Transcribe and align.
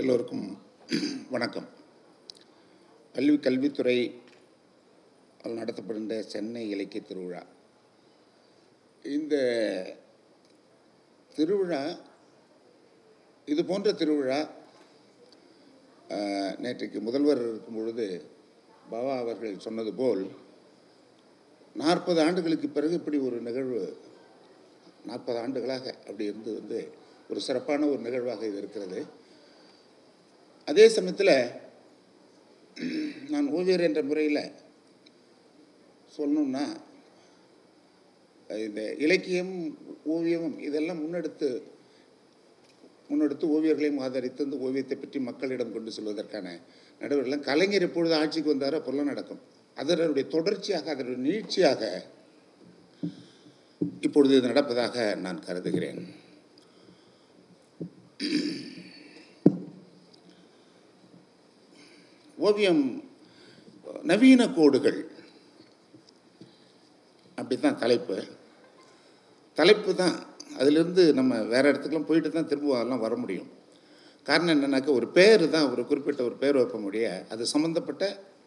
எல்லோருக்கும் 0.00 0.46
வணக்கம். 1.34 1.66
கல்வி 3.14 3.36
கல்வித்துறை 3.44 3.94
நடத்தப்படுகின்ற 5.58 6.16
சென்னை 6.32 6.64
இலக்கிய 6.72 7.02
திருவிழா. 7.02 7.40
இந்த 9.04 9.34
திருவிழா 11.36 11.80
இது 13.52 13.64
போன்ற 13.70 13.94
திருவிழா 14.02 14.40
நேற்றைக்கு 16.64 17.00
முதல்வர் 17.08 17.42
இருக்கும் 17.48 17.78
பொழுது 17.80 18.08
பாபா 18.92 19.18
அவர்கள் 19.18 19.64
சொன்னது 19.66 19.94
போல் 20.02 20.24
நாற்பது 21.82 22.20
ஆண்டுகளுக்கு 22.28 22.68
பிறகு 22.78 22.94
இப்படி 23.02 23.20
ஒரு 23.28 23.38
நிகழ்வு 23.50 23.84
நாற்பது 25.10 25.38
ஆண்டுகளாக 25.44 25.94
அப்படி 26.08 26.32
இருந்து 26.32 26.52
வந்து 26.60 26.80
ஒரு 27.30 27.40
சிறப்பான 27.40 27.86
ஒரு 27.86 28.02
நிகழ்வாக 28.08 28.44
இது 28.46 28.60
இருக்கிறது. 28.64 29.00
அதே 30.70 30.84
சமயத்தில் 30.96 31.34
நான் 33.32 33.46
ஓவியர் 33.58 33.86
என்ற 33.88 34.00
முறையில் 34.08 34.42
சொல்லணும்னா 36.16 36.64
இந்த 38.50 38.80
இலக்கியம் 39.04 39.54
ஓவியமும் 40.14 40.58
இதெல்லாம் 40.66 41.00
முன்னெடுத்து 41.02 41.48
முன்னெடுத்து 43.08 43.46
ஓவியர்களையும் 43.56 44.02
ஆதரித்து 44.04 44.46
இந்த 44.46 44.56
ஓவியத்தை 44.66 44.96
பற்றி 44.98 45.18
மக்களிடம் 45.28 45.74
கொண்டு 45.74 45.96
செல்வதற்கான 45.96 46.46
நடவடிக்கைலாம் 47.00 47.48
கலைஞர் 47.48 47.86
எப்பொழுது 47.88 48.14
ஆட்சிக்கு 48.20 48.52
வந்தாரோ 48.52 48.78
அப்பெல்லாம் 48.80 49.10
நடக்கும். 49.12 49.42
அதனுடைய 49.76 50.26
தொடர்ச்சியாக 50.34 50.92
அதனுடைய 50.94 51.20
நீட்சியாக 51.26 51.82
இப்பொழுது 54.06 54.36
இது 54.38 54.52
நடப்பதாக 54.52 54.96
நான் 55.24 55.44
கருதுகிறேன். 55.46 56.00
ஓவியம் 62.38 62.82
நவீன 64.10 64.42
கோடுகள். 64.56 64.98
அப்படித்தான் 67.38 67.78
தலைப்பு. 67.82 68.16
தலைப்பு 69.58 69.90
தான். 69.94 70.16
அதிலிருந்து 70.60 71.02
நம்ம 71.18 71.38
வேறு 71.52 71.70
இடத்துக்குலாம் 71.70 72.08
போயிட்டு 72.08 72.30
தான் 72.30 72.48
திரும்ப 72.50 72.74
அதெல்லாம் 72.76 73.04
வர 73.04 73.14
முடியும். 73.22 73.48
காரணம் 74.28 74.54
என்னென்னாக்கா 74.54 74.92
ஒரு 75.00 75.08
பேர் 75.16 75.44
தான் 75.54 75.70
ஒரு 75.72 75.82
குறிப்பிட்ட 75.86 76.20
ஒரு 76.28 76.36
பேர் 76.42 76.58
வைக்க 76.58 76.78
முடிய 76.86 77.26
அது 77.32 77.52
சம்மந்தப்பட்ட 77.52 78.04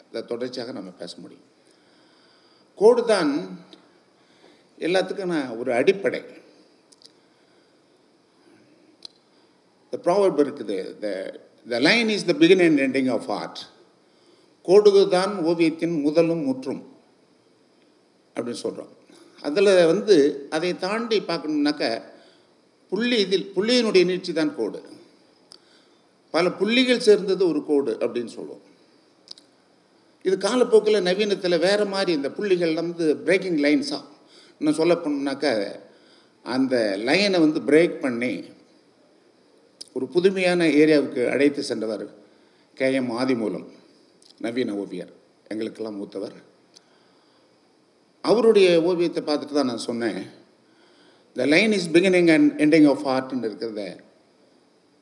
அதை 0.09 0.21
தொடர்ச்சியாக 0.31 0.71
நம்ம 0.77 0.91
பேச 1.01 1.13
முடியும். 1.23 1.47
கோடு 2.81 3.01
தான் 3.05 3.31
எல்லாத்துக்கும் 4.87 5.33
நான் 5.33 5.57
ஒரு 5.61 5.71
அடிப்படை. 5.79 6.21
த 9.93 9.99
ப்ராவர்ப் 10.05 10.41
இருக்குது 10.45 10.77
the 11.03 11.07
the 11.67 11.79
line 11.87 12.09
is 12.15 12.25
the 12.31 12.35
begin 12.43 12.63
and 12.67 12.81
ending 12.87 13.11
of 13.17 13.29
art 13.39 13.59
கோடுகு 14.69 15.07
தான் 15.07 15.33
ஓவியத்தின் 15.45 16.01
முதலும் 16.01 16.43
முற்றும் 16.43 16.81
அப்படின்னு 18.35 18.63
சொல்கிறோம் 18.65 18.91
அதில் 19.43 19.85
வந்து 19.85 20.47
அதை 20.49 20.77
தாண்டி 20.77 21.19
பார்க்கணும்னாக்க 21.19 22.01
புள்ளி 22.89 23.19
இதில் 23.19 23.51
புள்ளியினுடைய 23.55 24.03
நீட்சி 24.05 24.33
தான் 24.33 24.55
கோடு. 24.55 24.79
பல 26.31 26.51
புள்ளிகள் 26.51 26.99
சேர்ந்தது 26.99 27.47
ஒரு 27.47 27.63
கோடு 27.63 27.97
அப்படின்னு 27.99 28.25
சொல்லுவோம் 28.25 28.65
இது 30.25 30.37
காலப்போக்கில் 30.37 31.03
நவீனத்தில் 31.03 31.59
வேறு 31.59 31.85
மாதிரி 31.85 32.11
இந்த 32.11 32.31
புள்ளிகள் 32.31 32.73
வந்து 32.73 33.15
பிரேக்கிங் 33.15 33.57
லைன்ஸாக 33.57 34.03
இன்னும் 34.59 34.73
சொல்ல 34.73 34.93
போனோம்னாக்கா 34.93 35.73
அந்த 36.45 36.97
லைனை 36.97 37.39
வந்து 37.39 37.59
பிரேக் 37.59 37.99
பண்ணி 37.99 38.49
ஒரு 39.93 40.07
புதுமையான 40.07 40.65
ஏரியாவுக்கு 40.65 41.29
அழைத்து 41.29 41.63
சென்றவர் 41.63 42.17
கே 42.75 42.93
எம் 42.93 43.11
ஆதிமூலம். 43.11 43.67
நவீன 44.43 44.75
ஓவியர். 44.81 45.13
எங்களுக்கெல்லாம் 45.51 45.99
மூத்தவர். 46.01 46.37
அவருடைய 48.21 48.67
ஓவியத்தை 48.89 49.21
பார்த்துட்டு 49.23 49.57
தான் 49.57 49.71
நான் 49.71 49.87
சொன்னேன். 49.89 50.19
The 51.35 51.45
line 51.55 51.73
is 51.77 51.89
beginning 51.89 52.29
and 52.35 52.51
ending 52.65 52.87
of 52.91 53.05
ஆர்ட்னு 53.13 53.47
இருக்கிறத 53.49 53.83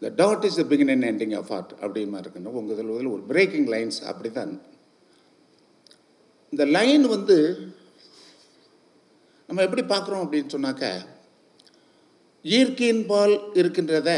the 0.01 0.11
dot 0.21 0.45
is 0.47 0.59
the 0.61 0.63
beginning 0.71 1.05
ending 1.11 1.35
of 1.39 1.51
art 1.57 1.73
அப்படிமா 1.81 2.17
இருக்கணும். 2.23 2.55
உங்கள் 2.59 2.75
இதில் 2.77 3.11
ஒரு 3.15 3.23
பிரேக்கிங் 3.31 3.67
லைன்ஸ் 3.75 3.99
அப்படி 4.11 4.31
தான் 4.31 4.53
இந்த 6.49 6.65
லைன் 6.77 7.05
வந்து 7.07 7.37
நம்ம 9.47 9.63
எப்படி 9.67 9.83
பார்க்குறோம் 9.93 10.23
அப்படின்னு 10.25 10.53
சொன்னாக்க 10.55 10.85
இயற்கையின் 12.41 13.05
பால் 13.05 13.35
இருக்கின்றத 13.59 14.09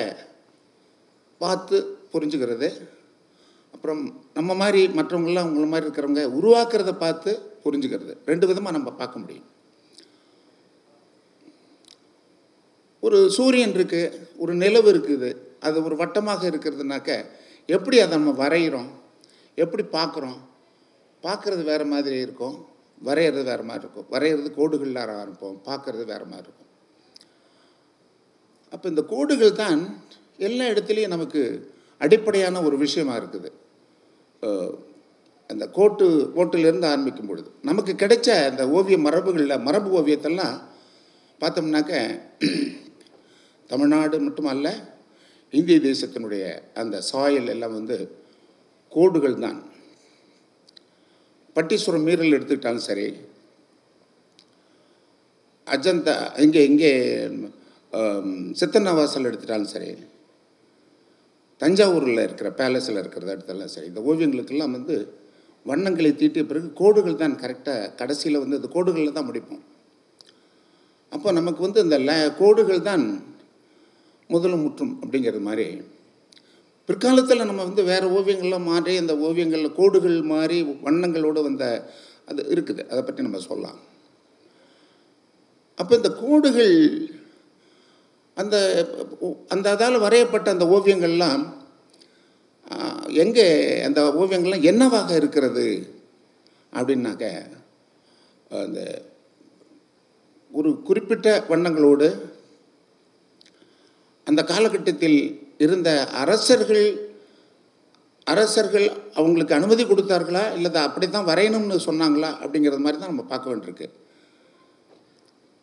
பார்த்து 1.38 1.78
புரிஞ்சுக்கிறது. 2.14 2.70
அப்புறம் 3.80 4.02
நம்ம 4.38 4.52
மாதிரி 4.62 4.82
மற்றவங்களாம் 4.96 5.48
உங்களை 5.50 5.68
மாதிரி 5.72 5.86
இருக்கிறவங்க 5.86 6.24
உருவாக்குறத 6.38 6.92
பார்த்து 7.04 7.32
புரிஞ்சுக்கிறது. 7.66 8.14
ரெண்டு 8.30 8.46
விதமாக 8.50 8.74
நம்ம 8.78 8.90
பார்க்க 9.02 9.22
முடியும். 9.22 9.46
ஒரு 13.06 13.20
சூரியன் 13.36 13.76
இருக்குது 13.78 14.18
ஒரு 14.44 14.54
நிலவு 14.64 14.90
இருக்குது 14.94 15.30
அது 15.68 15.78
ஒரு 15.84 15.96
வட்டமாக 16.02 16.44
இருக்கிறதுனாக்க 16.52 17.16
எப்படி 17.76 18.00
அதை 18.04 18.14
நம்ம 18.18 18.34
வரைகிறோம் 18.44 18.90
எப்படி 19.64 19.86
பார்க்குறோம்? 19.96 20.38
பார்க்குறது 21.24 21.64
வேறு 21.72 21.88
மாதிரி 21.94 22.20
இருக்கும் 22.26 22.58
வரைகிறது 23.10 23.46
வேறு 23.52 23.64
மாதிரி 23.70 23.84
இருக்கும் 23.86 24.10
வரைகிறது 24.16 24.52
கோடுகளில் 24.60 25.02
ஆரம்பிப்போம் 25.04 25.58
பார்க்குறது 25.70 26.06
வேறு 26.14 26.28
மாதிரி 26.34 26.48
இருக்கும். 26.48 26.72
அப்போ 28.74 28.86
இந்த 28.94 29.06
கோடுகள் 29.16 29.60
தான் 29.64 29.82
எல்லா 30.50 30.66
இடத்துலையும் 30.74 31.16
நமக்கு 31.18 31.42
அடிப்படையான 32.02 32.62
ஒரு 32.68 32.76
விஷயமா 32.86 33.14
இருக்குது. 33.22 33.50
அந்த 35.50 35.68
கோட்டு 35.68 36.06
கோட்டிலிருந்து 36.36 36.88
ஆரம்பிக்கும் 36.88 37.28
பொழுது 37.28 37.52
நமக்கு 37.62 37.94
கிடைச்ச 37.94 38.50
அந்த 38.50 38.68
ஓவிய 38.70 38.98
மரபுகளில் 38.98 39.64
மரபு 39.64 40.02
ஓவியத்தெல்லாம் 40.02 40.58
பார்த்தோம்னாக்க 41.42 41.94
தமிழ்நாடு 43.70 44.20
மட்டுமல்ல 44.20 44.68
இந்திய 45.54 45.80
தேசத்தினுடைய 45.80 46.44
அந்த 46.74 47.02
சாயல் 47.02 47.48
எல்லாம் 47.48 47.74
வந்து 47.74 47.98
கோடுகள் 48.92 49.40
தான். 49.40 49.60
பட்டீஸ்வரம் 51.56 52.04
மீறல் 52.04 52.36
எடுத்துக்கிட்டாலும் 52.38 52.88
சரி 52.88 53.08
அஜந்தா 55.68 56.16
இங்கே 56.40 56.66
இங்கே 56.66 56.92
சித்தன்னவாசல் 58.56 59.28
எடுத்துட்டாலும் 59.28 59.74
சரி 59.74 59.90
தஞ்சாவூரில் 61.62 62.26
இருக்கிற 62.26 62.50
பேலஸில் 62.50 63.02
இருக்கிறத 63.02 63.34
இடத்தெல்லாம் 63.36 63.74
சரி 63.74 63.88
இந்த 63.88 64.02
ஓவியங்களுக்கெல்லாம் 64.02 64.76
வந்து 64.78 64.96
வண்ணங்களை 65.66 66.12
தீட்டிய 66.16 66.44
பிறகு 66.46 66.68
கோடுகள் 66.74 67.22
தான் 67.24 67.36
கரெக்டாக 67.42 67.90
கடைசியில் 67.96 68.42
வந்து 68.44 68.58
அந்த 68.60 68.70
கோடுகளில் 68.76 69.18
தான் 69.18 69.28
முடிப்போம். 69.30 69.64
அப்போ 71.12 71.32
நமக்கு 71.32 71.62
வந்து 71.62 71.80
இந்த 71.84 71.98
ல 72.00 72.12
கோடுகள் 72.38 72.82
தான் 72.82 73.04
முதலும் 74.30 74.64
முற்றும் 74.66 74.94
அப்படிங்கிறது 75.04 75.44
மாதிரி. 75.50 75.66
பிற்காலத்தில் 76.90 77.48
நம்ம 77.50 77.64
வந்து 77.64 77.84
வேறு 77.84 78.08
ஓவியங்கள்லாம் 78.18 78.70
மாறி 78.72 78.94
அந்த 78.98 79.14
ஓவியங்களில் 79.18 79.78
கோடுகள் 79.80 80.18
மாறி 80.34 80.58
வண்ணங்களோடு 80.88 81.42
வந்த 81.42 81.66
அது 82.26 82.42
இருக்குது. 82.56 82.82
அதை 82.92 83.02
பற்றி 83.04 83.22
நம்ம 83.24 83.40
சொல்லலாம். 83.40 83.80
அப்போ 85.78 85.94
இந்த 85.96 86.10
கோடுகள் 86.22 86.76
அந்த 88.42 88.56
அந்த 89.54 89.66
அதால் 89.76 90.04
வரையப்பட்ட 90.06 90.48
அந்த 90.56 90.66
ஓவியங்கள்லாம் 90.76 91.44
எங்கே 93.24 93.46
அந்த 93.88 94.00
ஓவியங்கள்லாம் 94.22 94.68
என்னவாக 94.72 95.10
இருக்கிறது? 95.22 95.68
அப்படின்னாக்க 96.78 97.26
அந்த 98.64 98.80
ஒரு 100.52 100.70
குறிப்பிட்ட 100.88 101.28
வண்ணங்களோடு 101.52 102.08
அந்த 104.28 104.42
காலகட்டத்தில் 104.52 105.20
இருந்த 105.66 105.90
அரசர்கள் 106.24 106.86
அரசர்கள் 108.34 108.86
அவங்களுக்கு 109.20 109.58
அனுமதி 109.58 109.84
கொடுத்தார்களா? 109.86 110.44
இல்லை 110.56 110.70
அப்படி 110.88 111.06
தான் 111.08 111.30
வரையணும்னு 111.30 111.78
சொன்னாங்களா? 111.88 112.30
அப்படிங்கிறது 112.44 112.84
மாதிரி 112.86 113.00
தான் 113.00 113.12
நம்ம 113.14 113.26
பார்க்க 113.32 113.52
வேண்டியிருக்கு. 113.52 113.88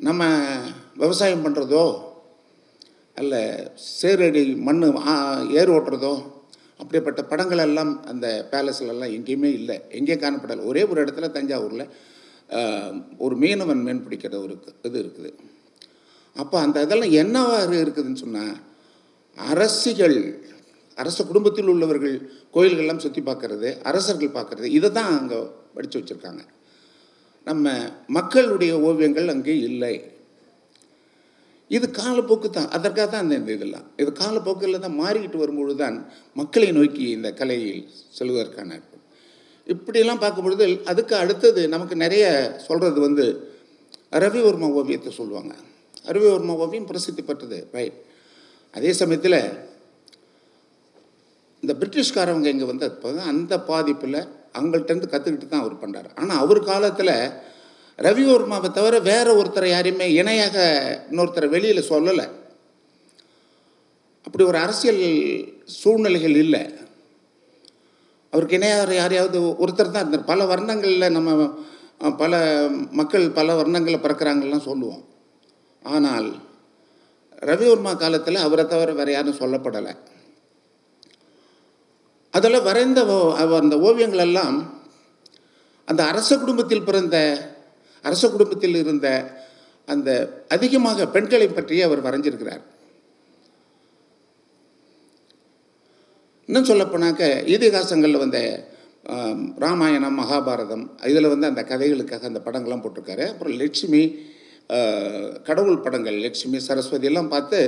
நம்ம 0.00 0.22
விவசாயம் 1.02 1.44
பண்ணுறதோ 1.44 1.84
அல்ல 3.20 3.34
சேரடி 4.00 4.42
மண் 4.68 4.82
ஏர் 5.60 5.72
ஓட்டுறதோ 5.76 6.14
அப்படிப்பட்ட 6.82 7.20
படங்கள் 7.30 7.62
எல்லாம் 7.66 7.92
அந்த 8.12 8.26
பேலஸ்லெல்லாம் 8.52 9.12
எங்கேயுமே 9.16 9.50
இல்லை. 9.58 9.76
எங்கேயும் 9.98 10.22
காணப்படலை 10.24 10.64
ஒரே 10.70 10.82
ஒரு 10.90 10.98
இடத்துல 11.04 11.28
தஞ்சாவூரில் 11.36 11.84
ஒரு 13.24 13.34
மீனவன் 13.42 13.84
மீன் 13.86 14.02
பிடிக்கிற 14.06 14.34
ஒரு 14.44 14.54
இது 14.88 14.98
இருக்குது. 15.04 15.30
அப்போ 16.42 16.56
அந்த 16.64 16.82
இதெல்லாம் 16.86 17.14
என்னவாக 17.22 17.74
இருக்குதுன்னு 17.84 18.22
சொன்னால் 18.24 18.56
அரசிகள் 19.36 20.18
அரச 21.02 21.24
குடும்பத்தில் 21.30 21.70
உள்ளவர்கள் 21.72 22.14
கோயில்கள்லாம் 22.56 23.02
சுற்றி 23.04 23.22
பார்க்குறது 23.30 23.70
அரசர்கள் 23.90 24.36
பார்க்குறது 24.36 24.68
இதை 24.76 24.88
தான் 24.98 25.10
அங்கே 25.16 25.38
படித்து 25.74 25.98
வச்சுருக்காங்க. 26.00 26.42
நம்ம 27.48 27.72
மக்களுடைய 28.18 28.72
ஓவியங்கள் 28.88 29.32
அங்கே 29.34 29.56
இல்லை. 29.70 29.94
இது 31.70 31.86
காலப்போக்கு 31.90 32.48
தான். 32.50 32.68
அதற்காக 32.70 33.06
தான் 33.12 33.32
இந்த 33.38 33.52
இதெல்லாம். 33.52 33.86
இது 34.02 34.10
காலப்போக்கில் 34.22 34.84
தான் 34.84 34.98
மாறிக்கிட்டு 35.02 35.38
வரும்பொழுது 35.42 35.78
தான் 35.84 35.96
மக்களை 36.32 36.68
நோக்கி 36.78 37.06
இந்த 37.16 37.30
கலையில் 37.32 37.82
செல்வதற்கான 38.18 38.80
இப்படியெல்லாம் 39.66 40.20
பார்க்கும்பொழுது 40.22 40.64
அதுக்கு 40.90 41.14
அடுத்தது 41.16 41.68
நமக்கு 41.68 41.94
நிறைய 41.96 42.24
சொல்கிறது 42.66 43.00
வந்து 43.00 43.24
ரவிவர்மா 44.24 44.68
ஓவியத்தை 44.80 45.12
சொல்லுவாங்க. 45.12 45.54
ரவிவர்மா 46.14 46.54
ஓவியம் 46.64 46.88
பிரசித்தி 46.90 47.22
பெற்றது 47.22 47.58
ரைட் 47.76 47.96
அதே 48.74 48.92
சமயத்தில் 48.92 49.40
இந்த 51.62 51.72
பிரிட்டிஷ்காரவங்க 51.80 52.48
இங்கே 52.54 52.64
வந்து 52.64 52.86
அந்த 53.32 53.54
பாதிப்பில் 53.70 54.20
அவங்கள்ட்டேருந்து 54.58 55.12
கற்றுக்கிட்டு 55.12 55.48
தான் 55.48 55.64
அவர் 55.64 55.80
பண்ணுறாரு 55.82 56.10
ஆனால் 56.14 56.38
அவர் 56.38 56.60
காலத்தில் 56.64 57.14
ரவிவர்மாவை 57.98 58.70
தவிர 58.70 58.98
வேற 58.98 59.42
ஒருத்தரை 59.42 59.66
யாரையுமே 59.66 60.12
இணையாக 60.12 61.04
இன்னொருத்தரை 61.10 61.48
வெளியில் 61.48 61.90
சொல்லலை. 61.90 62.30
அப்படி 64.22 64.44
ஒரு 64.44 64.58
அரசியல் 64.58 65.44
சூழ்நிலைகள் 65.64 66.34
இல்லை. 66.34 66.74
அவருக்கு 68.30 68.56
இணையாக 68.56 68.94
யாரையாவது 68.94 69.40
ஒருத்தர் 69.40 69.90
தான் 69.90 69.94
இருந்தார். 69.94 70.24
பல 70.24 70.44
வர்ணங்களில் 70.44 71.10
நம்ம 71.10 71.58
பல 72.16 72.66
மக்கள் 72.90 73.30
பல 73.30 73.62
வர்ணங்களில் 73.62 74.02
பிறக்கிறாங்கலாம் 74.02 74.60
சொல்லுவோம். 74.60 75.04
ஆனால் 75.82 76.34
ரவிவர்மா 77.40 77.96
காலத்தில் 77.96 78.36
அவரை 78.36 78.66
தவிர 78.66 78.92
வேறு 78.92 79.12
யாரும் 79.12 79.36
சொல்லப்படலை. 79.36 79.96
அதில் 82.30 82.60
வரைந்த 82.60 83.06
ஓ- 83.06 83.56
அந்த 83.56 83.76
ஓவியங்களெல்லாம் 83.76 84.64
அந்த 85.86 86.04
அரச 86.04 86.38
குடும்பத்தில் 86.38 86.82
பிறந்த 86.82 87.40
அரச 88.04 88.24
குடும்பத்தில் 88.28 88.80
இருந்த 88.82 89.08
அந்த 89.88 90.10
அதிகமாக 90.54 91.06
பெண்களை 91.14 91.48
பற்றி 91.48 91.76
அவர் 91.86 92.06
வரைஞ்சிருக்கிறார். 92.06 92.62
இன்னும் 96.48 96.68
சொல்லப்போனாக்க 96.70 97.22
இதிகாசங்களில் 97.54 98.22
வந்த 98.24 98.38
ராமாயணம் 99.64 100.18
மகாபாரதம் 100.20 100.84
இதில் 101.10 101.32
வந்து 101.32 101.50
அந்த 101.50 101.62
கதைகளுக்காக 101.70 102.26
அந்த 102.30 102.40
படங்கள்லாம் 102.46 102.82
போட்டிருக்காரு. 102.84 103.24
அப்புறம் 103.32 103.56
லட்சுமி 103.62 104.02
கடவுள் 105.48 105.84
படங்கள் 105.84 106.16
லட்சுமி 106.24 106.58
சரஸ்வதி 106.68 107.08
எல்லாம் 107.10 107.32
பார்த்து 107.34 107.58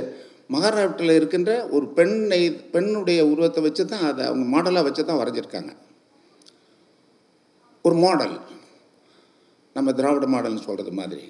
மகாராஷ்டிரில் 0.53 1.17
இருக்கின்ற 1.17 1.51
ஒரு 1.75 1.85
பெண்ணை 1.97 2.41
பெண்ணுடைய 2.73 3.19
உருவத்தை 3.31 3.61
வச்சு 3.65 3.83
தான் 3.91 4.05
அதை 4.09 4.23
அவங்க 4.29 4.45
மாடலாக 4.53 4.87
வச்சு 4.87 5.03
தான் 5.09 5.19
வரைஞ்சிருக்காங்க. 5.21 5.71
ஒரு 7.85 7.95
மாடல் 8.05 8.35
நம்ம 9.79 9.91
திராவிட 9.99 10.27
மாடல்னு 10.33 10.65
சொல்கிறது 10.67 10.91
மாதிரி. 10.99 11.25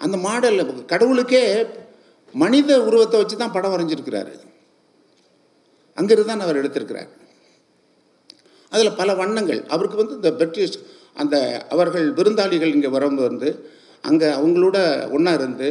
அந்த 0.00 0.16
மாடலில் 0.26 0.70
கடவுளுக்கே 0.92 1.44
மனித 2.34 2.70
உருவத்தை 2.88 3.16
வச்சு 3.20 3.36
தான் 3.36 3.54
படம் 3.56 3.72
வரைஞ்சிருக்கிறாரு. 3.74 4.32
அங்கிருந்து 5.98 6.30
தான் 6.30 6.44
அவர் 6.44 6.60
எடுத்திருக்கிறார். 6.60 7.10
அதில் 8.72 8.98
பல 9.00 9.14
வண்ணங்கள். 9.20 9.60
அவருக்கு 9.74 10.00
வந்து 10.00 10.16
இந்த 10.18 10.30
பிரிட்டிஷ் 10.40 10.78
அந்த 11.22 11.36
அவர்கள் 11.74 12.06
விருந்தாளிகள் 12.18 12.74
இங்கே 12.76 12.90
வரும்போது 12.96 13.28
வந்து 13.30 13.48
அங்கே 14.08 14.28
அவங்களோட 14.38 14.76
ஒன்றா 15.16 15.32
இருந்து 15.38 15.68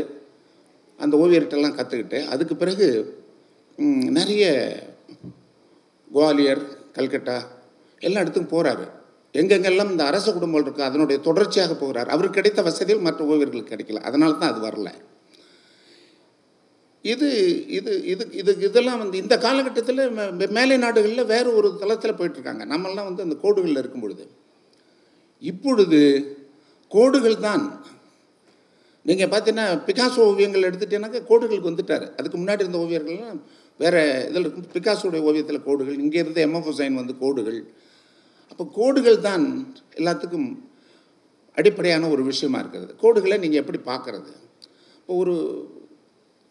அந்த 0.99 1.13
ஓவியர்கிட்டலாம் 1.23 1.77
கற்றுக்கிட்டு 1.77 2.19
அதுக்கு 2.33 2.55
பிறகு 2.55 2.87
நிறைய 4.17 4.45
குவாலியர் 6.11 6.63
கல்கட்டா 6.97 7.37
எல்லா 8.01 8.21
இடத்துக்கும் 8.21 8.53
போகிறாரு 8.53 8.85
எங்கெங்கெல்லாம் 9.33 9.91
இந்த 9.91 10.05
அரச 10.05 10.33
குடும்பங்கள் 10.33 10.73
இருக்கோ 10.73 10.81
அதனுடைய 10.81 11.21
தொடர்ச்சியாக 11.21 11.75
போகிறார். 11.75 12.07
அவருக்கு 12.07 12.35
கிடைத்த 12.35 12.61
வசதியில் 12.61 13.01
மற்ற 13.01 13.25
ஓவியர்களுக்கு 13.25 13.73
கிடைக்கல. 13.73 13.95
அதனால 13.95 14.33
தான் 14.33 14.53
அது 14.53 14.67
வரல. 14.67 14.93
இது 17.01 17.67
இது 17.67 18.05
இது 18.05 18.29
இது 18.31 18.57
இதெல்லாம் 18.59 18.97
வந்து 18.97 19.17
இந்த 19.17 19.37
காலகட்டத்தில் 19.37 19.97
மே- 19.97 20.49
மேலை 20.49 20.77
நாடுகளில் 20.77 21.25
வேறு 21.25 21.55
ஒரு 21.55 21.75
தளத்தில் 21.79 22.13
போயிட்டுருக்காங்க. 22.13 22.63
நம்மெல்லாம் 22.65 23.03
வந்து 23.03 23.23
அந்த 23.23 23.35
கோடுகளில் 23.35 23.77
இருக்கும் 23.77 24.01
பொழுது 24.01 24.27
இப்பொழுது 25.39 26.37
கோடுகள் 26.89 27.39
தான். 27.39 27.85
நீங்கள் 29.03 29.27
பார்த்தீங்கன்னா 29.27 29.81
பிகாசோ 29.85 30.17
ஓவியங்கள் 30.17 30.61
எடுத்துட்டீங்கன்னாக்கா 30.61 31.23
கோடுகளுக்கு 31.29 31.69
வந்துட்டார். 31.69 32.11
அதுக்கு 32.17 32.37
முன்னாடி 32.37 32.53
இருந்த 32.53 32.77
ஓவியர்கள்லாம் 32.77 33.41
வேறு 33.77 34.25
இதில் 34.29 34.39
இருக்கும். 34.39 34.65
பிகாசோடைய 34.73 35.19
ஓவியத்தில் 35.19 35.63
கோடுகள் 35.63 35.99
இங்கே 35.99 36.19
இருந்த 36.19 36.47
எம்எஃப் 36.47 36.71
ஹுசைன் 36.71 36.93
வந்து 36.93 37.17
கோடுகள். 37.17 37.65
அப்போ 38.51 38.63
கோடுகள் 38.75 39.19
தான் 39.21 39.45
எல்லாத்துக்கும் 39.95 40.49
அடிப்படையான 41.57 42.09
ஒரு 42.09 42.23
விஷயமா 42.23 42.59
இருக்கிறது. 42.59 42.91
கோடுகளை 43.01 43.37
நீங்கள் 43.37 43.61
எப்படி 43.61 43.79
பார்க்குறது 43.85 44.31
இப்போ 44.97 45.13
ஒரு 45.15 45.33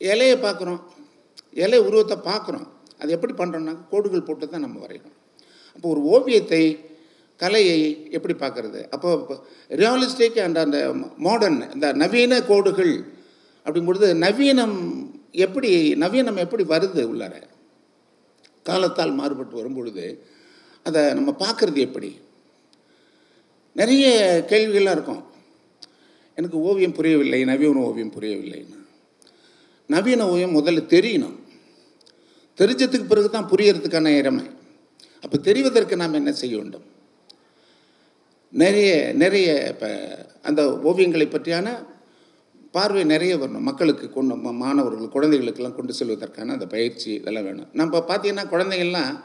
இலையை 0.00 0.36
பார்க்குறோம் 0.38 0.80
இலை 1.56 1.78
உருவத்தை 1.80 2.16
பார்க்குறோம் 2.24 2.66
அது 3.00 3.10
எப்படி 3.12 3.34
பண்ணுறோம்னா 3.34 3.74
கோடுகள் 3.90 4.26
போட்டு 4.28 4.48
தான் 4.48 4.60
நம்ம 4.60 4.80
வரைகிறோம் 4.80 5.16
அப்போ 5.76 5.88
ஒரு 5.88 6.00
ஓவியத்தை 6.10 6.62
கலையை 7.40 7.76
எப்படி 8.10 8.34
பார்க்குறது 8.36 8.80
அப்போ 8.90 9.10
ரியாலிஸ்டிக் 9.74 10.38
அண்ட் 10.38 10.58
அந்த 10.58 10.78
மாடர்ன் 11.18 11.60
இந்த 11.74 11.92
நவீன 11.94 12.40
கோடுகள் 12.42 12.94
அப்படிங்கும்பொழுது 13.66 14.08
நவீனம் 14.18 14.76
எப்படி 15.36 15.70
நவீனம் 15.96 16.36
எப்படி 16.36 16.64
வருது 16.64 17.02
உள்ளார? 17.04 17.34
காலத்தால் 18.66 19.12
மாறுபட்டு 19.12 19.54
வரும்பொழுது 19.56 20.04
அதை 20.84 21.14
நம்ம 21.14 21.34
பார்க்குறது 21.38 21.76
எப்படி? 21.76 22.18
நிறைய 23.72 24.06
கேள்விகள்லாம் 24.48 24.90
இருக்கும். 24.90 25.24
எனக்கு 26.34 26.58
ஓவியம் 26.58 26.92
புரியவில்லை 26.92 27.44
நவீன 27.44 27.78
ஓவியம் 27.78 28.12
புரியவில்லைன்னு. 28.12 28.78
நவீன 29.86 30.28
ஓவியம் 30.28 30.56
முதல்ல 30.56 30.82
தெரியணும். 30.96 31.38
தெரிஞ்சதுக்கு 32.56 33.06
பிறகு 33.06 33.30
தான் 33.30 33.48
புரியறதுக்கான 33.48 34.16
இறமை. 34.16 34.44
அப்போ 35.22 35.52
தெரிவதற்கு 35.52 35.96
நாம் 35.96 36.12
என்ன 36.12 36.32
செய்ய 36.32 36.56
வேண்டும்? 36.56 36.82
நிறைய 38.50 39.12
நிறைய 39.12 39.68
இப்போ 39.68 39.88
அந்த 40.42 40.80
ஓவியங்களை 40.84 41.26
பற்றியான 41.26 41.86
பார்வை 42.70 43.04
நிறைய 43.04 43.36
வரணும். 43.36 43.66
மக்களுக்கு 43.68 44.10
கொண்டு 44.10 44.36
மாணவர்கள் 44.36 45.08
குழந்தைகளுக்கெல்லாம் 45.08 45.74
கொண்டு 45.74 45.94
செல்வதற்கான 45.98 46.52
அந்த 46.52 46.66
பயிற்சி 46.66 47.14
இதெல்லாம் 47.14 47.44
வேணும். 47.44 47.68
நம்ம 47.72 47.98
பார்த்தீங்கன்னா 47.98 48.44
குழந்தைங்கள்லாம் 48.54 49.20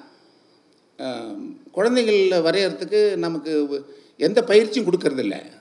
குழந்தைகள் 1.72 2.16
வரையறதுக்கு 2.16 3.16
நமக்கு 3.16 3.86
எந்த 4.18 4.44
பயிற்சியும் 4.44 4.92
கொடுக்கறதில்ல. 4.92 5.52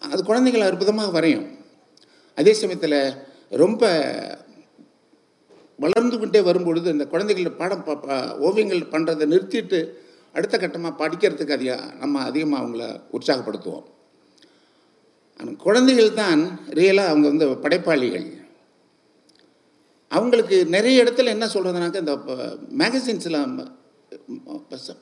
அது 0.00 0.24
குழந்தைகள் 0.24 0.60
அற்புதமாக 0.60 1.10
வரையும். 1.10 1.58
அதே 2.34 2.52
சமயத்தில் 2.52 3.14
ரொம்ப 3.50 4.02
வளர்ந்து 5.78 6.18
கொண்டே 6.18 6.40
வரும்பொழுது 6.40 6.90
இந்த 6.90 7.06
குழந்தைகள் 7.06 7.52
பாடம் 7.52 7.84
ப- 7.84 8.36
ஓவியங்கள் 8.38 8.78
பண்ணுறதை 8.78 9.28
நிறுத்திட்டு 9.28 9.92
அடுத்த 10.32 10.58
கட்டமாக 10.58 11.04
படிக்கிறதுக்கு 11.04 11.52
அதிக 11.52 11.92
நம்ம 11.98 12.20
அதிகமாக 12.20 12.64
அவங்கள 12.64 13.00
உற்சாகப்படுத்துவோம். 13.12 13.84
ஆனால் 15.38 15.56
குழந்தைகள் 15.56 16.12
தான் 16.12 16.60
ரியலாக 16.70 17.06
அவங்க 17.06 17.28
வந்து 17.28 17.56
படைப்பாளிகள். 17.56 18.43
அவங்களுக்கு 20.10 20.56
நிறைய 20.66 21.04
இடத்துல 21.04 21.32
என்ன 21.36 21.46
சொல்கிறதுனாக்க 21.46 22.02
இந்த 22.04 22.14
மேகசின்ஸில் 22.82 23.40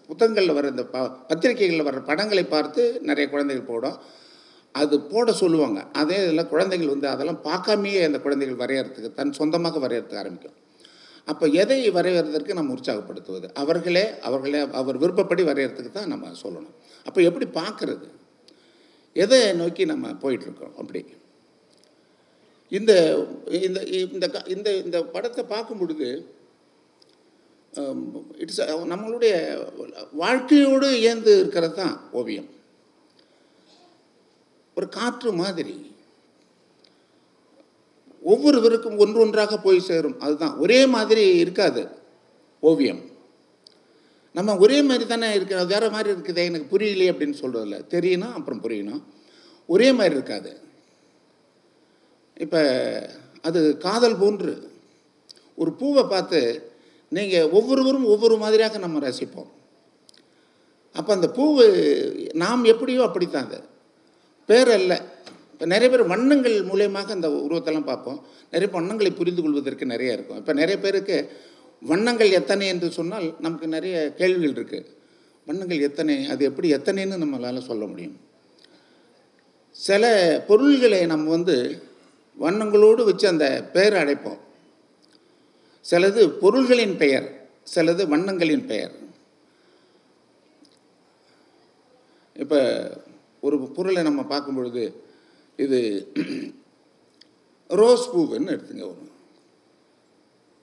புத்தகங்களில் 0.07 0.57
வர 0.59 0.69
இந்த 0.69 0.85
ப 0.85 0.99
பத்திரிகைகளில் 1.31 1.87
வர 1.89 2.01
படங்களை 2.01 2.45
பார்த்து 2.45 2.83
நிறைய 3.01 3.31
குழந்தைகள் 3.31 3.71
போடும். 3.71 3.99
அது 4.75 5.01
போட 5.01 5.33
சொல்லுவாங்க. 5.33 5.81
அதே 5.93 6.19
இதில் 6.25 6.51
குழந்தைகள் 6.53 6.93
வந்து 6.95 7.09
அதெல்லாம் 7.09 7.41
பார்க்காமையே 7.45 8.03
அந்த 8.09 8.19
குழந்தைகள் 8.19 8.61
வரையறதுக்கு 8.63 9.11
தன் 9.19 9.33
சொந்தமாக 9.33 9.81
வரையறதுக்கு 9.87 10.21
ஆரம்பிக்கும். 10.23 10.57
அப்போ 11.25 11.47
எதை 11.63 11.91
வரைகிறதுக்கு 11.91 12.59
நம்ம 12.59 12.75
உற்சாகப்படுத்துவது? 12.75 13.49
அவர்களே 13.55 14.05
அவர்களே 14.29 14.61
அவர் 14.81 14.97
விருப்பப்படி 14.99 15.43
வரையறதுக்கு 15.43 15.93
தான் 15.99 16.13
நம்ம 16.15 16.31
சொல்லணும். 16.45 16.75
அப்போ 17.07 17.21
எப்படி 17.21 17.49
பார்க்குறது? 17.61 18.07
எதை 19.13 19.41
நோக்கி 19.53 19.85
நம்ம 19.93 20.09
போயிட்டுருக்கோம் 20.23 20.75
அப்படி? 20.81 21.03
இந்த 22.73 23.27
இந்த 23.47 23.83
இந்த 23.83 24.29
க- 24.29 24.45
இந்த 24.47 24.77
இந்த 24.77 25.05
படத்தை 25.05 25.45
பார்க்கும் 25.45 25.79
பொழுது 25.79 26.35
um, 27.75 28.05
இட்ஸ் 28.39 28.61
uh, 28.61 28.65
நம்மளுடைய 28.65 29.59
வாழ்க்கையோடு 30.13 30.99
இயந்து 30.99 31.39
இருக்கிறது 31.39 31.75
தான் 31.75 32.11
ஓவியம். 32.11 32.49
ஒரு 34.75 34.89
காற்று 34.89 35.33
மாதிரி. 35.33 35.95
ஒவ்வொருவருக்கும் 38.23 38.99
ஒன்று 38.99 39.21
ஒன்றாக 39.21 39.59
போய் 39.59 39.81
சேரும். 39.81 40.21
அதுதான். 40.21 40.57
ஒரே 40.57 40.87
மாதிரி 40.87 41.37
இருக்காது 41.37 41.89
ஓவியம். 42.61 43.11
நம்ம 44.33 44.57
ஒரே 44.57 44.83
மாதிரி 44.83 45.07
தானே 45.07 45.35
இருக்கிற 45.35 45.65
வேறு 45.65 45.91
மாதிரி 45.91 46.21
இருக்குதே 46.21 46.45
எனக்கு 46.45 46.79
புரியலையே 46.79 47.15
அப்படின்னு 47.15 47.41
சொல்கிறதில்ல 47.41 47.85
தெரியணும் 47.89 48.33
அப்புறம் 48.33 48.63
புரியணும். 48.63 49.03
ஒரே 49.67 49.93
மாதிரி 49.93 50.15
இருக்காது. 50.15 50.71
இப்போ 52.45 52.61
அது 53.49 53.61
காதல் 53.87 54.21
போன்று 54.23 54.53
ஒரு 55.61 55.71
பூவை 55.81 56.03
பார்த்து 56.13 56.41
நீங்கள் 57.17 57.51
ஒவ்வொருவரும் 57.59 58.07
ஒவ்வொரு 58.15 58.37
மாதிரியாக 58.43 58.79
நம்ம 58.85 59.01
ரசிப்போம். 59.07 59.51
அப்போ 60.99 61.11
அந்த 61.17 61.29
பூவு 61.37 61.65
நாம் 62.43 62.71
எப்படியோ 62.73 63.03
அப்படித்தான் 63.09 63.47
அது. 63.49 63.59
பேர் 64.49 64.71
அல்ல. 64.79 64.93
இப்போ 65.53 65.67
நிறைய 65.73 65.89
பேர் 65.93 66.11
வண்ணங்கள் 66.13 66.57
மூலயமாக 66.71 67.13
அந்த 67.17 67.29
உருவத்தெல்லாம் 67.47 67.91
பார்ப்போம். 67.91 68.19
நிறைய 68.55 68.69
வண்ணங்களை 68.77 69.13
புரிந்து 69.21 69.43
கொள்வதற்கு 69.43 69.85
நிறைய 69.95 70.17
இருக்கும். 70.17 70.41
இப்போ 70.43 70.53
நிறைய 70.61 70.77
பேருக்கு 70.85 71.17
வண்ணங்கள் 71.83 72.37
எத்தனை 72.41 72.67
என்று 72.73 72.89
சொன்னால் 72.99 73.29
நமக்கு 73.45 73.69
நிறைய 73.77 73.97
கேள்விகள் 74.21 74.57
இருக்குது 74.59 74.89
வண்ணங்கள் 75.47 75.87
எத்தனை 75.89 76.15
அது 76.33 76.43
எப்படி 76.51 76.69
எத்தனைன்னு 76.77 77.23
நம்மளால் 77.23 77.69
சொல்ல 77.71 77.85
முடியும். 77.93 78.17
சில 79.77 80.05
பொருள்களை 80.49 81.01
நம்ம 81.13 81.31
வந்து 81.31 81.57
வண்ணங்களோடு 82.39 83.03
வச்சு 83.09 83.27
அந்த 83.33 83.47
பெயர் 83.75 83.97
அழைப்போம். 84.03 84.41
சிலது 85.85 86.23
பொருள்களின் 86.43 86.97
பெயர் 87.03 87.27
சிலது 87.75 88.03
வண்ணங்களின் 88.13 88.67
பெயர். 88.73 88.95
இப்போ 92.43 92.61
ஒரு 93.47 93.57
பொருளை 93.77 94.03
நம்ம 94.09 94.23
பார்க்கும் 94.33 94.59
பொழுது 94.59 94.85
இது 95.65 95.79
ரோஸ் 97.81 98.07
பூவுன்னு 98.13 98.55
எடுத்துங்க 98.55 98.85
ஒன்று 98.93 99.11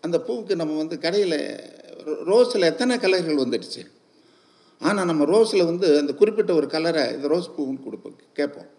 அந்த 0.06 0.18
பூவுக்கு 0.28 0.54
நம்ம 0.62 0.78
வந்து 0.82 0.98
கடையில் 1.06 1.40
ரோஸில் 2.30 2.70
எத்தனை 2.72 2.94
கலர்கள் 3.04 3.42
வந்துடுச்சு? 3.44 3.82
ஆனால் 4.82 5.10
நம்ம 5.10 5.24
ரோஸில் 5.34 5.70
வந்து 5.70 5.88
அந்த 6.02 6.12
குறிப்பிட்ட 6.20 6.52
ஒரு 6.60 6.68
கலரை 6.76 7.04
இந்த 7.16 7.28
ரோஸ் 7.34 7.56
பூவுன்னு 7.56 7.86
கொடுப்போம் 7.86 8.20
கேட்போம். 8.40 8.70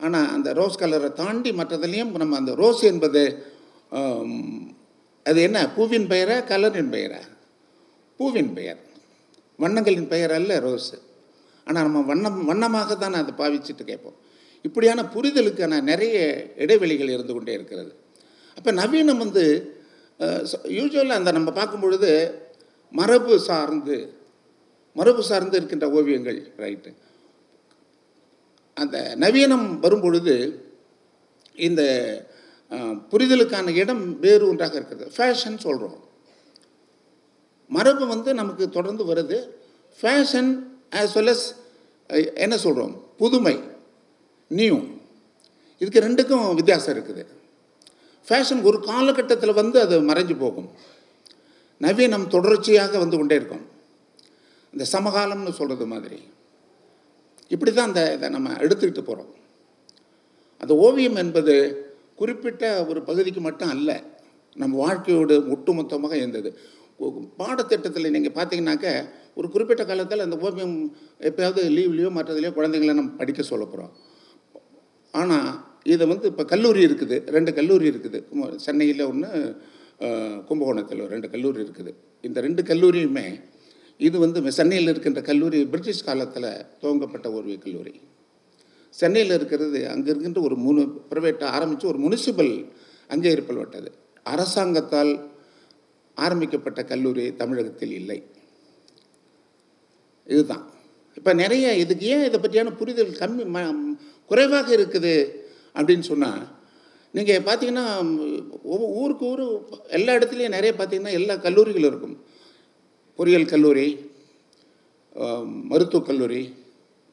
ஆனால் 0.00 0.28
அந்த 0.34 0.48
ரோஸ் 0.58 0.80
கலரை 0.82 1.10
தாண்டி 1.20 1.50
மற்றதுலேயும் 1.60 2.12
நம்ம 2.22 2.36
அந்த 2.40 2.52
ரோஸ் 2.62 2.82
என்பது 2.92 3.22
அது 5.26 5.38
என்ன? 5.48 5.58
பூவின் 5.76 6.06
பெயரா 6.12 6.36
கலரின் 6.50 6.92
பெயரா? 6.94 7.22
பூவின் 8.20 8.52
பெயர். 8.58 8.80
வண்ணங்களின் 9.58 10.10
பெயர் 10.12 10.32
அல்ல 10.38 10.52
ரோஸு 10.66 10.96
ஆனால் 11.66 11.84
நம்ம 11.86 12.00
வண்ணம் 12.10 12.38
வண்ணமாக 12.50 12.94
தான் 13.02 13.18
அதை 13.20 13.32
பாவிச்சுட்டு 13.40 13.84
கேட்போம். 13.90 14.16
இப்படியான 14.66 15.00
புரிதலுக்கான 15.14 15.80
நிறைய 15.90 16.16
இடைவெளிகள் 16.64 17.12
இருந்து 17.14 17.34
கொண்டே 17.34 17.52
இருக்கிறது. 17.58 17.92
அப்போ 18.58 18.70
நவீனம் 18.80 19.22
வந்து 19.24 19.44
யூஸ்வலாக 20.76 21.18
அந்த 21.20 21.30
நம்ம 21.36 21.50
பார்க்கும் 21.58 21.84
பொழுது 21.84 22.10
மரபு 22.98 23.34
சார்ந்து 23.48 23.96
மரபு 24.96 25.22
சார்ந்து 25.30 25.56
இருக்கின்ற 25.58 25.86
ஓவியங்கள் 25.98 26.38
ரைட்டு 26.62 26.90
அந்த 28.82 28.96
நவீனம் 29.24 29.68
வரும்பொழுது 29.84 30.34
இந்த 31.68 31.82
புரிதலுக்கான 33.12 33.74
இடம் 33.82 34.02
வேறு 34.24 34.44
ஒன்றாக 34.50 34.74
இருக்கிறது. 34.78 35.06
ஃபேஷன் 35.16 35.56
சொல்கிறோம் 35.66 35.96
மரபு 37.76 38.04
வந்து 38.12 38.30
நமக்கு 38.40 38.64
தொடர்ந்து 38.76 39.02
வருது. 39.10 39.38
ஃபேஷன் 40.00 40.50
ஆஸ் 41.00 41.16
வெல் 41.18 41.32
அஸ் 41.34 41.46
என்ன 42.44 42.54
சொல்கிறோம் 42.66 42.94
புதுமை 43.22 43.56
நியூ 44.58 44.76
இதுக்கு 45.80 46.04
ரெண்டுக்கும் 46.06 46.46
வித்தியாசம் 46.58 46.94
இருக்குது. 46.94 47.24
ஃபேஷன் 48.28 48.62
ஒரு 48.68 48.78
காலகட்டத்தில் 48.90 49.58
வந்து 49.60 49.78
அது 49.84 49.96
மறைஞ்சு 50.10 50.34
போகும். 50.44 50.70
நவீனம் 51.84 52.26
தொடர்ச்சியாக 52.34 52.98
வந்து 53.02 53.18
கொண்டே 53.18 53.36
இருக்கும். 53.40 53.64
இந்த 54.74 54.84
சமகாலம்னு 54.94 55.52
சொல்கிறது 55.58 55.86
மாதிரி. 55.92 56.18
இப்படி 57.50 57.70
தான் 57.72 57.88
அந்த 57.90 58.02
இதை 58.16 58.28
நம்ம 58.36 58.54
எடுத்துக்கிட்டு 58.64 59.04
போகிறோம் 59.08 59.30
அந்த 60.62 60.72
ஓவியம் 60.86 61.18
என்பது 61.22 61.54
குறிப்பிட்ட 62.20 62.64
ஒரு 62.90 63.00
பகுதிக்கு 63.08 63.40
மட்டும் 63.40 63.72
அல்ல 63.74 63.90
நம்ம 64.56 64.74
வாழ்க்கையோடு 64.84 65.34
ஒட்டுமொத்தமாக 65.54 66.14
இருந்தது 66.20 66.50
பாடத்திட்டத்தில் 67.40 68.14
நீங்கள் 68.14 68.36
பார்த்தீங்கன்னாக்க 68.36 68.86
ஒரு 69.38 69.48
குறிப்பிட்ட 69.54 69.82
காலத்தில் 69.84 70.24
அந்த 70.24 70.36
ஓவியம் 70.46 70.76
எப்பயாவது 71.28 71.62
லீவ்லேயோ 71.76 72.10
மற்றதுலையோ 72.16 72.52
குழந்தைங்கள 72.56 72.94
நம்ம 73.00 73.12
படிக்க 73.20 73.42
சொல்ல 73.50 73.64
போகிறோம் 73.64 73.92
ஆனால் 75.14 75.50
இதை 75.92 76.04
வந்து 76.12 76.26
இப்போ 76.32 76.44
கல்லூரி 76.52 76.80
இருக்குது 76.88 77.16
ரெண்டு 77.36 77.50
கல்லூரி 77.58 77.86
இருக்குது. 77.90 78.18
சென்னையில் 78.64 79.04
ஒன்று 79.10 79.28
கும்பகோணத்தில் 80.48 81.02
ரெண்டு 81.12 81.28
கல்லூரி 81.34 81.60
இருக்குது. 81.66 81.92
இந்த 82.26 82.38
ரெண்டு 82.46 82.62
கல்லூரியுமே 82.70 83.26
இது 84.00 84.16
வந்து 84.24 84.52
சென்னையில் 84.58 84.90
இருக்கின்ற 84.92 85.20
கல்லூரி 85.28 85.60
பிரிட்டிஷ் 85.72 86.06
காலத்தில் 86.08 86.50
துவங்கப்பட்ட 86.80 87.26
ஒரு 87.38 87.50
கல்லூரி. 87.64 87.94
சென்னையில் 88.94 89.34
இருக்கிறது 89.38 89.78
அங்கே 89.94 90.08
இருக்கின்ற 90.12 90.40
ஒரு 90.48 90.56
முனு 90.66 90.82
ப்ரைவேட்டாக 91.10 91.54
ஆரம்பித்து 91.56 91.90
ஒரு 91.92 91.98
முனிசிபல் 92.04 92.52
அங்கே 93.14 93.32
இருப்பல்பட்டது 93.36 93.90
அரசாங்கத்தால் 94.32 95.12
ஆரம்பிக்கப்பட்ட 96.16 96.80
கல்லூரி 96.92 97.24
தமிழகத்தில் 97.40 97.94
இல்லை. 98.00 98.18
இதுதான். 100.26 100.64
இப்போ 101.18 101.32
நிறைய 101.42 101.66
இதுக்கு 101.82 102.06
ஏன் 102.14 102.24
இதை 102.28 102.38
பற்றியான 102.40 102.72
புரிதல் 102.80 103.12
கம்மி 103.20 103.44
ம 103.54 103.58
குறைவாக 104.30 104.68
இருக்குது 104.78 105.14
அப்படின்னு 105.78 106.04
சொன்னால் 106.12 106.42
நீங்கள் 107.14 107.44
பார்த்தீங்கன்னா 107.48 107.86
ஊருக்கு 109.02 109.24
ஊர் 109.32 109.44
எல்லா 109.98 110.16
இடத்துலையும் 110.18 110.56
நிறைய 110.56 110.72
பார்த்தீங்கன்னா 110.80 111.14
எல்லா 111.20 111.34
கல்லூரிகளும் 111.46 111.90
இருக்கும். 111.92 112.16
பொறியியல் 113.18 113.52
கல்லூரி 113.52 113.86
மருத்துவக் 115.70 116.08
கல்லூரி 116.08 116.42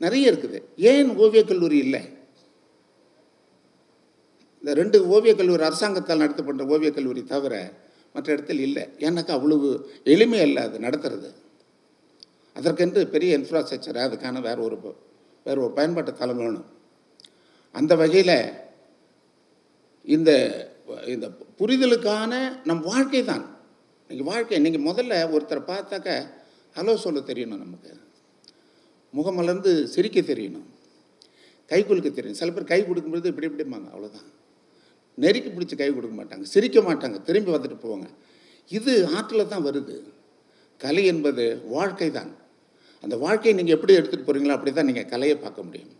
நிறைய 0.04 0.32
இருக்குது. 0.32 0.60
ஏன் 0.92 1.10
ஓவியக் 1.24 1.50
கல்லூரி 1.52 1.78
இல்லை? 1.86 2.02
இந்த 4.60 4.74
ரெண்டு 4.82 4.98
ஓவியக் 5.16 5.40
கல்லூரி 5.40 5.64
அரசாங்கத்தால் 5.70 6.22
நடத்தப்பட்ட 6.24 6.66
ஓவியக் 6.74 6.98
கல்லூரி 6.98 7.24
தவிர 7.24 7.54
மற்ற 8.14 8.28
இடத்தில் 8.34 8.62
இல்லை. 8.68 8.84
ஏன்னாக்கா 9.06 9.34
அவ்வளவு 9.38 9.70
எளிமை 10.04 10.40
அல்ல 10.46 10.62
அது 10.68 10.78
நடத்துறது. 10.86 11.30
அதற்கென்று 12.56 13.02
பெரிய 13.16 13.38
இன்ஃப்ராஸ்ட்ரக்சர் 13.40 14.00
அதுக்கான 14.06 14.42
வேற 14.48 14.58
ஒரு 14.68 14.78
வேறு 14.84 14.98
வேற 15.48 15.58
ஒரு 15.66 15.74
பயன்பாட்டு 15.80 16.14
தளம் 16.22 16.40
வேணும். 16.44 16.68
அந்த 17.72 17.94
வகையில் 17.96 18.38
இந்த 20.06 20.32
இந்த 21.14 21.28
புரிதலுக்கான 21.60 22.34
நம் 22.70 22.88
வாழ்க்கை 22.92 23.24
தான். 23.32 23.46
நீங்கள் 24.10 24.28
வாழ்க்கை 24.32 24.58
நீங்கள் 24.66 24.88
முதல்ல 24.88 25.14
ஒருத்தரை 25.36 25.62
பார்த்தாக்க 25.70 26.10
ஹலோ 26.78 26.94
சொல்ல 27.04 27.20
தெரியணும் 27.30 27.62
நமக்கு. 27.64 27.92
முகமலர்ந்து 29.18 29.72
சிரிக்க 29.94 30.20
தெரியணும். 30.30 30.68
கை 31.72 31.80
குலுக்க 31.82 32.10
தெரியும் 32.18 32.40
சில 32.40 32.52
பேர் 32.56 32.72
கை 32.72 32.80
கொடுக்கும்போது 32.88 33.30
இப்படி 33.32 33.48
இப்படிம்பாங்க 33.50 33.88
அவ்வளோதான் 33.94 34.28
நெருக்கி 35.24 35.50
பிடிச்சி 35.56 35.76
கை 35.82 35.90
கொடுக்க 35.98 36.16
மாட்டாங்க 36.22 36.46
சிரிக்க 36.54 36.80
மாட்டாங்க 36.88 37.18
திரும்பி 37.28 37.52
வந்துட்டு 37.56 37.78
போவாங்க. 37.84 38.08
இது 38.78 38.94
ஆற்றில் 39.18 39.52
தான் 39.54 39.66
வருது. 39.68 39.96
கலை 40.84 41.04
என்பது 41.14 41.44
வாழ்க்கை 41.76 42.10
தான். 42.20 42.32
அந்த 43.04 43.16
வாழ்க்கையை 43.26 43.54
நீங்கள் 43.60 43.76
எப்படி 43.78 43.96
எடுத்துகிட்டு 43.98 44.28
போகிறீங்களோ 44.28 44.56
அப்படி 44.58 44.72
தான் 44.80 44.90
நீங்கள் 44.90 45.10
கலையை 45.14 45.38
பார்க்க 45.46 45.68
முடியும். 45.68 45.94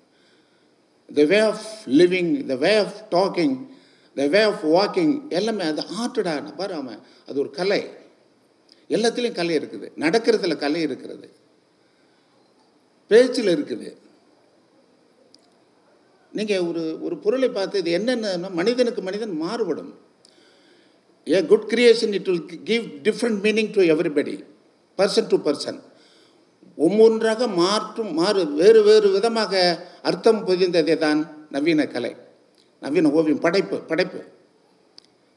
The 1.10 1.24
way 1.32 1.40
of 1.52 1.66
living 2.02 2.32
the 2.52 2.56
way 2.66 2.72
of 2.84 3.00
talking 3.16 3.56
the 4.18 4.28
way 4.34 4.42
of 4.50 4.64
walking 4.76 5.14
எல்லாமே 5.38 5.64
அது 5.72 5.84
ஆர்ட்டடா 6.02 6.34
பாரு 6.60 6.74
அவன் 6.82 7.00
அது 7.28 7.38
ஒரு 7.44 7.52
கலை. 7.60 7.82
எல்லாத்துலேயும் 8.96 9.40
கலை 9.40 9.54
இருக்குது. 9.60 9.88
நடக்கிறதுல 10.04 10.56
கலை 10.64 10.82
இருக்கிறது 10.88 11.28
பேச்சில் 13.12 13.54
இருக்குது. 13.56 13.90
நீங்கள் 16.38 16.64
ஒரு 16.70 16.84
ஒரு 17.06 17.16
பொருளை 17.24 17.50
பார்த்து 17.50 17.82
இது 17.82 17.92
என்னென்ன 17.98 18.50
மனிதனுக்கு 18.60 19.02
மனிதன் 19.08 19.36
மாறுபடும். 19.44 19.92
A 21.28 21.38
good 21.52 21.68
creation 21.74 22.16
it 22.18 22.30
will 22.30 22.46
give 22.72 22.86
different 23.08 23.40
meaning 23.46 23.72
to 23.76 23.82
everybody 23.94 24.36
person 24.98 25.30
to 25.34 25.38
person 25.48 25.80
ஒவ்வொன்றாக 26.86 27.48
மாற்றும் 27.48 28.12
மாறு 28.20 28.42
வேறு 28.62 28.80
வேறு 28.84 29.08
விதமாக 29.16 29.54
அர்த்தம் 30.10 30.42
பொதிந்ததே 30.48 30.96
தான் 31.04 31.20
நவீன 31.54 31.88
கலை. 31.96 32.12
நவீன 32.84 33.12
ஓவியம் 33.20 33.44
படைப்பு 33.46 33.78
படைப்பு. 33.92 34.20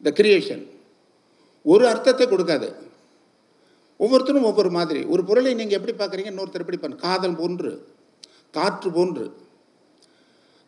த 0.06 0.10
கிரியேஷன் 0.20 0.64
ஒரு 1.72 1.84
அர்த்தத்தை 1.92 2.26
கொடுக்காது. 2.26 2.68
ஒவ்வொருத்தரும் 4.00 4.48
ஒவ்வொரு 4.50 4.70
மாதிரி. 4.78 5.00
ஒரு 5.12 5.22
பொருளை 5.28 5.52
நீங்கள் 5.60 5.78
எப்படி 5.78 5.94
பார்க்குறீங்க? 6.00 6.32
இன்னொருத்தர் 6.32 6.64
எப்படி 6.64 6.80
பண்ண 6.82 6.96
காதல் 7.06 7.38
போன்று 7.40 7.70
காற்று 8.56 8.88
போன்று. 8.98 9.24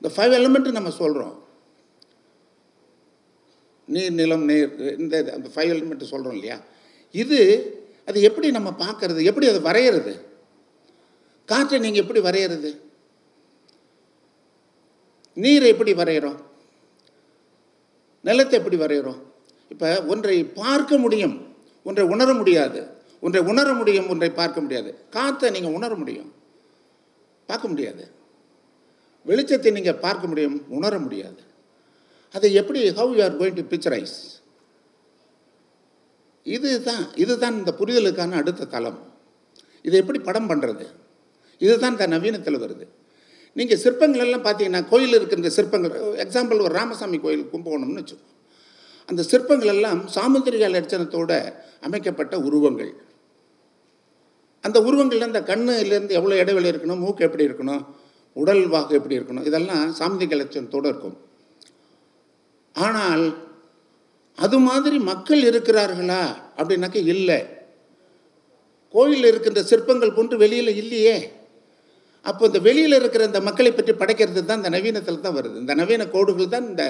இந்த 0.01 0.09
ஃபைவ் 0.17 0.35
எலிமெண்ட்டு 0.39 0.77
நம்ம 0.79 0.91
சொல்கிறோம் 1.03 1.37
நீர் 3.95 4.19
நிலம் 4.21 4.45
நீர் 4.51 4.73
இந்த 5.03 5.15
அந்த 5.37 5.49
ஃபைவ் 5.55 5.71
எலிமெண்ட் 5.75 6.11
சொல்கிறோம் 6.13 6.37
இல்லையா? 6.39 6.59
இது 7.23 7.39
அது 8.09 8.19
எப்படி 8.29 8.49
நம்ம 8.57 8.71
பார்க்கறது? 8.85 9.21
எப்படி 9.31 9.47
அதை 9.53 9.61
வரைகிறது 9.69 10.13
காற்றை 11.49 11.79
நீங்கள் 11.85 12.03
எப்படி 12.03 12.21
வரைகிறது 12.27 12.71
நீரை 15.37 15.69
எப்படி 15.73 15.93
வரைகிறோம் 16.01 16.39
நிலத்தை 18.29 18.55
எப்படி 18.59 18.77
வரைகிறோம் 18.83 19.21
இப்போ 19.73 19.89
ஒன்றை 20.13 20.37
பார்க்க 20.63 20.99
முடியும் 21.05 21.37
ஒன்றை 21.89 22.05
உணர 22.15 22.31
முடியாது. 22.35 22.81
ஒன்றை 23.21 23.41
உணர 23.43 23.69
முடியும் 23.73 24.09
ஒன்றை 24.09 24.31
பார்க்க 24.41 24.65
முடியாது. 24.65 24.91
காற்றை 25.11 25.51
நீங்கள் 25.51 25.77
உணர 25.79 25.95
முடியும். 25.95 26.31
பார்க்க 27.47 27.69
முடியாது. 27.69 28.05
வெளிச்சத்தை 29.27 29.71
நீங்கள் 29.73 30.03
பார்க்க 30.07 30.27
முடியும் 30.27 30.57
உணர 30.69 30.99
முடியாது. 30.99 31.41
அதை 32.35 32.49
எப்படி 32.61 32.81
how 32.99 33.15
you 33.17 33.23
are 33.25 33.39
going 33.41 33.59
to 33.59 33.65
picturise 33.73 34.17
இதுதான் 36.43 37.05
இதுதான் 37.15 37.57
இந்த 37.59 37.75
புரிதலுக்கான 37.79 38.37
அடுத்த 38.43 38.69
தளம். 38.75 39.01
இதை 39.87 39.97
எப்படி 40.01 40.19
படம் 40.19 40.49
பண்ணுறது 40.51 40.87
இதுதான் 41.59 41.95
இந்த 41.97 42.07
நவீனத்தில் 42.07 42.63
வருது. 42.65 42.87
நீங்கள் 43.59 43.81
சிற்பங்கள் 43.85 44.25
எல்லாம் 44.25 44.45
பார்த்தீங்கன்னா 44.45 44.83
கோயில் 44.93 45.17
இருக்கின்ற 45.19 45.49
சிற்பங்கள் 45.59 45.95
எக்ஸாம்பிள் 46.25 46.65
ஒரு 46.67 46.75
ராமசாமி 46.79 47.19
கோயில் 47.25 47.47
கும்பகோணம்னு 47.53 48.01
வச்சுக்கோ. 48.01 48.27
அந்த 49.09 49.23
சிற்பங்கள் 49.23 49.73
எல்லாம் 49.75 50.01
சாமுத்திரிகா 50.17 50.69
லட்சணத்தோட 50.75 51.33
அமைக்கப்பட்ட 51.87 52.35
உருவங்கள். 52.49 52.93
அந்த 54.65 54.79
உருவங்கள்ல 54.81 55.29
அந்த 55.31 55.41
கண்ணுலேருந்து 55.51 56.17
எவ்வளோ 56.19 56.37
இடைவெளி 56.43 56.71
இருக்கணும் 56.73 57.03
மூக்கு 57.05 57.27
எப்படி 57.29 57.47
இருக்கணும் 57.49 57.83
உடல் 58.37 58.65
வாக்கு 58.75 58.99
எப்படி 58.99 59.19
இருக்கணும் 59.19 59.47
இதெல்லாம் 59.51 59.85
சாமுத்திரிகா 59.99 60.37
லட்சணத்தோடு 60.41 60.91
இருக்கும். 60.93 61.17
ஆனால் 62.75 63.25
அது 64.45 64.59
மாதிரி 64.69 64.99
மக்கள் 65.11 65.43
இருக்கிறார்களா 65.51 66.23
அப்படின்னாக்க 66.59 66.99
இல்லை. 67.15 67.39
கோயிலில் 68.95 69.31
இருக்கின்ற 69.31 69.63
சிற்பங்கள் 69.63 70.17
போன்று 70.19 70.37
வெளியில் 70.43 70.73
இல்லையே. 70.83 71.17
அப்போ 72.31 72.43
இந்த 72.51 72.61
வெளியில் 72.69 72.99
இருக்கிற 73.01 73.25
இந்த 73.31 73.41
மக்களை 73.49 73.71
பற்றி 73.73 73.93
படைக்கிறது 74.03 74.43
தான் 74.51 74.61
இந்த 74.63 74.71
நவீனத்தில் 74.77 75.25
தான் 75.27 75.37
வருது. 75.39 75.57
இந்த 75.65 75.75
நவீன 75.81 76.07
கோடுகள் 76.15 76.55
தான் 76.55 76.69
இந்த 76.73 76.85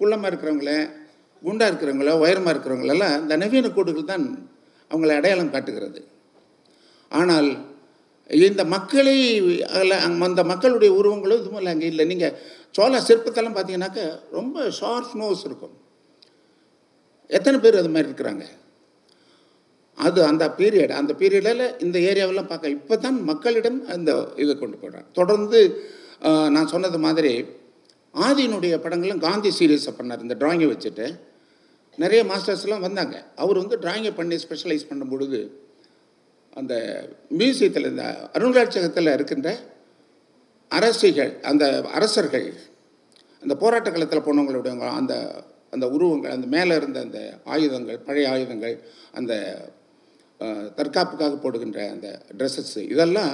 குள்ளமாக 0.00 0.30
இருக்கிறவங்கள 0.30 0.72
குண்டாக 1.46 1.70
இருக்கிறவங்கள 1.70 2.12
உயரமாக 2.24 2.52
இருக்கிறவங்களெல்லாம் 2.54 3.14
இந்த 3.22 3.34
நவீன 3.44 3.70
கோடுகள் 3.76 4.10
தான் 4.12 4.26
அவங்களை 4.90 5.14
அடையாளம் 5.20 5.54
காட்டுகிறது. 5.54 6.00
ஆனால் 7.20 7.48
இந்த 8.48 8.62
மக்களை 8.74 9.16
அதில் 9.74 10.02
அந்த 10.26 10.42
மக்களுடைய 10.50 10.90
உருவங்களும் 10.98 11.40
இதுவும் 11.42 11.70
அங்கே 11.72 11.88
இல்லை. 11.92 12.04
நீங்கள் 12.12 12.36
சோழ 12.76 13.00
சிற்பத்தெல்லாம் 13.08 13.56
பார்த்தீங்கன்னாக்க 13.56 14.02
ரொம்ப 14.38 14.66
ஷார்ப் 14.78 15.12
நோஸ் 15.22 15.42
இருக்கும். 15.48 15.74
எத்தனை 17.36 17.58
பேர் 17.64 17.80
அது 17.80 17.90
மாதிரி 17.94 18.08
இருக்கிறாங்க? 18.10 18.44
அது 19.98 20.24
அந்த 20.24 20.48
பீரியட் 20.48 20.90
அந்த 20.90 21.14
பீரியடில் 21.14 21.80
இந்த 21.80 21.98
ஏரியாவெல்லாம் 21.98 22.46
பார்க்க 22.46 22.68
இப்போ 22.68 22.96
தான் 22.96 23.22
மக்களிடம் 23.22 23.86
அந்த 23.86 24.32
இதை 24.36 24.58
கொண்டு 24.58 24.76
போடுறாங்க 24.76 25.12
தொடர்ந்து 25.12 25.60
நான் 26.50 26.66
சொன்னது 26.66 26.98
மாதிரி 26.98 27.48
ஆதியினுடைய 28.14 28.74
படங்களும் 28.80 29.18
காந்தி 29.18 29.50
சீரியஸை 29.50 29.92
பண்ணார் 29.92 30.20
இந்த 30.20 30.34
டிராயிங்கை 30.34 30.66
வச்சுட்டு. 30.66 31.06
நிறைய 31.98 32.24
மாஸ்டர்ஸ்லாம் 32.24 32.80
வந்தாங்க. 32.80 33.24
அவர் 33.36 33.56
வந்து 33.56 33.78
டிராயிங்கை 33.78 34.10
பண்ணி 34.10 34.36
ஸ்பெஷலைஸ் 34.38 34.88
பண்ணும் 34.88 35.08
பொழுது 35.08 35.62
அந்த 36.56 36.74
மியூசியத்தில் 37.30 37.84
இந்த 37.84 38.28
அருங்காட்சியகத்தில் 38.34 39.06
இருக்கின்ற 39.06 39.58
அரசிகள் 40.70 41.40
அந்த 41.42 41.82
அரசர்கள் 41.88 42.52
அந்த 43.42 43.54
போராட்ட 43.54 43.90
காலத்தில் 43.90 44.26
போனவங்களுடைய 44.26 44.90
அந்த 44.90 45.44
அந்த 45.70 45.86
உருவங்கள் 45.86 46.30
அந்த 46.30 46.46
மேலே 46.46 46.74
இருந்த 46.74 47.00
அந்த 47.00 47.40
ஆயுதங்கள் 47.44 47.98
பழைய 47.98 48.30
ஆயுதங்கள் 48.30 48.76
அந்த 49.12 49.32
தற்காப்புக்காக 50.78 51.36
போடுகின்ற 51.44 51.80
அந்த 51.94 52.08
ட்ரெஸ்ஸஸ் 52.38 52.78
இதெல்லாம் 52.92 53.32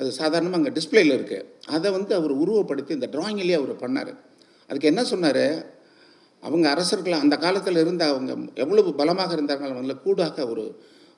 அது 0.00 0.08
சாதாரணமாக 0.20 0.58
அங்கே 0.60 0.72
டிஸ்பிளேயில் 0.78 1.16
இருக்குது 1.16 1.46
அதை 1.76 1.88
வந்து 1.96 2.12
அவர் 2.18 2.32
உருவப்படுத்தி 2.42 2.92
இந்த 2.98 3.08
டிராயிங்லேயே 3.14 3.58
அவர் 3.60 3.82
பண்ணார். 3.84 4.12
அதுக்கு 4.70 4.90
என்ன 4.92 5.02
சொன்னார்? 5.12 5.44
அவங்க 6.42 6.66
அரசர்கள் 6.74 7.22
அந்த 7.24 7.36
காலத்தில் 7.44 7.82
இருந்த 7.82 8.04
அவங்க 8.12 8.32
எவ்வளவு 8.64 8.90
பலமாக 9.00 9.36
இருந்தாங்களோ 9.36 9.74
அவங்கள 9.76 9.96
கூடாக 10.06 10.46
ஒரு 10.52 10.64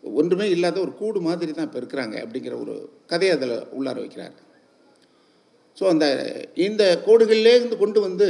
ஒன்றுமே 0.02 0.46
இல்லாத 0.56 0.76
ஒரு 0.80 0.92
கூடு 1.00 1.20
மாதிரி 1.28 1.52
தான் 1.52 1.66
இப்போ 1.68 1.78
இருக்கிறாங்க 1.82 2.16
அப்படிங்கிற 2.24 2.54
ஒரு 2.64 2.74
கதையை 3.12 3.32
அதில் 3.36 3.56
உள்ளார 3.76 3.96
வைக்கிறார். 4.02 4.34
ஸோ 5.78 5.84
அந்த 5.92 6.06
இந்த 6.66 6.82
கோடுகள்லேருந்து 7.06 7.76
கொண்டு 7.82 8.00
வந்து 8.06 8.28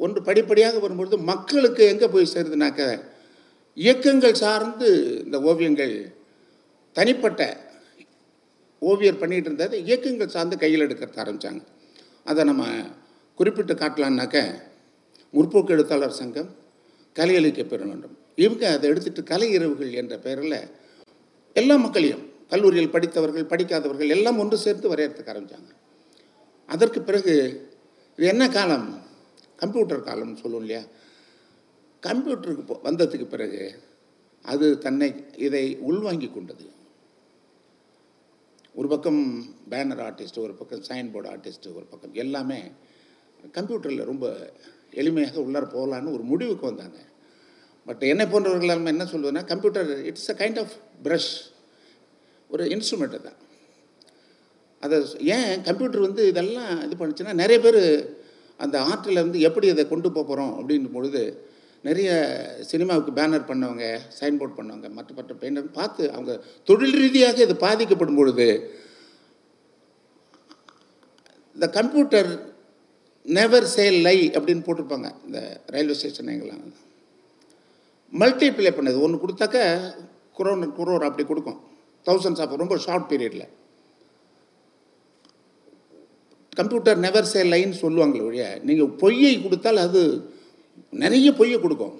ஒன்று 0.00 0.20
படிப்படியாக 0.28 0.78
வரும்பொழுது 0.78 1.16
மக்களுக்கு 1.32 1.82
எங்கே 1.92 2.08
போய் 2.14 2.32
சேருதுனாக்க 2.34 2.82
இயக்கங்கள் 3.76 4.34
சார்ந்து 4.34 4.88
இந்த 5.24 5.40
ஓவியங்கள் 5.40 5.94
தனிப்பட்ட 6.96 7.42
ஓவியர் 8.82 9.20
பண்ணிகிட்டு 9.20 9.48
இருந்தது 9.50 9.76
இயக்கங்கள் 9.84 10.28
சார்ந்து 10.28 10.56
கையில் 10.58 10.84
எடுக்கிறது 10.86 11.22
ஆரம்பித்தாங்க 11.22 11.62
அதை 12.24 12.44
நம்ம 12.44 12.64
குறிப்பிட்டு 13.38 13.74
காட்டலான்னாக்க 13.74 14.38
முற்போக்கு 15.34 15.68
எழுத்தாளர் 15.68 16.18
சங்கம் 16.20 16.50
கலை 17.16 17.34
இலக்கிய 17.34 17.64
பெருமன்றம். 17.66 18.16
இவங்க 18.36 18.64
அதை 18.72 18.90
எடுத்துட்டு 18.90 19.22
கலை 19.22 19.48
இரவுகள் 19.50 19.90
என்ற 19.92 20.18
பெயரில் 20.18 20.58
எல்லா 21.56 21.76
மக்களையும் 21.76 22.24
கல்லூரியில் 22.48 22.90
படித்தவர்கள் 22.90 23.50
படிக்காதவர்கள் 23.52 24.08
எல்லாம் 24.08 24.38
ஒன்று 24.38 24.56
சேர்த்து 24.56 24.92
வரையறதுக்கு 24.92 25.32
ஆரம்பித்தாங்க 25.32 25.70
அதற்கு 26.68 27.02
பிறகு 27.02 27.34
இது 28.18 28.26
என்ன 28.26 28.48
காலம்? 28.48 28.86
கம்ப்யூட்டர் 29.58 30.06
காலம்னு 30.08 30.40
சொல்லுவோம் 30.42 30.62
இல்லையா? 30.62 30.82
கம்ப்யூட்டருக்கு 32.02 32.64
போ- 32.66 32.80
வந்ததுக்கு 32.84 33.26
பிறகு 33.26 33.60
அது 34.44 34.78
தன்னை 34.78 35.08
இதை 35.36 35.76
உள்வாங்கி 35.80 36.30
கொண்டது. 36.30 36.64
ஒரு 38.74 38.88
பக்கம் 38.88 39.20
பேனர் 39.70 40.02
ஆர்டிஸ்ட் 40.02 40.38
ஒரு 40.38 40.54
பக்கம் 40.54 40.82
சைன் 40.88 41.12
போர்டு 41.12 41.30
ஆர்டிஸ்ட் 41.30 41.74
ஒரு 41.74 41.84
பக்கம் 41.84 42.14
எல்லாமே 42.14 42.58
கம்ப்யூட்டரில் 43.54 44.04
ரொம்ப 44.04 44.26
எளிமையாக 44.92 45.36
உள்ளார 45.38 45.64
போகலான்னு 45.68 46.12
ஒரு 46.12 46.22
முடிவுக்கு 46.22 46.66
வந்தாங்க. 46.66 46.98
பட் 47.86 48.02
என்னை 48.02 48.26
போன்றவர்கள் 48.26 48.68
எல்லாம் 48.68 48.86
என்ன 48.86 49.04
சொல்லுவேன்னா 49.04 49.44
computer 49.44 50.04
it's 50.04 50.30
a 50.30 50.34
kind 50.34 50.58
of 50.58 50.74
brush 51.02 51.32
ஒரு 52.50 52.64
இன்ஸ்ட்ருமெண்ட்டு 52.66 53.22
தான் 53.22 53.38
அதை 54.82 54.96
ஏன் 55.26 55.62
கம்ப்யூட்டர் 55.62 56.00
வந்து 56.00 56.28
இதெல்லாம் 56.28 56.82
இது 56.82 56.96
பண்ணுச்சுன்னா 56.96 57.32
நிறைய 57.34 57.60
பேர் 57.60 57.80
அந்த 58.60 58.80
ஆர்ட்டில் 58.82 59.14
வந்து 59.14 59.40
எப்படி 59.40 59.68
அதை 59.68 59.88
கொண்டு 59.88 60.12
போக 60.12 60.26
போகிறோம் 60.26 60.52
அப்படின் 60.58 60.92
பொழுது 60.92 61.22
நிறைய 61.84 62.10
சினிமாவுக்கு 62.60 63.12
பேனர் 63.12 63.48
பண்ணவங்க 63.50 63.86
சைன் 64.18 64.38
போர்ட் 64.40 64.58
பண்ணவங்க 64.58 64.88
மற்ற 64.90 65.14
மற்ற 65.14 65.34
பெயிண்டர் 65.40 65.76
பார்த்து 65.78 66.12
அவங்க 66.12 66.32
தொழில் 66.64 66.98
ரீதியாக 67.02 67.42
இது 67.42 67.56
பாதிக்கப்படும் 67.56 68.14
பொழுது 68.14 68.46
இந்த 71.56 71.66
கம்ப்யூட்டர் 71.78 72.30
நெவர் 73.26 73.66
சேல் 73.74 73.98
லை 74.00 74.18
அப்படின்னு 74.36 74.64
போட்டிருப்பாங்க 74.66 75.08
இந்த 75.26 75.38
ரயில்வே 75.66 75.94
ஸ்டேஷன் 75.94 76.26
எங்கெல்லாம். 76.26 76.62
மல்டிப்ளை 78.12 78.72
பண்ணது 78.74 78.98
ஒன்று 79.00 79.22
கொடுத்தாக்க 79.22 79.58
குரோன் 80.38 80.64
குரோர் 80.78 81.06
அப்படி 81.08 81.24
கொடுக்கும். 81.26 81.60
தௌசண்ட்ஸ் 82.06 82.42
ஆஃப் 82.42 82.56
ரொம்ப 82.62 82.76
ஷார்ட் 82.76 83.08
பீரியடில் 83.10 83.46
கம்ப்யூட்டர் 86.52 86.98
நெவர் 86.98 87.30
சேல் 87.32 87.52
லைன்னு 87.52 87.82
சொல்லுவாங்களே 87.84 88.24
ஒழிய 88.28 88.46
நீங்கள் 88.68 88.94
பொய்யை 89.02 89.34
கொடுத்தால் 89.42 89.76
அது 89.76 90.02
நிறைய 91.02 91.28
பொய்யை 91.38 91.58
கொடுக்கும். 91.60 91.94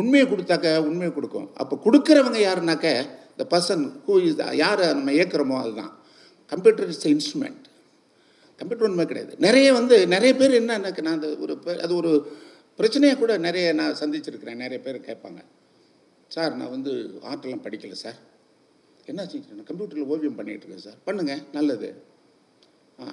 உண்மையை 0.00 0.24
கொடுத்தாக்க 0.30 0.68
உண்மையை 0.88 1.10
கொடுக்கும். 1.18 1.48
அப்போ 1.62 1.74
கொடுக்குறவங்க 1.84 2.38
யாருனாக்க 2.48 2.86
இந்த 3.32 3.44
பர்சன் 3.52 3.84
ஹூ 4.06 4.14
இஸ் 4.28 4.40
யார் 4.62 4.82
நம்ம 4.98 5.12
இயக்குறோமோ 5.18 5.56
அதுதான். 5.64 5.92
கம்ப்யூட்டர் 6.52 6.90
இஸ் 6.94 7.06
இன்ஸ்ட்ருமெண்ட் 7.14 7.62
கம்ப்யூட்டர் 8.60 8.88
உண்மை 8.88 9.04
கிடையாது. 9.10 9.32
நிறைய 9.46 9.68
வந்து 9.78 9.96
நிறைய 10.14 10.32
பேர் 10.40 10.58
என்னன்னாக்க 10.60 11.02
நான் 11.06 11.16
அந்த 11.18 11.30
ஒரு 11.44 11.54
அது 11.84 11.92
ஒரு 12.00 12.12
பிரச்சனையை 12.78 13.14
கூட 13.22 13.32
நிறைய 13.46 13.66
நான் 13.80 13.98
சந்திச்சிருக்கிறேன். 14.00 14.60
நிறைய 14.64 14.78
பேர் 14.86 14.98
கேட்பாங்க. 15.08 15.40
சார் 16.34 16.52
நான் 16.60 16.72
வந்து 16.76 16.92
ஆர்ட்லாம் 17.30 17.64
படிக்கலை 17.66 17.96
சார். 18.04 18.18
என்ன 19.10 19.22
செஞ்சேன் 19.32 19.66
கம்ப்யூட்டரில் 19.70 20.10
ஓவியம் 20.14 20.38
பண்ணிகிட்ருக்கேன் 20.38 20.84
சார். 20.88 20.98
பண்ணுங்கள் 21.06 21.42
நல்லது. 21.56 21.88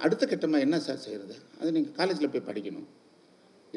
அடுத்த 0.04 0.22
கட்டமாக 0.26 0.66
என்ன 0.66 0.76
சார் 0.86 1.04
செய்கிறது 1.06 1.36
அது 1.60 1.70
நீங்கள் 1.76 1.96
காலேஜில் 2.00 2.32
போய் 2.34 2.48
படிக்கணும். 2.50 2.88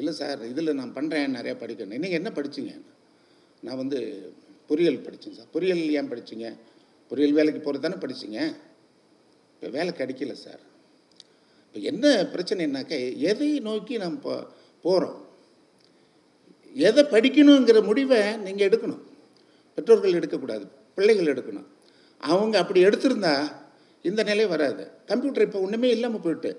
இல்லை 0.00 0.12
சார் 0.12 0.40
இதில் 0.52 0.78
நான் 0.78 0.94
பண்ணுறேன் 0.96 1.36
நிறையா 1.38 1.54
படிக்கணும். 1.62 2.02
நீங்கள் 2.04 2.18
என்ன 2.20 2.30
படிச்சீங்க? 2.38 2.72
நான் 3.60 3.76
வந்து 3.76 3.98
பொறியியல் 4.68 5.04
படித்தேன் 5.06 5.36
சார். 5.38 5.50
பொறியியல் 5.52 5.82
ஏன் 5.98 6.10
படிச்சிங்க? 6.12 6.48
பொறியியல் 7.08 7.36
வேலைக்கு 7.38 7.60
போகிறது 7.60 7.84
தானே 7.86 7.98
படிச்சீங்க? 8.04 8.38
இப்போ 9.54 9.68
வேலை 9.76 9.92
கிடைக்கல 10.00 10.32
சார். 10.32 10.62
இப்போ 11.66 11.80
என்ன 11.90 12.06
பிரச்சனைனாக்கா 12.34 12.98
எதை 13.30 13.60
நோக்கி 13.60 13.96
நம்ம 13.96 14.18
இப்போ 14.20 14.34
போகிறோம் 14.82 15.18
எதை 16.74 17.02
படிக்கணுங்கிற 17.04 17.78
முடிவை 17.84 18.20
நீங்கள் 18.36 18.68
எடுக்கணும். 18.68 19.02
பெற்றோர்கள் 19.74 20.18
எடுக்கக்கூடாது 20.18 20.66
பிள்ளைகள் 20.94 21.32
எடுக்கணும். 21.34 21.66
அவங்க 22.20 22.54
அப்படி 22.58 22.80
எடுத்திருந்தா 22.84 23.34
இந்த 24.08 24.22
நிலை 24.22 24.46
வராது. 24.46 24.84
கம்ப்யூட்டர் 25.06 25.46
இப்போ 25.46 25.58
ஒன்றுமே 25.58 25.88
இல்லாமல் 25.90 26.20
போயிட்டு. 26.20 26.50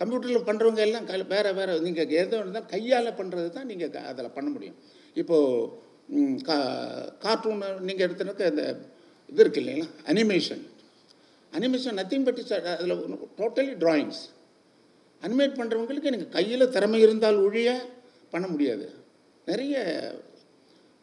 கம்ப்யூட்டரில் 0.00 0.46
பண்ணுறவங்க 0.48 0.82
எல்லாம் 0.86 1.06
க 1.10 1.16
வேறு 1.34 1.50
வேறு 1.58 1.74
நீங்கள் 1.86 2.14
எதோ 2.22 2.38
தான் 2.56 2.70
கையால் 2.74 3.18
பண்ணுறது 3.20 3.48
தான் 3.56 3.68
நீங்கள் 3.70 4.08
அதில் 4.10 4.34
பண்ண 4.36 4.48
முடியும். 4.54 4.78
இப்போது 5.16 5.86
கா 6.48 6.56
கார்ட்டூன் 7.24 7.62
நீங்கள் 7.88 8.06
எடுத்தனாக்க 8.06 8.52
இந்த 8.52 8.64
இது 9.32 9.42
இருக்கு 9.44 9.60
இல்லைங்களா? 9.62 9.88
Animation 10.10 10.62
animation 11.52 11.98
nothing 12.00 12.26
but 12.28 12.38
is 12.42 12.52
அதில் 12.52 12.94
டோட்டலி 13.40 13.74
ட்ராயிங்ஸ் 13.84 14.22
அனிமேட் 15.22 15.58
பண்ணுறவங்களுக்கு 15.60 16.10
எனக்கு 16.12 16.28
கையில் 16.38 16.72
திறமை 16.76 16.98
இருந்தால் 17.06 17.38
ஒழிய 17.46 17.70
பண்ண 18.32 18.46
முடியாது. 18.46 18.86
நிறைய 19.46 19.76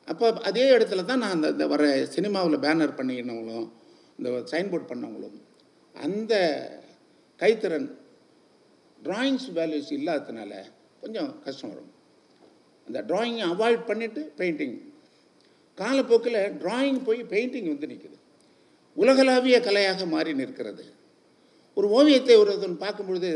அப்போ 0.07 0.25
அதே 0.49 0.65
இடத்துல 0.77 1.03
தான் 1.05 1.21
நான் 1.23 1.35
அந்த 1.35 1.47
இந்த 1.55 1.65
வர 1.67 1.83
சினிமாவில் 2.15 2.63
பேனர் 2.65 2.97
பண்ணினவங்களும் 2.99 3.69
இந்த 4.17 4.29
சைன் 4.51 4.69
போர்ட் 4.71 4.91
பண்ணவங்களும் 4.91 5.37
அந்த 5.95 6.33
கைத்திறன் 7.39 7.87
ட்ராயிங்ஸ் 9.05 9.47
வேல்யூஸ் 9.57 9.91
இல்லாததுனால 9.97 10.51
கொஞ்சம் 11.01 11.31
கஷ்டம் 11.45 11.71
வரும். 11.73 11.91
அந்த 12.87 12.99
ட்ராயிங்கை 13.09 13.45
அவாய்ட் 13.53 13.87
பண்ணிவிட்டு 13.89 14.21
பெயிண்டிங் 14.39 14.75
காலப்போக்கில் 15.77 16.39
ட்ராயிங் 16.61 16.99
போய் 17.07 17.21
பெயிண்டிங் 17.33 17.69
வந்து 17.71 17.89
நிற்குது 17.91 18.17
உலகளாவிய 18.97 19.57
கலையாக 19.67 20.05
மாறி 20.13 20.33
நிற்கிறது. 20.41 20.83
ஒரு 21.77 21.87
ஓவியத்தை 21.97 22.35
ஒருத்தன் 22.41 22.83
பார்க்கும்பொழுது 22.83 23.29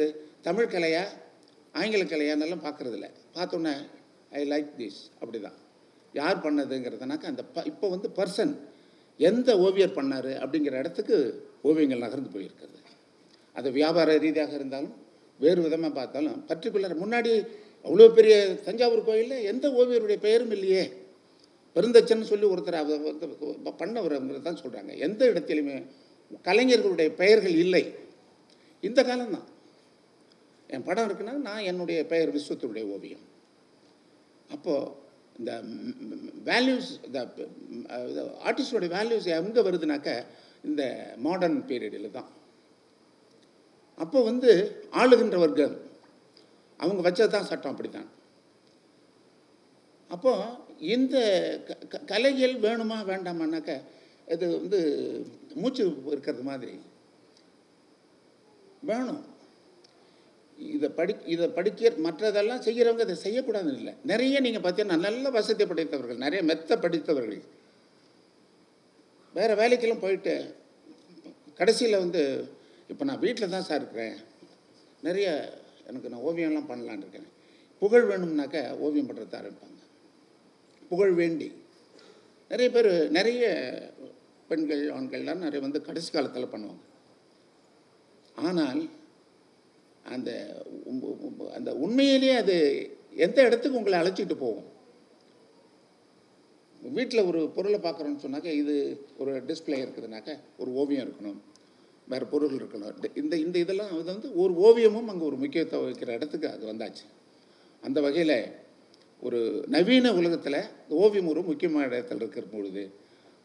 தமிழ் 0.47 0.71
கலையா 0.73 1.01
ஆங்கில 1.79 2.03
கலையானெல்லாம் 2.11 2.65
பார்க்குறதில்ல. 2.67 3.07
பார்த்தோன்னே 3.37 3.73
ஐ 4.39 4.41
லைக் 4.53 4.69
திஸ் 4.79 5.01
அப்படி 5.21 5.39
தான் 5.47 5.57
யார் 6.13 6.43
பண்ணதுங்கிறதுனாக்கா 6.45 7.27
அந்த 7.31 7.43
ப 7.55 7.63
இப்போ 7.71 7.85
வந்து 7.93 8.09
பர்சன் 8.19 8.53
எந்த 9.29 9.49
ஓவியர் 9.65 9.97
பண்ணார் 9.97 10.31
அப்படிங்கிற 10.43 10.75
இடத்துக்கு 10.81 11.17
ஓவியங்கள் 11.69 12.03
நகர்ந்து 12.05 12.33
போயிருக்கிறது. 12.35 12.79
அது 13.55 13.67
வியாபார 13.77 14.15
ரீதியாக 14.25 14.53
இருந்தாலும் 14.59 14.95
வேறு 15.43 15.59
விதமாக 15.65 15.93
பார்த்தாலும் 15.99 16.37
பர்டிகுலர் 16.49 17.01
முன்னாடி 17.03 17.31
அவ்வளோ 17.87 18.07
பெரிய 18.17 18.35
தஞ்சாவூர் 18.67 19.07
கோயிலில் 19.09 19.45
எந்த 19.51 19.65
ஓவியருடைய 19.79 20.17
பெயரும் 20.25 20.53
இல்லையே. 20.55 20.83
பெருந்தச்சன் 21.75 22.29
சொல்லி 22.31 22.45
ஒருத்தர் 22.53 22.77
அவர் 22.81 24.15
வந்து 24.19 24.47
தான் 24.47 24.61
சொல்கிறாங்க 24.63 24.91
எந்த 25.07 25.21
இடத்திலுமே 25.31 25.75
கலைஞர்களுடைய 26.47 27.09
பெயர்கள் 27.21 27.55
இல்லை. 27.63 27.83
இந்த 28.87 28.99
காலம்தான். 29.09 29.47
என் 30.75 30.85
படம் 30.87 31.07
இருக்குன்னா 31.07 31.35
நான் 31.47 31.67
என்னுடைய 31.69 31.99
பெயர் 32.11 32.33
விஸ்வத்துடைய 32.35 32.85
ஓவியம். 32.95 33.23
அப்போது 34.55 34.91
இந்த 35.39 35.51
வேல்யூஸ் 36.49 36.89
இந்த 37.07 37.19
ஆர்டிஸ்டோடைய 38.49 38.89
வேல்யூஸ் 38.97 39.29
எங்கே 39.39 39.61
வருதுனாக்க 39.67 40.09
இந்த 40.69 40.83
மாடர்ன் 41.25 41.59
பீரியடில் 41.69 42.15
தான். 42.17 42.29
அப்போ 43.99 44.23
வந்து 44.23 44.51
ஆளுகின்ற 44.91 45.37
வர்க்கம் 45.39 45.75
அவங்க 46.79 47.09
வச்சது 47.09 47.27
தான் 47.27 47.43
சட்டம் 47.43 47.71
அப்படி 47.71 47.89
தான் 47.89 48.09
அப்போ 50.07 50.31
இந்த 50.79 51.15
க- 51.67 51.77
க- 51.87 52.01
கலைகள் 52.05 52.53
வேணுமா 52.59 52.97
வேண்டாமான்னாக்க 53.11 53.81
இது 54.27 54.45
வந்து 54.59 54.79
மூச்சு 55.53 55.83
இருக்கிறது 56.05 56.43
மாதிரி. 56.43 56.79
வேணும். 58.81 59.25
இதை 60.57 60.89
படி 60.89 61.15
இதை 61.25 61.47
படிக்க 61.47 61.89
மற்றதெல்லாம் 61.89 62.65
செய்கிறவங்க 62.65 63.09
இதை 63.09 63.15
செய்யக்கூடாதுன்னு 63.23 63.75
இல்லை. 63.75 63.93
நிறைய 64.03 64.39
நீங்கள் 64.39 64.61
பார்த்தீங்கன்னா 64.61 64.99
நல்ல 64.99 65.29
வசதி 65.29 65.65
படைத்தவர்கள் 65.65 66.17
நிறைய 66.17 66.43
மெத்த 66.43 66.77
படித்தவர்கள். 66.77 67.41
வேறு 69.35 69.55
வேலைக்கெல்லாம் 69.55 69.99
போயிட்டு 69.99 70.55
கடைசியில் 71.55 71.97
வந்து 71.97 72.23
இப்போ 72.91 73.03
நான் 73.09 73.23
வீட்டில் 73.25 73.53
தான் 73.53 73.67
சார் 73.69 73.81
இருக்கிறேன். 73.81 74.15
நிறைய 75.07 75.27
எனக்கு 75.89 76.11
நான் 76.11 76.25
ஓவியம்லாம் 76.29 76.69
பண்ணலான்னு 76.71 77.03
இருக்கேன். 77.05 77.27
புகழ் 77.81 78.07
வேணும்னாக்க 78.09 78.77
ஓவியம் 78.85 79.09
பண்ணுறது 79.09 79.37
ஆரம்பிப்பாங்க. 79.39 79.81
புகழ் 80.91 81.13
வேண்டி. 81.21 81.47
நிறைய 82.51 82.69
பேர் 82.75 82.91
நிறைய 83.17 83.43
பெண்கள் 84.49 84.83
ஆண்கள்லாம் 84.97 85.43
நிறைய 85.45 85.59
வந்து 85.65 85.81
கடைசி 85.87 86.09
காலத்தில் 86.11 86.51
பண்ணுவாங்க. 86.53 86.83
ஆனால் 88.47 88.81
அந்த 90.15 90.29
அந்த 91.57 91.69
உண்மையிலேயே 91.85 92.35
அது 92.43 92.55
எந்த 93.25 93.39
இடத்துக்கு 93.47 93.79
உங்களை 93.79 93.97
அழைச்சிட்டு 93.99 94.35
போகும்? 94.45 94.67
வீட்டில் 96.97 97.27
ஒரு 97.29 97.39
பொருளை 97.55 97.79
பார்க்குறோன்னு 97.79 98.23
சொன்னாக்க 98.25 98.49
இது 98.61 98.75
ஒரு 99.17 99.31
டிஸ்ப்ளே 99.49 99.79
இருக்குதுனாக்க 99.83 100.39
ஒரு 100.57 100.71
ஓவியம் 100.81 101.05
இருக்கணும். 101.07 101.39
வேறு 102.11 102.25
பொருள் 102.33 102.55
இருக்கணும் 102.57 103.11
இந்த 103.21 103.33
இந்த 103.45 103.55
இதெல்லாம் 103.63 103.91
அது 103.93 104.03
வந்து 104.13 104.29
ஒரு 104.43 104.53
ஓவியமும் 104.67 105.09
அங்கே 105.11 105.25
ஒரு 105.29 105.37
முக்கியத்துவம் 105.43 105.85
வைக்கிற 105.87 106.09
இடத்துக்கு 106.17 106.47
அது 106.55 106.63
வந்தாச்சு. 106.71 107.05
அந்த 107.87 107.97
வகையில் 108.05 108.37
ஒரு 109.27 109.39
நவீன 109.75 110.11
உலகத்தில் 110.19 110.61
ஓவியம் 111.03 111.29
ஒரு 111.33 111.41
முக்கியமான 111.49 111.87
இடத்துல 111.91 112.21
இருக்கிற 112.23 112.45
பொழுது 112.55 112.83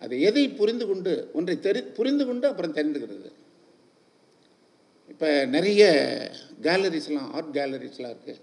அது 0.02 0.14
எதை 0.28 0.44
புரிந்து 0.60 0.84
கொண்டு 0.90 1.12
ஒன்றை 1.38 1.54
தெரி 1.66 1.80
புரிந்து 1.98 2.24
கொண்டு 2.28 2.46
அப்புறம் 2.50 2.76
தெரிந்துக்கிறது. 2.78 3.30
இப்போ 5.12 5.28
நிறைய 5.54 5.82
கேலரிஸ்லாம் 6.66 7.30
ஆர்ட் 7.36 7.54
கேலரிஸ்லாம் 7.58 8.14
இருக்குது 8.14 8.42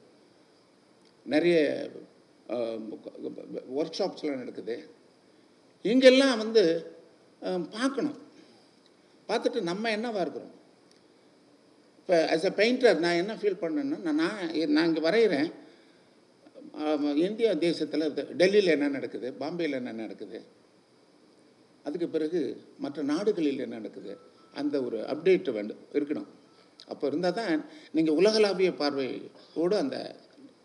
நிறைய 1.33 1.57
ஒர்க் 3.79 3.97
ஷாப்ஸ்லாம் 3.99 4.41
நடக்குது. 4.43 4.75
இங்கெல்லாம் 5.91 6.37
வந்து 6.43 6.63
பார்க்கணும். 7.77 8.17
பார்த்துட்டு 9.31 9.59
நம்ம 9.71 9.91
என்னவாக 9.97 10.23
இருக்கிறோம்? 10.25 10.53
இப்போ 11.99 12.15
ஆஸ் 12.33 12.47
அ 12.49 12.53
பெயிண்டர் 12.61 13.03
நான் 13.05 13.19
என்ன 13.23 13.33
ஃபீல் 13.41 13.61
பண்ணேன்னா 13.63 13.99
நான் 14.07 14.19
நான் 14.21 14.39
நான் 14.75 14.87
இங்கே 14.89 15.03
வரைகிறேன். 15.07 15.49
இந்தியா 17.27 17.51
தேசத்தில் 17.67 18.05
டெல்லியில் 18.41 18.73
என்ன 18.75 18.89
நடக்குது? 18.97 19.27
பாம்பேயில் 19.41 19.79
என்ன 19.79 19.93
நடக்குது? 20.03 20.39
அதுக்கு 21.85 22.07
பிறகு 22.15 22.41
மற்ற 22.83 23.03
நாடுகளில் 23.11 23.63
என்ன 23.65 23.77
நடக்குது? 23.79 24.13
அந்த 24.53 24.75
ஒரு 24.87 24.97
அப்டேட் 25.13 25.49
வேண்டும் 25.57 25.81
இருக்கணும். 25.97 26.29
அப்போ 26.91 27.05
இருந்தால் 27.09 27.37
தான் 27.39 27.53
நீங்கள் 27.97 28.17
உலகளாவிய 28.21 28.69
பார்வையோடு 28.81 29.75
அந்த 29.83 29.97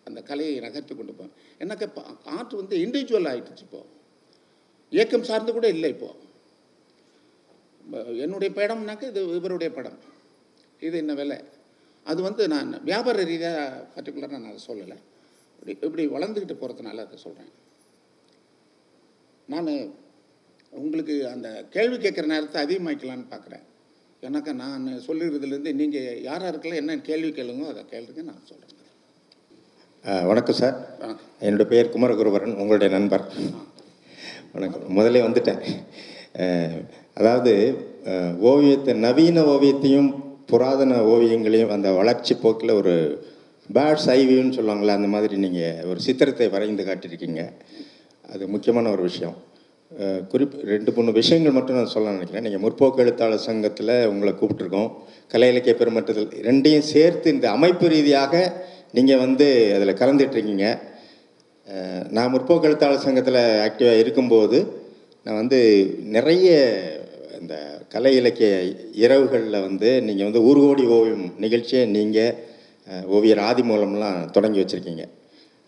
அந்த 0.09 0.21
கலையை 0.31 0.57
நகர்த்தி 0.65 0.95
கொண்டு 0.95 1.15
போகும் 1.19 1.35
எனக்கு 1.63 1.87
ஆர்ட் 2.37 2.55
வந்து 2.61 2.77
இண்டிவிஜுவல் 2.85 3.29
ஆகிட்டுச்சு 3.31 3.65
இப்போது 3.67 3.89
இயக்கம் 4.93 5.29
சார்ந்து 5.31 5.53
கூட 5.57 5.69
இல்லை 5.77 5.89
இப்போது 5.95 6.26
என்னுடைய 8.25 8.51
படம்னாக்க 8.59 9.03
இது 9.13 9.21
இவருடைய 9.39 9.71
படம். 9.75 9.99
இது 10.87 10.97
என்ன 11.03 11.13
விலை? 11.21 11.39
அது 12.07 12.21
வந்து 12.29 12.43
நான் 12.55 12.71
வியாபார 12.89 13.23
ரீதியாக 13.31 13.85
பர்டிகுலராக 13.95 14.35
நான் 14.39 14.51
அதை 14.53 14.63
சொல்லலை. 14.71 14.97
இப்படி 15.59 15.73
இப்படி 15.87 16.05
வளர்ந்துக்கிட்டு 16.17 16.57
போகிறதுனால 16.63 17.05
அதை 17.07 17.17
சொல்கிறேன் 17.27 17.53
நான் 19.53 19.71
உங்களுக்கு 20.71 21.15
அந்த 21.35 21.49
கேள்வி 21.75 21.97
கேட்குற 21.97 22.27
நேரத்தை 22.33 22.59
அதிகமாக்கலான்னு 22.65 23.27
பார்க்குறேன் 23.35 23.65
எனக்கு 24.27 24.53
நான் 24.63 24.87
சொல்லுறதுலேருந்து 25.07 25.73
நீங்கள் 25.81 26.23
யார் 26.29 26.45
யாருக்கெல்லாம் 26.47 26.83
என்ன 26.83 26.99
கேள்வி 27.09 27.31
கேளுங்க 27.39 27.67
அதை 27.73 27.85
கேளுங்க 27.93 28.23
நான் 28.31 28.47
சொல்கிறேன் 28.51 28.75
வணக்கம் 30.31 30.59
சார். 30.61 30.77
என்னுடைய 31.47 31.69
பெயர் 31.71 31.93
குமரகுருவரன் 31.95 32.59
உங்களுடைய 32.63 32.89
நண்பர். 32.97 33.25
வணக்கம். 34.53 34.85
முதல்ல 34.99 35.23
வந்துட்டேன். 35.27 35.63
அதாவது 37.17 37.53
ஓவியத்தை 38.51 38.93
நவீன 39.07 39.43
ஓவியத்தையும் 39.53 40.11
புராதன 40.51 40.99
ஓவியங்களையும் 41.13 41.73
அந்த 41.77 41.89
வளர்ச்சி 41.99 42.35
போக்கில் 42.43 42.79
ஒரு 42.81 42.95
பேட்ஸ் 43.71 44.09
ஐவியூன்னு 44.21 44.57
சொல்லுவாங்களே 44.59 44.97
அந்த 44.99 45.09
மாதிரி 45.15 45.37
நீங்கள் 45.45 45.87
ஒரு 45.91 46.01
சித்திரத்தை 46.07 46.47
வரைந்து 46.55 46.83
காட்டியிருக்கீங்க. 46.89 47.43
அது 48.25 48.45
முக்கியமான 48.55 48.91
ஒரு 48.95 49.03
விஷயம். 49.09 49.37
குறிப்பு 50.31 50.57
ரெண்டு 50.73 50.91
மூணு 50.95 51.11
விஷயங்கள் 51.19 51.57
மட்டும் 51.57 51.77
நான் 51.79 51.93
சொல்ல 51.95 52.15
நினைக்கிறேன். 52.15 52.45
நீங்கள் 52.47 52.63
முற்போக்கு 52.65 53.03
எழுத்தாளர் 53.05 53.45
சங்கத்தில் 53.49 53.95
உங்களை 54.13 54.33
கூப்பிட்ருக்கோம் 54.41 54.89
கலை 55.33 55.49
இலக்கிய 55.53 55.75
பெருமட்டத்தில் 55.81 56.47
ரெண்டையும் 56.49 56.89
சேர்த்து 56.93 57.35
இந்த 57.37 57.47
அமைப்பு 57.57 57.89
ரீதியாக 57.95 58.35
நீங்கள் 58.97 59.23
வந்து 59.25 59.47
அதில் 59.77 60.01
கலந்துட்டுருக்கீங்க 60.01 60.67
நான் 62.17 62.33
முற்போக்கு 62.33 62.69
எழுத்தாளர் 62.71 63.07
சங்கத்தில் 63.07 63.43
ஆக்டிவாக 63.67 64.03
இருக்கும்போது 64.03 64.59
நான் 65.27 65.39
வந்து 65.43 65.61
நிறைய 66.17 66.49
இந்த 67.39 67.55
கலை 67.93 68.11
இலக்கிய 68.17 68.51
இரவுகளில் 69.05 69.65
வந்து 69.65 69.89
நீங்கள் 70.07 70.29
வந்து 70.29 70.43
ஊர்கோடி 70.49 70.85
ஓவியம் 70.97 71.25
நிகழ்ச்சியை 71.45 71.81
நீங்கள் 71.95 72.35
ஓவியர் 73.17 73.41
ஆதி 73.47 73.63
மூலம்லாம் 73.71 74.19
தொடங்கி 74.35 74.61
வச்சுருக்கீங்க. 74.61 75.05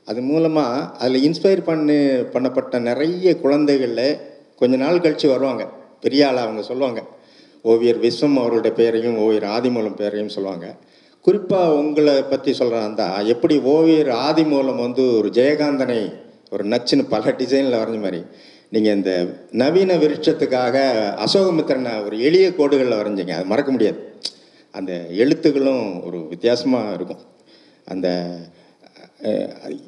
அது 0.07 0.21
மூலமாக 0.29 0.85
அதில் 0.99 1.25
இன்ஸ்பயர் 1.29 1.63
பண்ணு 1.71 1.97
பண்ணப்பட்ட 2.35 2.79
நிறைய 2.89 3.33
குழந்தைகளில் 3.45 4.07
கொஞ்ச 4.61 4.77
நாள் 4.83 5.03
கழித்து 5.07 5.29
வருவாங்க. 5.29 5.65
பெரிய 6.05 6.29
ஆள் 6.29 6.45
அவங்க 6.45 6.63
சொல்லுவாங்க. 6.69 7.03
ஓவியர் 7.73 7.99
விஸ்வம் 8.05 8.39
அவருடைய 8.43 8.73
பெயரையும் 8.81 9.19
ஓவியர் 9.25 9.49
ஆதிமூலம் 9.57 9.99
பெயரையும் 10.03 10.35
சொல்லுவாங்க. 10.37 10.69
குறிப்பாக 11.27 11.75
உங்களை 11.81 12.15
பற்றி 12.35 12.55
சொல்கிறாந்தா 12.61 13.09
எப்படி 13.35 13.57
ஓவியர் 13.75 14.13
ஆதிமூலம் 14.29 14.85
வந்து 14.85 15.05
ஒரு 15.19 15.31
ஜெயகாந்தனை 15.41 16.01
ஒரு 16.51 16.65
நச்சுன்னு 16.75 17.07
பல 17.15 17.35
டிசைனில் 17.41 17.81
வரைஞ்ச 17.81 18.01
மாதிரி. 18.07 18.23
நீங்கள் 18.75 18.97
இந்த 18.99 19.13
நவீன 19.63 19.93
விருட்சத்துக்காக 20.03 20.77
அசோகமித்திரனை 21.25 21.93
ஒரு 22.07 22.17
எளிய 22.29 22.47
கோடுகளில் 22.59 23.01
வரைஞ்சிங்க. 23.01 23.35
அது 23.39 23.53
மறக்க 23.53 23.71
முடியாது. 23.75 23.99
அந்த 24.79 24.93
எழுத்துக்களும் 25.23 25.85
ஒரு 26.07 26.19
வித்தியாசமாக 26.33 26.97
இருக்கும். 26.99 27.23
அந்த 27.93 28.09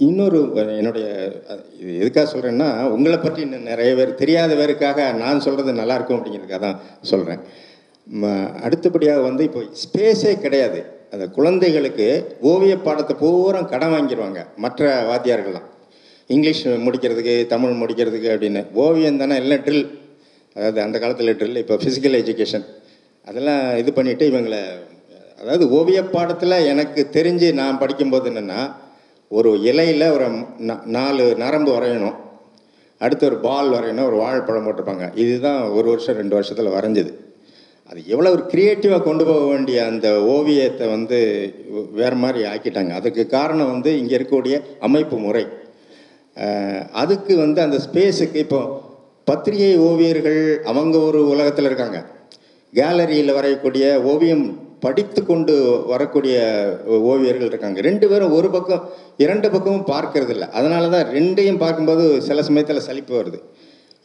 இன்னொரு 0.06 0.38
என்னுடைய 0.78 1.08
இது 1.80 1.90
எதுக்காக 2.02 2.26
சொல்கிறேன்னா 2.30 2.68
உங்களை 2.94 3.18
பற்றி 3.18 3.40
இன்னும் 3.46 3.68
நிறைய 3.70 3.90
பேர் 3.98 4.20
தெரியாத 4.22 4.54
பேருக்காக 4.60 5.00
நான் 5.20 5.42
சொல்கிறது 5.46 5.80
நல்லாயிருக்கும் 5.80 6.18
அப்படிங்கிறதுக்காக 6.18 6.62
தான் 6.66 6.80
சொல்கிறேன் 7.10 7.42
அடுத்தபடியாக 8.66 9.26
வந்து 9.28 9.42
இப்போ 9.48 9.60
ஸ்பேஸே 9.82 10.32
கிடையாது. 10.44 10.80
அந்த 11.14 11.26
குழந்தைகளுக்கு 11.36 12.08
ஓவிய 12.52 12.74
பாடத்தை 12.86 13.14
பூரா 13.22 13.60
கடன் 13.74 13.94
வாங்கிடுவாங்க 13.94 14.40
மற்ற 14.64 14.88
வாத்தியார்கள்லாம். 15.10 15.68
இங்கிலீஷ் 16.34 16.62
முடிக்கிறதுக்கு 16.86 17.34
தமிழ் 17.54 17.80
முடிக்கிறதுக்கு 17.82 18.28
அப்படின்னு. 18.34 18.62
ஓவியம் 18.84 19.20
தானே 19.22 19.36
எல்லாம் 19.42 19.64
ட்ரில். 19.66 19.86
அதாவது 20.56 20.80
அந்த 20.84 20.96
காலத்தில் 21.02 21.36
ட்ரில் 21.40 21.62
இப்போ 21.62 21.76
ஃபிசிக்கல் 21.82 22.18
எஜுகேஷன் 22.22 22.66
அதெல்லாம் 23.28 23.62
இது 23.80 23.90
பண்ணிவிட்டு 23.96 24.24
இவங்களை 24.30 24.60
அதாவது 25.42 25.64
ஓவிய 25.76 26.00
பாடத்தில் 26.14 26.64
எனக்கு 26.72 27.00
தெரிஞ்சு 27.16 27.48
நான் 27.60 27.80
படிக்கும்போது 27.82 28.26
என்னென்னா 28.30 28.60
ஒரு 29.38 29.50
இலையில் 29.70 30.04
ஒரு 30.16 30.26
நாலு 30.96 31.24
நரம்பு 31.42 31.70
வரையணும். 31.76 32.16
அடுத்து 33.04 33.24
ஒரு 33.28 33.36
பால் 33.44 33.68
வரையணும் 33.74 34.08
ஒரு 34.10 34.16
வாழைப்பழம் 34.22 34.66
போட்டிருப்பாங்க. 34.66 35.06
இதுதான் 35.22 35.60
ஒரு 35.76 35.86
வருஷம் 35.92 36.18
ரெண்டு 36.20 36.36
வருஷத்தில் 36.38 36.74
வரைஞ்சது. 36.76 37.12
அது 37.90 38.00
எவ்வளோ 38.14 38.32
ஒரு 38.36 38.42
க்ரியேட்டிவாக 38.50 39.02
கொண்டு 39.06 39.24
போக 39.28 39.44
வேண்டிய 39.52 39.78
அந்த 39.92 40.08
ஓவியத்தை 40.34 40.86
வந்து 40.96 41.18
வேறு 42.00 42.18
மாதிரி 42.24 42.40
ஆக்கிட்டாங்க. 42.50 42.92
அதுக்கு 43.00 43.22
காரணம் 43.36 43.72
வந்து 43.74 43.92
இங்கே 44.00 44.16
இருக்கக்கூடிய 44.18 44.58
அமைப்பு 44.88 45.18
முறை. 45.26 45.44
அதுக்கு 47.02 47.32
வந்து 47.44 47.60
அந்த 47.66 47.78
ஸ்பேஸுக்கு 47.86 48.38
இப்போ 48.46 48.60
பத்திரிகை 49.28 49.74
ஓவியர்கள் 49.88 50.42
அவங்க 50.70 50.96
ஒரு 51.08 51.20
உலகத்தில் 51.32 51.68
இருக்காங்க. 51.70 51.98
கேலரியில் 52.72 53.36
வரையக்கூடிய 53.36 53.84
ஓவியம் 54.12 54.44
படித்து 54.84 55.20
கொண்டு 55.30 55.54
வரக்கூடிய 55.92 56.36
ஓவியர்கள் 57.12 57.50
இருக்காங்க. 57.50 57.78
ரெண்டு 57.88 58.06
பேரும் 58.10 58.34
ஒரு 58.36 58.48
பக்கம் 58.54 58.84
இரண்டு 59.24 59.48
பக்கமும் 59.54 59.88
பார்க்கறது 59.94 60.32
இல்லை 60.34 60.46
அதனால 60.58 60.84
தான் 60.94 61.10
ரெண்டையும் 61.16 61.60
பார்க்கும்போது 61.64 62.04
சில 62.28 62.42
சமயத்தில் 62.48 62.86
சலிப்பு 62.88 63.14
வருது. 63.18 63.40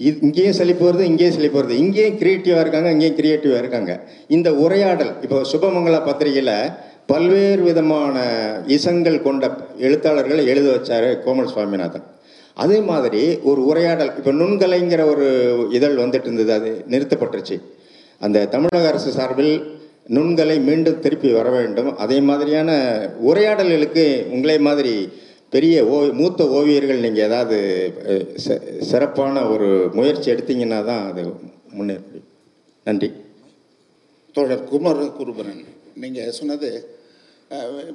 இது 0.08 0.18
இங்கேயும் 0.28 0.58
சலிப்பு 0.60 0.84
வருது 0.88 1.06
இங்கேயும் 1.12 1.38
சலிப்பு 1.38 1.60
வருது. 1.60 1.76
இங்கேயும் 1.84 2.18
கிரியேட்டிவாக 2.22 2.64
இருக்காங்க 2.66 2.90
இங்கேயும் 2.96 3.20
கிரியேட்டிவாக 3.20 3.62
இருக்காங்க. 3.64 3.94
இந்த 4.38 4.52
உரையாடல் 4.64 5.14
இப்போ 5.28 5.40
சுபமங்களா 5.52 6.02
பத்திரிகையில் 6.10 6.58
பல்வேறு 7.12 7.62
விதமான 7.70 8.18
இசங்கள் 8.78 9.18
கொண்ட 9.28 9.46
எழுத்தாளர்களை 9.88 10.44
எழுத 10.54 10.68
வச்சார் 10.76 11.10
கோமல் 11.26 11.52
சுவாமிநாதன். 11.54 12.06
அதே 12.64 12.78
மாதிரி 12.90 13.22
ஒரு 13.50 13.62
உரையாடல் 13.70 14.12
இப்போ 14.20 14.32
நுண்கலைங்கிற 14.42 15.02
ஒரு 15.14 15.26
இதழ் 15.78 16.02
வந்துட்டு 16.04 16.28
இருந்தது 16.30 16.54
அது 16.58 16.70
நிறுத்தப்பட்டுருச்சு. 16.94 17.58
அந்த 18.26 18.46
தமிழக 18.54 18.86
அரசு 18.92 19.10
சார்பில் 19.18 19.54
நுண்கலை 20.16 20.58
மீண்டும் 20.70 21.02
திருப்பி 21.04 21.30
வர 21.38 21.48
வேண்டும். 21.58 21.90
அதே 22.04 22.18
மாதிரியான 22.30 22.72
உரையாடல்களுக்கு 23.30 24.06
உங்களே 24.36 24.58
மாதிரி 24.68 24.94
பெரிய 25.56 25.76
ஓ 25.94 25.98
மூத்த 26.20 26.44
ஓவியர்கள் 26.58 27.04
நீங்கள் 27.06 27.26
ஏதாவது 27.30 27.58
சிறப்பான 28.90 29.44
ஒரு 29.54 29.68
முயற்சி 29.98 30.28
எடுத்தீங்கன்னா 30.34 30.80
தான் 30.90 31.04
அது 31.10 31.24
முன்னேற. 31.78 32.02
நன்றி. 32.88 33.10
தோழர் 34.36 34.66
குமர் 34.72 35.02
குருபரன் 35.18 35.64
நீங்கள் 36.04 36.36
சொன்னது 36.40 36.70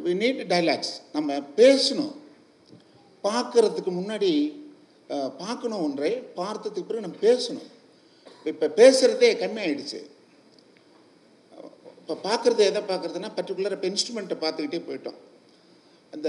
வி 0.05 0.13
நீட் 0.23 0.41
டைலாக்ஸ் 0.53 0.95
நம்ம 1.17 1.39
பேசணும். 1.61 2.15
பார்க்கறதுக்கு 3.27 3.93
முன்னாடி 4.01 4.31
பார்க்கணும் 5.43 5.85
ஒன்றை 5.87 6.11
பார்த்ததுக்கு 6.41 6.89
பிறகு 6.89 7.07
நம்ம 7.07 7.21
பேசணும். 7.29 7.69
இப்போ 8.51 8.67
பேசுகிறதே 8.81 9.31
கம்மியாயிடுச்சு. 9.43 10.01
இப்போ 12.01 12.15
பார்க்குறது 12.29 12.63
எதை 12.71 12.81
பார்க்குறதுனா 12.91 13.31
பர்டிகுலராக 13.39 13.79
இப்போ 13.79 13.89
இன்ஸ்ட்ருமெண்ட்டை 13.93 14.39
பார்த்துக்கிட்டே 14.45 14.81
போயிட்டோம். 14.87 15.19
அந்த 16.15 16.29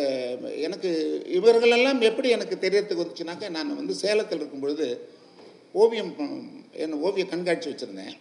எனக்கு 0.66 0.90
இவர்களெல்லாம் 1.38 2.02
எப்படி 2.10 2.30
எனக்கு 2.38 2.56
தெரியறதுக்கு 2.66 3.04
வந்துச்சுனாக்கா 3.04 3.48
நான் 3.58 3.80
வந்து 3.80 3.94
சேலத்தில் 4.04 4.42
இருக்கும் 4.42 4.64
பொழுது 4.66 4.88
ஓவியம் 5.82 6.12
என்ன 6.84 7.00
ஓவிய 7.08 7.26
கண்காட்சி 7.32 7.68
வச்சுருந்தேன். 7.70 8.16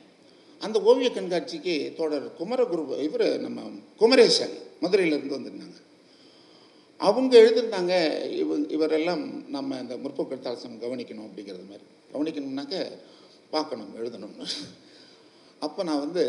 அந்த 0.67 0.77
ஓவிய 0.91 1.09
கண்காட்சிக்கு 1.19 1.75
தோழர் 1.99 2.27
குமரகுரு 2.39 3.03
இவர் 3.09 3.27
நம்ம 3.47 3.69
குமரேசன் 4.03 4.57
மதுரையிலேருந்து 4.83 5.37
வந்திருந்தாங்க. 5.37 5.79
அவங்க 7.07 7.33
எழுதியிருந்தாங்க 7.43 7.95
இவ 8.41 8.57
இவரெல்லாம் 8.77 9.23
நம்ம 9.55 9.79
இந்த 9.83 9.95
முற்போக்கு 10.03 10.35
எழுத்தாளர் 10.35 10.85
கவனிக்கணும் 10.85 11.29
அப்படிங்கிறது 11.29 11.67
மாதிரி. 11.71 11.87
கவனிக்கணும்னாக்க 12.13 12.77
பார்க்கணும் 13.55 13.95
எழுதணும்னு. 14.01 14.47
அப்போ 15.65 15.81
நான் 15.83 16.05
வந்து 16.07 16.25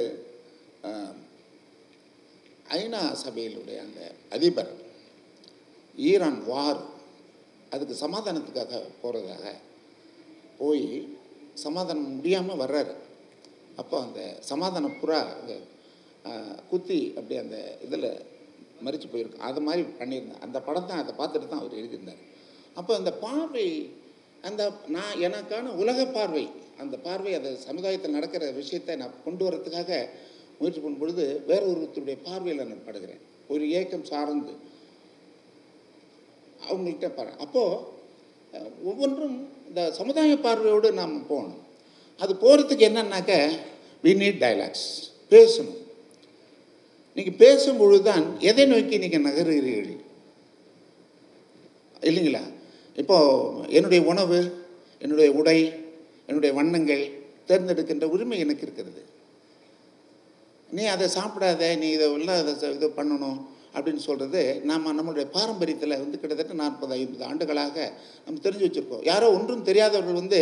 ஐநா 2.77 3.01
சபையிலுடைய 3.25 3.77
அந்த 3.87 4.01
அதிபர் 4.35 4.71
ஈரான் 6.09 6.41
வார் 6.45 6.81
அதுக்கு 7.73 7.95
சமாதானத்துக்காக 8.05 8.79
போகிறதாக 9.01 9.45
போய் 10.57 10.87
சமாதானம் 11.65 12.15
முடியாமல் 12.17 12.61
வர்றாரு. 12.63 12.93
அப்போ 13.81 13.95
அந்த 14.01 14.21
சமாதான 14.51 14.91
புறா 15.01 15.19
அந்த, 15.39 15.53
குத்தி 16.69 16.99
அப்படி 17.17 17.35
அந்த 17.37 17.57
இதில் 17.85 18.09
மறித்து 18.85 19.07
போயிருக்கும். 19.13 19.45
அது 19.49 19.59
மாதிரி 19.67 19.83
பண்ணியிருந்தேன். 19.99 20.43
அந்த 20.45 20.57
படம் 20.67 20.89
தான் 20.91 21.01
அதை 21.03 21.13
பார்த்துட்டு 21.21 21.49
தான் 21.51 21.61
அவர் 21.63 21.79
எழுதியிருந்தார். 21.81 22.21
அப்போ 22.79 22.91
அந்த 22.99 23.11
பார்வை 23.25 23.67
அந்த 24.47 24.61
நான் 24.95 25.15
எனக்கான 25.27 25.71
உலக 25.81 26.05
பார்வை 26.17 26.45
அந்த 26.81 26.95
பார்வை 27.05 27.31
அந்த 27.39 27.49
சமுதாயத்தில் 27.67 28.15
நடக்கிற 28.17 28.43
விஷயத்தை 28.59 28.93
நான் 29.01 29.17
கொண்டு 29.25 29.43
வரத்துக்காக 29.47 29.91
முயற்சி 30.59 30.79
பண்ணும் 30.81 31.01
பொழுது 31.01 31.25
வேற 31.49 31.61
ஒருத்தருடைய 31.71 32.17
பார்வையில் 32.27 32.69
நான் 32.71 32.85
படுகிறேன். 32.87 33.21
ஒரு 33.53 33.63
ஏக்கம் 33.79 34.07
சார்ந்து. 34.11 34.53
அவங்கள்ட்ட 36.69 37.09
பாரு 37.17 37.31
அப்போது 37.43 37.99
ஒவ்வொன்றும் 38.89 39.35
இந்த 39.67 39.81
சமுதாய 39.99 40.33
பார்வையோடு 40.45 40.89
நாம் 41.01 41.13
போகணும். 41.31 41.61
அது 42.23 42.33
போகிறதுக்கு 42.43 42.87
என்னன்னாக்க 42.89 43.33
வி 44.03 44.11
நீட் 44.21 44.41
டைலாக்ஸ் 44.43 44.87
பேசணும். 45.33 45.80
நீங்கள் 47.15 47.39
பேசும்பொழுது 47.43 48.03
தான் 48.09 48.25
எதை 48.49 48.65
நோக்கி 48.71 48.95
நீங்கள் 49.03 49.25
நகருகிறீர்கள்? 49.27 50.01
இல்லைங்களா? 52.09 52.43
இப்போது 53.01 53.69
என்னுடைய 53.77 54.01
உணவு 54.11 54.39
என்னுடைய 55.03 55.29
உடை 55.39 55.59
என்னுடைய 56.29 56.51
வண்ணங்கள் 56.59 57.03
தேர்ந்தெடுக்கின்ற 57.49 58.05
உரிமை 58.15 58.37
எனக்கு 58.43 58.65
இருக்கிறது. 58.67 59.01
நீ 60.75 60.83
அதை 60.95 61.07
சாப்பிடாத 61.15 61.69
நீ 61.81 61.87
இதை 61.95 62.05
எல்லாம் 62.17 62.39
அதை 62.41 62.53
இது 62.77 62.89
பண்ணணும் 62.99 63.39
அப்படின்னு 63.75 64.01
சொல்கிறது 64.05 64.41
நாம் 64.69 64.87
நம்மளுடைய 64.97 65.25
பாரம்பரியத்தில் 65.35 65.99
வந்து 66.03 66.19
கிட்டத்தட்ட 66.21 66.53
நாற்பது 66.61 66.93
ஐம்பது 66.97 67.23
ஆண்டுகளாக 67.29 67.77
நம்ம 68.25 68.41
தெரிஞ்சு 68.45 68.65
வச்சுருக்கோம். 68.67 69.03
யாரோ 69.11 69.27
ஒன்றும் 69.37 69.67
தெரியாதவர்கள் 69.69 70.19
வந்து 70.21 70.39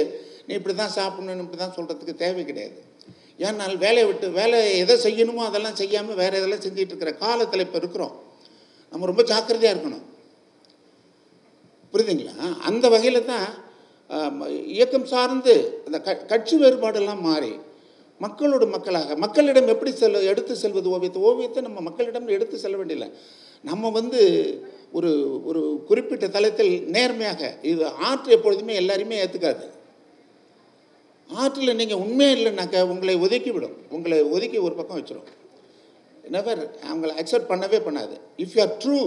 நீ 0.47 0.53
இப்படி 0.59 0.75
தான் 0.75 0.95
சாப்பிடணும் 0.99 1.43
இப்படி 1.45 1.61
தான் 1.63 1.75
சொல்கிறதுக்கு 1.77 2.15
தேவை 2.23 2.43
கிடையாது. 2.49 2.77
ஏன்னால் 3.47 3.75
வேலையை 3.83 4.05
விட்டு 4.09 4.27
வேலை 4.39 4.57
எதை 4.83 4.95
செய்யணுமோ 5.05 5.43
அதெல்லாம் 5.49 5.79
செய்யாமல் 5.81 6.19
வேறு 6.21 6.37
எதெல்லாம் 6.39 6.65
செஞ்சிட்டு 6.65 6.93
இருக்கிற 6.93 7.11
காலத்தில் 7.23 7.65
இப்போ 7.65 7.77
இருக்கிறோம். 7.81 8.15
நம்ம 8.91 9.07
ரொம்ப 9.11 9.23
ஜாக்கிரதையாக 9.31 9.73
இருக்கணும். 9.75 10.05
புரியுதுங்களா? 11.93 12.35
அந்த 12.69 12.85
வகையில் 12.95 13.27
தான் 13.31 13.47
இயக்கம் 14.75 15.09
சார்ந்து 15.13 15.53
அந்த 15.87 15.97
க 16.05 16.15
கட்சி 16.31 16.55
வேறுபாடெல்லாம் 16.61 17.25
மாறி 17.29 17.51
மக்களோட 18.23 18.63
மக்களாக 18.75 19.15
மக்களிடம் 19.23 19.71
எப்படி 19.73 19.91
செல்ல 19.99 20.21
எடுத்து 20.31 20.53
செல்வது 20.61 20.87
ஓவியத்தை? 20.95 21.19
ஓவியத்தை 21.29 21.59
நம்ம 21.67 21.79
மக்களிடம் 21.87 22.33
எடுத்து 22.35 22.55
செல்ல 22.63 22.77
வேண்டியதில்லை. 22.79 23.09
நம்ம 23.69 23.89
வந்து 23.99 24.21
ஒரு 24.97 25.11
ஒரு 25.49 25.61
குறிப்பிட்ட 25.87 26.25
தளத்தில் 26.35 26.73
நேர்மையாக 26.95 27.51
இது 27.71 27.83
ஆற்று 28.09 28.29
எப்பொழுதுமே 28.37 28.73
எல்லாரையுமே 28.81 29.19
ஏற்றுக்காது 29.23 29.65
ஆற்றில் 31.29 31.77
நீங்கள் 31.79 32.01
உண்மையாக 32.03 32.37
இல்லைனாக்கா 32.37 32.79
உங்களை 32.93 33.15
ஒதுக்கி 33.25 33.51
விடும் 33.55 33.77
உங்களை 33.95 34.19
ஒதுக்கி 34.35 34.57
ஒரு 34.67 34.75
பக்கம் 34.79 34.99
வச்சிடும் 34.99 35.29
நெவர் 36.35 36.61
அவங்கள 36.89 37.11
அக்செப்ட் 37.21 37.51
பண்ணவே 37.51 37.79
பண்ணாது. 37.87 38.15
If 38.43 38.53
you 38.55 38.61
are 38.65 38.73
true 38.83 38.99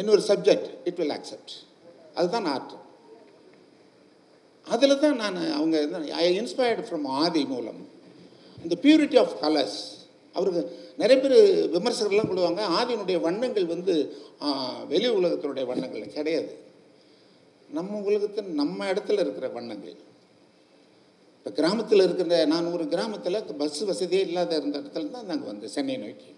in 0.00 0.12
ஒரு 0.14 0.22
சப்ஜெக்ட் 0.30 0.68
இட் 0.88 0.98
வில் 1.02 1.14
அக்செப்ட் 1.18 1.52
அதுதான் 2.14 2.48
ஆர்ட் 2.54 2.74
அதில் 4.66 5.00
தான் 5.04 5.18
நான் 5.22 5.38
அவங்க 5.58 5.76
ஐ 6.22 6.26
இன்ஸ்பயர்டு 6.40 6.84
ஃப்ரம் 6.88 7.06
ஆதி 7.22 7.42
மூலம். 7.52 7.80
இந்த 8.62 8.74
பியூரிட்டி 8.84 9.16
ஆஃப் 9.22 9.34
கலர்ஸ் 9.44 9.78
அவருக்கு 10.36 10.62
நிறைய 11.00 11.16
பேர் 11.22 11.36
விமர்சகர்லாம் 11.74 12.30
கொடுவாங்க 12.30 12.60
ஆதியினுடைய 12.78 13.18
வண்ணங்கள் 13.26 13.66
வந்து 13.74 13.94
வெளி 14.92 15.08
உலகத்தினுடைய 15.18 15.64
வண்ணங்கள் 15.72 16.14
கிடையாது. 16.16 16.52
நம்ம 17.78 18.00
உலகத்தில் 18.08 18.48
நம்ம 18.62 18.86
இடத்துல 18.92 19.22
இருக்கிற 19.24 19.48
வண்ணங்கள். 19.58 19.96
இப்போ 21.44 21.54
கிராமத்தில் 21.56 22.02
இருக்கிற 22.04 22.36
நான் 22.50 22.68
ஒரு 22.74 22.84
கிராமத்தில் 22.92 23.36
பஸ் 23.62 23.80
வசதியே 23.88 24.20
இல்லாத 24.26 24.52
இருந்த 24.60 24.76
இடத்துல 24.80 25.10
தான் 25.16 25.26
நாங்கள் 25.30 25.50
வந்து 25.50 25.66
சென்னை 25.74 25.96
நோக்கி 26.02 26.30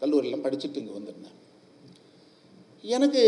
கல்லூரியில் 0.00 0.42
படிச்சுட்டு 0.42 0.80
இங்கே 0.80 0.94
வந்திருந்தேன். 0.96 1.38
எனக்கு 2.96 3.22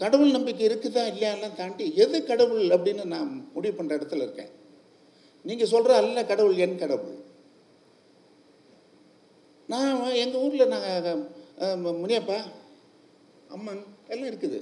கடவுள் 0.00 0.34
நம்பிக்கை 0.36 0.64
இருக்குதா 0.68 1.04
இல்லையாலாம் 1.12 1.54
தாண்டி 1.60 1.84
எது 2.04 2.20
கடவுள் 2.30 2.64
அப்படின்னு 2.76 3.04
நான் 3.12 3.30
முடிவு 3.54 3.74
பண்ணுற 3.76 3.98
இடத்துல 3.98 4.26
இருக்கேன். 4.26 4.50
நீங்கள் 5.44 5.72
சொல்கிற 5.74 5.94
அல்ல 6.00 6.26
கடவுள் 6.32 6.58
என் 6.66 6.82
கடவுள். 6.82 7.16
நான் 9.74 10.18
எங்கள் 10.24 10.42
ஊரில் 10.48 10.72
நாங்கள் 10.74 11.94
முனியப்பா 12.02 12.40
அம்மன் 13.54 13.82
எல்லாம் 14.12 14.30
இருக்குது. 14.32 14.60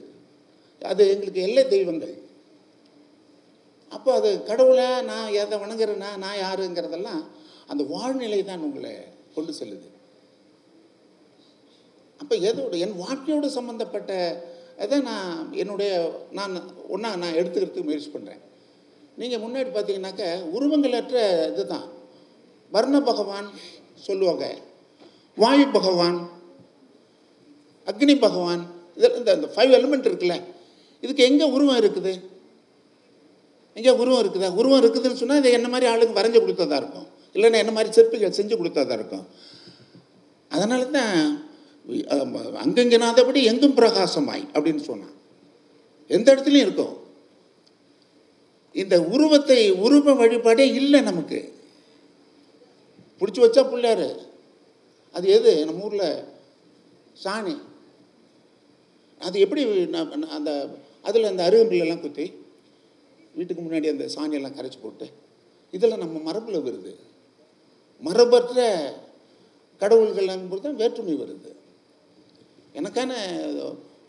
அது 0.92 1.02
எங்களுக்கு 1.16 1.46
எல்லை 1.48 1.66
தெய்வங்கள். 1.74 2.16
அப்போ 3.92 4.10
அது 4.18 4.30
கடவுளை 4.48 4.86
நான் 5.10 5.34
எதை 5.42 5.56
வணங்குறேன்னா 5.62 6.10
நான் 6.24 6.40
யாருங்கிறதெல்லாம் 6.44 7.22
அந்த 7.70 7.82
வாழ்நிலை 7.92 8.40
தான் 8.44 8.64
உங்களை 8.66 8.92
கொண்டு 9.34 9.52
செல்லுது. 9.60 9.88
அப்போ 12.20 12.34
எதோட 12.48 12.74
என் 12.84 13.00
வாழ்க்கையோடு 13.02 13.48
சம்மந்தப்பட்ட 13.56 14.12
இதை 14.84 14.98
நான் 15.10 15.30
என்னுடைய 15.62 15.90
நான் 16.38 16.54
ஒன்றா 16.94 17.10
நான் 17.22 17.38
எடுத்துக்கிறதுக்கு 17.40 17.88
முயற்சி 17.88 18.10
பண்ணுறேன் 18.12 18.42
நீங்கள் 19.20 19.42
முன்னாடி 19.44 19.70
பார்த்தீங்கன்னாக்க 19.74 20.24
உருவங்களற்ற 20.56 21.18
இதுதான். 21.52 21.86
வர்ண 22.72 22.96
பகவான் 23.10 23.48
சொல்லுவாங்க. 24.06 24.46
வாயு 25.42 25.66
பகவான் 25.76 26.18
அக்னி 27.90 28.14
பகவான் 28.26 28.62
இதில் 28.96 29.18
இந்த 29.20 29.30
இந்த 29.38 29.48
ஃபைவ் 29.54 29.72
எலிமெண்ட் 29.78 30.08
இருக்குல்ல 30.08 30.36
இதுக்கு 31.04 31.22
எங்கே 31.30 31.46
உருவம் 31.54 31.80
இருக்குது? 31.82 32.12
இங்கே 33.78 33.92
உருவம் 34.02 34.22
இருக்குதா? 34.22 34.48
உருவம் 34.60 34.80
இருக்குதுன்னு 34.82 35.20
சொன்னால் 35.20 35.40
இதை 35.40 35.50
என்ன 35.58 35.68
மாதிரி 35.72 35.86
ஆளுங்க 35.92 36.14
வரைஞ்சி 36.18 36.40
கொடுத்ததா 36.42 36.76
இருக்கும்? 36.82 37.08
இல்லைன்னா 37.36 37.58
என்ன 37.62 37.72
மாதிரி 37.76 37.90
சிற்பிகள் 37.96 38.36
செஞ்சு 38.38 38.54
கொடுத்தா 38.60 38.94
இருக்கும்? 38.98 39.26
அதனால 40.50 40.84
தான் 40.96 41.12
அங்கெங்கனாதபடி 42.64 43.40
எங்கும் 43.50 43.76
பிரகாசமாய் 43.80 44.44
அப்படின்னு 44.54 44.82
சொன்னான். 44.90 45.14
எந்த 46.16 46.26
இடத்துலையும் 46.34 46.66
இருக்கும். 46.66 46.94
இந்த 48.82 48.96
உருவத்தை 49.14 49.60
உருவ 49.84 50.14
வழிபாடே 50.22 50.64
இல்லை 50.80 51.00
நமக்கு. 51.10 51.38
பிடிச்சி 53.20 53.40
வச்சா 53.42 53.62
பிள்ளையாரு 53.68 54.08
அது 55.16 55.26
எது? 55.36 55.52
நம்ம 55.66 55.84
ஊரில் 55.86 56.08
சாணி. 57.22 57.54
அது 59.26 59.36
எப்படி 59.44 59.62
அந்த 60.38 60.50
அதில் 61.08 61.30
அந்த 61.30 61.42
அருகம்பில்லாம் 61.48 62.02
குத்தி 62.02 62.26
வீட்டுக்கு 63.36 63.62
முன்னாடி 63.62 63.88
அந்த 63.94 64.04
சாணியெல்லாம் 64.14 64.56
கரைச்சி 64.58 64.80
போட்டு 64.82 65.06
இதெல்லாம் 65.76 66.02
நம்ம 66.04 66.18
மரபில் 66.28 66.64
வருது. 66.66 66.92
மரபற்ற 68.06 68.64
கடவுள்கள் 69.82 70.48
பொறுத்த 70.50 70.72
வேற்றுமை 70.80 71.14
வருது. 71.22 71.50
எனக்கான 72.78 73.12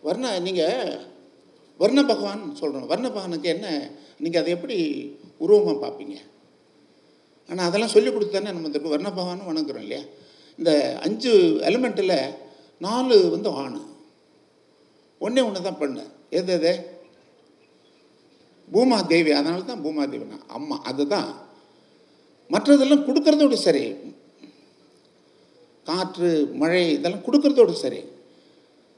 வர்ண 0.08 0.26
நீங்கள் 0.48 1.06
வர்ண 1.82 2.00
பகவான் 2.12 2.44
சொல்கிறோம் 2.60 2.90
வர்ண 2.92 3.08
பகவானுக்கு 3.10 3.50
என்ன 3.56 3.68
நீங்கள் 4.24 4.42
அதை 4.42 4.52
எப்படி 4.58 4.78
உருவமாக 5.44 5.78
பார்ப்பீங்க? 5.84 6.16
ஆனால் 7.50 7.68
அதெல்லாம் 7.70 7.94
சொல்லி 7.96 8.10
கொடுத்தானே 8.12 8.50
நம்ம 8.56 8.70
இந்த 8.72 8.80
வர்ண 8.94 9.10
பகவானும் 9.20 9.50
வணங்குறோம் 9.50 9.86
இல்லையா? 9.86 10.04
இந்த 10.60 10.72
அஞ்சு 11.06 11.32
எலிமெண்ட்டில் 11.70 12.18
நாலு 12.86 13.18
வந்து 13.36 13.50
ஆணு. 13.64 13.82
ஒன்றே 15.26 15.42
ஒன்று 15.48 15.68
தான் 15.68 15.82
பண்ணு. 15.84 16.04
எது 16.40 16.54
எது? 16.58 16.72
பூமா 18.68 19.06
தேவி 19.08 19.32
அதனால 19.32 19.62
தான் 19.62 19.84
பூமா 19.84 20.04
தேவினா 20.14 20.38
அம்மா 20.48 20.76
அதுதான். 20.84 21.30
மற்றதெல்லாம் 22.52 23.06
கொடுக்கறதோடு 23.08 23.54
சரி. 23.54 23.84
காற்று 25.86 26.30
மழை 26.54 26.94
இதெல்லாம் 26.94 27.26
கொடுக்கறதோடு 27.28 27.72
சரி. 27.84 28.02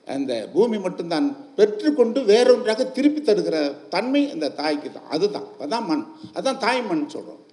அந்த 0.07 0.33
பூமி 0.53 0.77
மட்டும்தான் 0.77 1.27
பெற்றுக்கொண்டு 1.55 2.19
வேறொன்றாக 2.23 2.85
திருப்பி 2.91 3.21
தருகிற 3.21 3.57
தன்மை 3.89 4.21
இந்த 4.33 4.49
தாய்க்கு 4.49 4.91
தான். 4.91 5.07
அதுதான். 5.09 5.47
அதான் 5.59 5.85
மண். 5.85 6.03
அதான் 6.33 6.57
தாய் 6.57 6.81
மண் 6.81 7.09
சொல்கிறோம் 7.09 7.43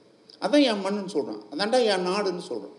அதான் 0.42 0.64
என் 0.70 0.82
மண்ணுன்னு 0.84 1.06
சொல்கிறோம் 1.08 1.42
அதாண்டா 1.52 1.78
என் 1.92 2.06
நாடுன்னு 2.08 2.44
சொல்கிறோம் 2.48 2.72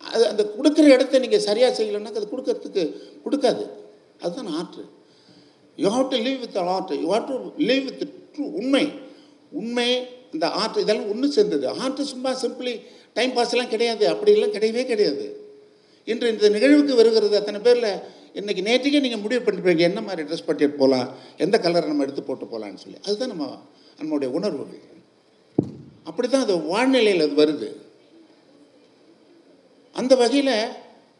அது 0.00 0.28
அந்த 0.28 0.42
கொடுக்குற 0.56 0.84
இடத்த 0.86 1.18
நீங்கள் 1.18 1.40
சரியாக 1.40 1.72
செய்யலைன்னாக்க 1.78 2.20
அது 2.20 2.32
கொடுக்கறதுக்கு 2.32 2.82
கொடுக்காது. 3.24 3.64
அதுதான் 4.20 4.50
ஆற்று. 4.58 4.82
You 5.76 5.90
have 5.90 6.08
to 6.08 6.16
leave 6.16 6.40
with 6.40 6.56
art 6.56 6.92
you 7.02 7.14
have 7.14 7.26
to 7.26 7.50
leave 7.56 7.84
with 7.84 8.02
true 8.32 8.40
உண்மை. 8.60 8.92
உண்மை 9.50 10.06
இந்த 10.32 10.48
ஆர்ட் 10.48 10.76
இதெல்லாம் 10.76 11.10
ஒன்று 11.10 11.32
சேர்ந்தது. 11.32 11.68
ஆர்ட் 11.68 12.02
சும்மா 12.02 12.30
சிம்பிளி 12.42 12.80
டைம் 13.14 13.36
பாஸ்லாம் 13.36 13.68
கிடையாது. 13.68 14.12
அப்படிலாம் 14.12 14.54
கிடையவே 14.56 14.84
கிடையாது. 14.84 15.26
இன்று 16.04 16.32
இந்த 16.32 16.48
நிகழ்வுக்கு 16.48 16.94
வருகிறது 16.94 17.36
அத்தனை 17.36 17.60
பேரில் 17.60 17.98
இன்றைக்கி 18.34 18.62
நேற்றுக்கே 18.68 19.00
நீங்கள் 19.00 19.20
முடிவு 19.20 19.52
பண்ணிப்பீங்க 19.52 19.78
என்ன 19.78 20.00
மாதிரி 20.00 20.22
ட்ரெஸ் 20.22 20.46
பண்ணிட்டு 20.46 20.78
போகலாம் 20.78 21.08
எந்த 21.38 21.58
கலரை 21.58 21.88
நம்ம 21.88 22.02
எடுத்து 22.02 22.22
போட்டு 22.22 22.44
போகலான்னு 22.44 22.82
சொல்லி. 22.84 22.98
அதுதான் 23.04 23.28
நம்ம 23.28 23.62
நம்மளுடைய 23.98 24.26
உணர்வுகள். 24.26 24.90
அப்படி 26.04 26.28
தான் 26.28 26.42
அது 26.42 26.60
வாழ்நிலையில் 26.60 27.30
அது 27.30 27.34
வருது. 27.42 27.68
அந்த 29.92 30.16
வகையில் 30.16 30.54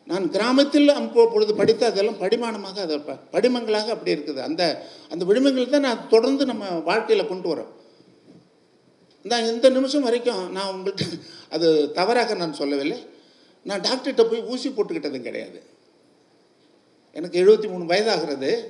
நான் 0.07 0.31
கிராமத்தில் 0.31 0.89
அப்போ 0.89 1.31
பொழுது 1.33 1.55
படித்த 1.55 1.87
அதெல்லாம் 1.87 2.21
படிமானமாக 2.21 2.81
அதை 2.81 2.99
ப- 2.99 3.19
படிமங்களாக 3.33 3.87
அப்படி 3.87 4.15
இருக்குது. 4.15 4.37
அந்த 4.37 4.87
அந்த 5.11 5.25
விடுமங்கள் 5.25 5.69
தான் 5.69 5.81
நான் 5.81 6.09
தொடர்ந்து 6.09 6.47
நம்ம 6.47 6.71
வாழ்க்கையில் 6.71 7.27
கொண்டு 7.27 7.57
வரோம். 7.57 7.67
நான் 9.23 9.45
இந்த 9.45 9.69
நிமிஷம் 9.69 10.03
வரைக்கும் 10.03 10.53
நான் 10.53 10.75
உங்கள்கிட்ட 10.75 11.21
அது 11.51 11.93
தவறாக 11.93 12.35
நான் 12.35 12.53
சொல்லவில்லை. 12.53 13.07
நான் 13.63 13.81
டாக்டர்கிட்ட 13.81 14.23
போய் 14.23 14.43
ஊசி 14.43 14.69
போட்டுக்கிட்டதும் 14.69 15.23
கிடையாது. 15.23 15.63
எனக்கு 17.13 17.45
எழுபத்தி 17.45 17.69
மூணு 17.69 17.85
வயதாகிறது. 17.85 18.65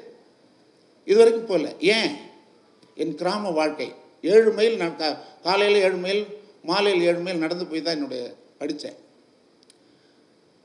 இது 1.05 1.17
வரைக்கும் 1.17 1.47
போகல. 1.47 1.73
ஏன்? 1.81 2.17
என் 2.95 3.15
கிராம 3.15 3.51
வாழ்க்கை. 3.51 3.93
ஏழு 4.23 4.53
மைல் 4.53 4.77
நான் 4.77 4.97
கா 4.97 5.17
காலையில் 5.43 5.83
ஏழு 5.83 5.97
மைல் 5.97 6.27
மாலையில் 6.63 7.03
ஏழு 7.03 7.19
மைல் 7.19 7.37
நடந்து 7.37 7.67
போய் 7.67 7.83
தான் 7.83 7.95
என்னுடைய 7.95 8.35
படித்தேன். 8.59 9.02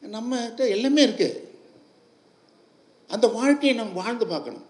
நம்மகிட்ட 0.03 0.63
எல்லாமே 0.75 1.01
இருக்குது 1.07 1.43
அந்த 3.15 3.25
வாழ்க்கையை 3.37 3.73
நம்ம 3.79 3.95
வாழ்ந்து 4.01 4.25
பார்க்கணும். 4.33 4.65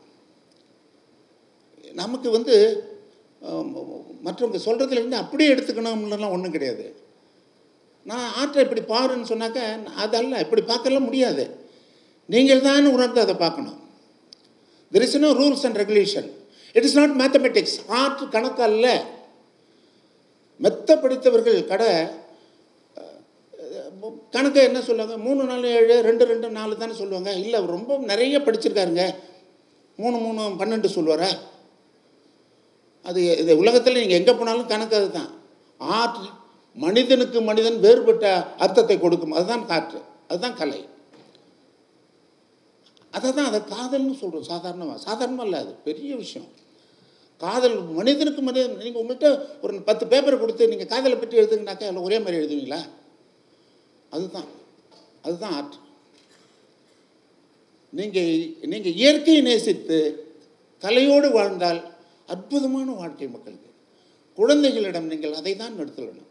நமக்கு 2.02 2.28
வந்து 2.38 2.56
மற்றவங்க 4.26 4.60
சொல்கிறதுலேருந்து 4.66 5.22
அப்படியே 5.24 5.52
எடுத்துக்கணும்லாம் 5.54 6.36
ஒன்றும் 6.36 6.56
கிடையாது. 6.56 6.86
நான் 8.10 8.28
ஆற்றை 8.40 8.63
இப்படி 8.66 8.84
பாருன்னு 8.94 9.30
சொன்னாக்க 9.32 9.60
அதல்ல 10.04 10.40
இப்படி 10.46 10.62
பார்க்கலாம் 10.72 11.08
முடியாது. 11.08 11.44
நீங்கள் 12.34 12.66
தான் 12.68 12.92
உணர்ந்து 12.96 13.20
அதை 13.26 13.36
பார்க்கணும். 13.44 13.80
There 14.94 15.06
is 15.08 15.18
no 15.26 15.32
rules 15.42 15.66
and 15.68 15.80
regulation 15.84 16.30
it 16.76 16.88
is 16.88 16.98
not 17.00 17.16
mathematics 17.22 17.78
ஆற்று 18.02 18.26
கணக்கு 18.36 18.63
அல்ல. 18.70 18.86
மெத்த 20.66 20.90
படித்தவர்கள் 21.04 21.60
கடை 21.72 21.92
கணக்கை 24.36 24.64
என்ன 24.64 24.82
சொல்லுவாங்க? 24.82 25.18
மூணு 25.26 25.44
நாலு 25.44 25.68
ஏழு 25.80 26.02
ரெண்டு 26.02 26.26
ரெண்டு 26.26 26.50
நாலு 26.50 26.78
தானே 26.78 26.94
சொல்லுவாங்க. 26.94 27.32
இல்லை 27.44 27.60
ரொம்ப 27.76 27.98
நிறைய 28.12 28.40
படிச்சிருக்காருங்க. 28.40 29.06
மூணு 30.02 30.18
மூணு 30.18 30.42
பன்னெண்டு 30.62 30.90
சொல்லுவாரா. 30.98 31.30
அது 33.10 33.22
இது 33.42 33.58
உலகத்தில் 33.58 34.00
நீங்கள் 34.02 34.20
எங்கே 34.20 34.34
போனாலும் 34.34 34.72
கணக்கு 34.74 34.96
அதுதான். 34.96 35.32
ஆற்று 35.80 36.28
மனிதனுக்கு 36.76 37.42
மனிதன் 37.42 37.80
வேறுபட்ட 37.80 38.26
அர்த்தத்தை 38.58 39.00
கொடுக்கும். 39.00 39.32
அதுதான் 39.32 39.66
காற்று. 39.66 40.00
அதுதான் 40.28 40.58
கலை. 40.62 40.82
அதை 43.12 43.34
தான் 43.34 43.50
அதை 43.50 43.60
காதல்னு 43.74 44.16
சொல்கிறோம் 44.22 44.50
சாதாரணமாக 44.52 45.00
சாதாரணமாக 45.08 45.48
இல்லை 45.48 45.60
அது 45.60 45.72
பெரிய 45.88 46.16
விஷயம். 46.16 46.50
காதல் 47.38 47.78
மனிதனுக்கு 48.00 48.42
மனிதன். 48.42 48.78
நீங்கள் 48.84 49.02
உங்கள்கிட்ட 49.04 49.30
ஒரு 49.62 49.82
பத்து 49.90 50.06
பேப்பரை 50.06 50.38
கொடுத்து 50.40 50.72
நீங்கள் 50.72 50.92
காதலை 50.94 51.18
பற்றி 51.18 51.40
எழுதுங்கனாக்கா 51.42 51.90
எல்லாம் 51.90 52.08
ஒரே 52.10 52.20
மாதிரி 52.20 52.40
எழுதுவீங்களா? 52.42 52.80
அதுதான் 54.10 54.50
அதுதான் 55.22 55.54
ஆற்று. 55.54 55.80
நீங்கள் 57.89 58.32
நீங்கள் 58.62 58.93
இயற்கையை 58.93 59.41
நேசித்து 59.41 59.98
கலையோடு 60.82 61.32
வாழ்ந்தால் 61.32 61.96
அற்புதமான 62.28 62.91
வாழ்க்கை 62.91 63.28
மக்களுக்கு. 63.28 63.70
குழந்தைகளிடம் 64.36 65.06
நீங்கள் 65.06 65.34
அதை 65.34 65.56
தான் 65.56 65.80
நடத்தணும். 65.80 66.26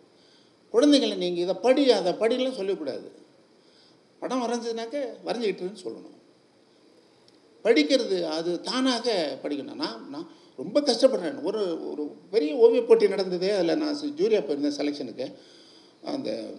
குழந்தைகளை 0.70 1.16
நீங்கள் 1.16 1.42
இதை 1.42 1.54
படி 1.54 1.90
அதை 1.90 2.12
படிலாம் 2.12 2.54
சொல்லக்கூடாது. 2.54 3.12
படம் 4.20 4.42
வரைஞ்சதுனாக்க 4.42 4.96
வரைஞ்சிக்கிட்டுன்னு 5.24 5.84
சொல்லணும். 5.84 6.14
படிக்கிறது 7.64 8.22
அது 8.24 8.60
தானாக 8.60 9.38
படிக்கணும். 9.42 9.74
நான் 9.74 10.08
நான் 10.08 10.28
ரொம்ப 10.56 10.80
கஷ்டப்படுறேன். 10.80 11.42
ஒரு 11.42 11.90
ஒரு 11.90 12.16
பெரிய 12.30 12.56
ஓவியப் 12.56 12.88
போட்டி 12.88 13.08
நடந்ததே 13.08 13.50
அதில் 13.50 13.76
நான் 13.76 14.00
ஜூரியா 14.00 14.40
போயிருந்தேன் 14.44 14.78
செலெக்ஷனுக்கு 14.78 15.34
அந்த 16.02 16.50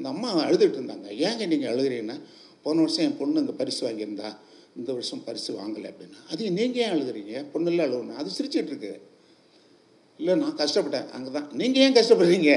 அந்த 0.00 0.10
அம்மா 0.14 0.28
அழுதுகிட்டு 0.48 0.78
இருந்தாங்க. 0.80 1.08
ஏங்க 1.26 1.46
நீங்கள் 1.52 1.70
அழுகிறீங்கன்னா 1.72 2.18
போன 2.64 2.80
வருஷம் 2.84 3.04
என் 3.06 3.18
பொண்ணு 3.20 3.40
அங்கே 3.42 3.54
பரிசு 3.60 3.82
வாங்கியிருந்தா 3.86 4.28
இந்த 4.78 4.90
வருஷம் 4.96 5.22
பரிசு 5.28 5.50
வாங்கலை 5.60 5.86
அப்படின்னா. 5.92 6.18
அது 6.32 6.50
நீங்கள் 6.58 6.82
ஏன் 6.82 6.92
அழுகுறீங்க 6.94 7.32
பொண்ணுல 7.52 7.86
அழுகணும் 7.86 8.20
அது 8.20 8.28
சிரிச்சிட்டு 8.36 8.70
இருக்குது. 8.72 8.98
இல்லை 10.20 10.34
நான் 10.42 10.56
கஷ்டப்பட்டேன். 10.60 11.08
அங்கே 11.16 11.30
தான். 11.36 11.48
நீங்கள் 11.60 11.82
ஏன் 11.84 11.96
கஷ்டப்படுறீங்க? 11.98 12.52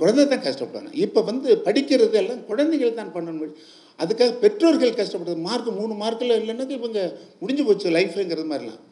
குழந்தை 0.00 0.24
தான் 0.32 0.42
கஷ்டப்படணும் 0.46 0.96
இப்போ 1.04 1.20
வந்து 1.28 1.48
படிக்கிறது 1.66 2.16
எல்லாம் 2.20 2.42
குழந்தைகள் 2.48 2.98
தான் 2.98 3.12
பண்ணணும். 3.14 3.54
அதுக்காக 4.02 4.32
பெற்றோர்கள் 4.42 4.98
கஷ்டப்படுறது. 5.00 5.40
மார்க் 5.46 5.70
மூணு 5.78 5.94
மார்க்கில் 6.02 6.34
இல்லைன்னாக்க 6.40 6.74
இவங்க 6.80 7.00
முடிஞ்சு 7.40 7.62
போச்சு 7.68 7.94
லைஃப்ங்கிறது 7.96 8.48
மாதிரிலாம். 8.52 8.82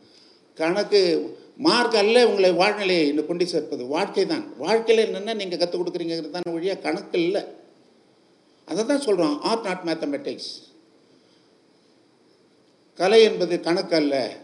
கணக்கு 0.61 1.01
மார்க் 1.57 1.95
அல்ல 1.95 2.29
உங்களை 2.29 2.53
வாழ்நிலையை 2.53 3.09
இன்னும் 3.09 3.27
கொண்டு 3.27 3.47
சேர்ப்பது. 3.47 3.87
வாழ்க்கை 3.87 4.27
தான். 4.27 4.57
வாழ்க்கையில் 4.59 5.05
என்னென்ன 5.05 5.35
நீங்கள் 5.35 5.59
கற்றுக் 5.59 5.81
கொடுக்குறீங்கிறது 5.81 6.31
தான் 6.31 6.53
வழியாக 6.53 6.81
கணக்கு 6.81 7.23
இல்லை. 7.23 7.43
அதை 8.65 8.87
தான் 8.87 9.01
சொல்கிறோம் 9.01 9.41
ஆர்ட் 9.41 9.65
நாட் 9.65 9.83
மேத்தமெட்டிக்ஸ் 9.85 10.51
கலை 12.95 13.23
என்பது 13.23 13.61
கணக்கு 13.61 13.97
அல்ல. 13.97 14.37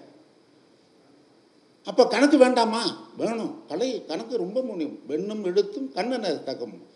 அப்போ 1.84 2.06
கணக்கு 2.06 2.38
வேண்டாமா? 2.38 3.10
வேணும். 3.16 3.62
கலை 3.68 4.04
கணக்கு 4.04 4.36
ரொம்ப 4.36 4.62
முக்கியம். 4.62 5.06
வெண்ணும் 5.06 5.44
எழுத்தும் 5.44 5.92
கண்ணன 5.94 6.44
தகம். 6.44 6.86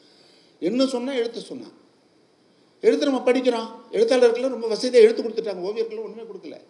என்ன 0.60 0.86
சொன்னால் 0.86 1.14
எழுத்து 1.14 1.40
சொன்னான். 1.40 1.72
எழுத்து 2.80 3.06
நம்ம 3.06 3.32
படிக்கிறோம். 3.32 3.70
எழுத்தாளர்களும் 3.90 4.48
ரொம்ப 4.48 4.66
வசதியாக 4.66 5.06
எழுத்து 5.06 5.22
கொடுத்துட்டாங்க. 5.22 5.56
ஓவியர்களும் 5.56 6.02
ஒன்றுமே 6.02 6.22
கொடுக்கல. 6.22 6.60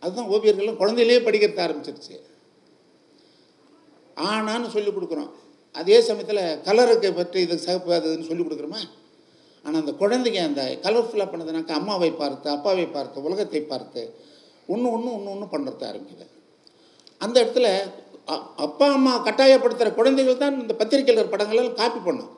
அதுதான் 0.00 0.28
ஓவியர்களும் 0.28 0.76
குழந்தையிலேயே 0.82 1.22
படிக்கிறது 1.28 1.64
ஆரம்பிச்சிருச்சு. 1.66 2.29
ஆனான்னு 4.28 4.72
சொல்லிக் 4.74 4.96
கொடுக்குறோம். 4.96 5.30
அதே 5.80 5.98
சமயத்தில் 6.08 6.42
கலருக்கு 6.68 7.08
பற்றி 7.18 7.38
இது 7.46 7.56
சகப்பு 7.66 7.92
அதுன்னு 7.98 8.28
சொல்லிக் 8.30 8.46
கொடுக்குறோமா? 8.46 8.80
ஆனால் 9.64 9.80
அந்த 9.82 9.92
குழந்தைங்க 10.02 10.40
அந்த 10.48 10.62
கலர்ஃபுல்லாக 10.84 11.28
பண்ணதுனாக்கா 11.32 11.78
அம்மாவை 11.80 12.10
பார்த்து 12.22 12.48
அப்பாவை 12.56 12.86
பார்த்து 12.96 13.24
உலகத்தை 13.28 13.62
பார்த்து 13.72 14.02
ஒன்று 14.72 14.88
ஒன்று 14.96 15.10
ஒன்று 15.16 15.32
ஒன்று 15.34 15.46
பண்ணுறது 15.54 15.84
ஆரம்பிக்குது. 15.90 16.26
அந்த 17.24 17.36
இடத்துல 17.42 17.68
அப்பா 18.66 18.86
அம்மா 18.96 19.12
கட்டாயப்படுத்துகிற 19.26 19.90
குழந்தைகள் 19.98 20.42
தான் 20.42 20.60
இந்த 20.62 20.74
பத்திரிகையாளர் 20.80 21.32
படங்களெல்லாம் 21.32 21.80
காப்பி 21.80 22.00
பண்ணும். 22.08 22.30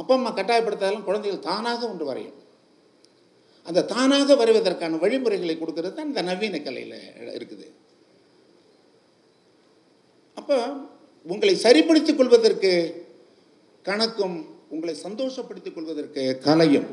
அப்பா 0.00 0.14
அம்மா 0.18 0.30
கட்டாயப்படுத்தாலும் 0.38 1.06
குழந்தைகள் 1.08 1.46
தானாக 1.48 1.80
ஒன்று 1.92 2.10
வரையும். 2.10 2.36
அந்த 3.68 3.84
தானாக 3.92 4.34
வரைவதற்கான 4.40 4.98
வழிமுறைகளை 5.04 5.54
கொடுக்கறது 5.62 5.94
தான் 5.96 6.10
இந்த 6.10 6.22
நவீன 6.28 6.60
கலையில் 6.66 6.98
இருக்குது. 7.38 7.66
அப்போ 10.40 10.58
உங்களை 11.32 11.54
சரிப்படுத்திக் 11.64 12.18
கொள்வதற்கு 12.18 12.72
கணக்கும் 13.88 14.36
உங்களை 14.74 14.94
சந்தோஷப்படுத்திக் 15.06 15.74
கொள்வதற்கு 15.76 16.22
கலையும். 16.46 16.88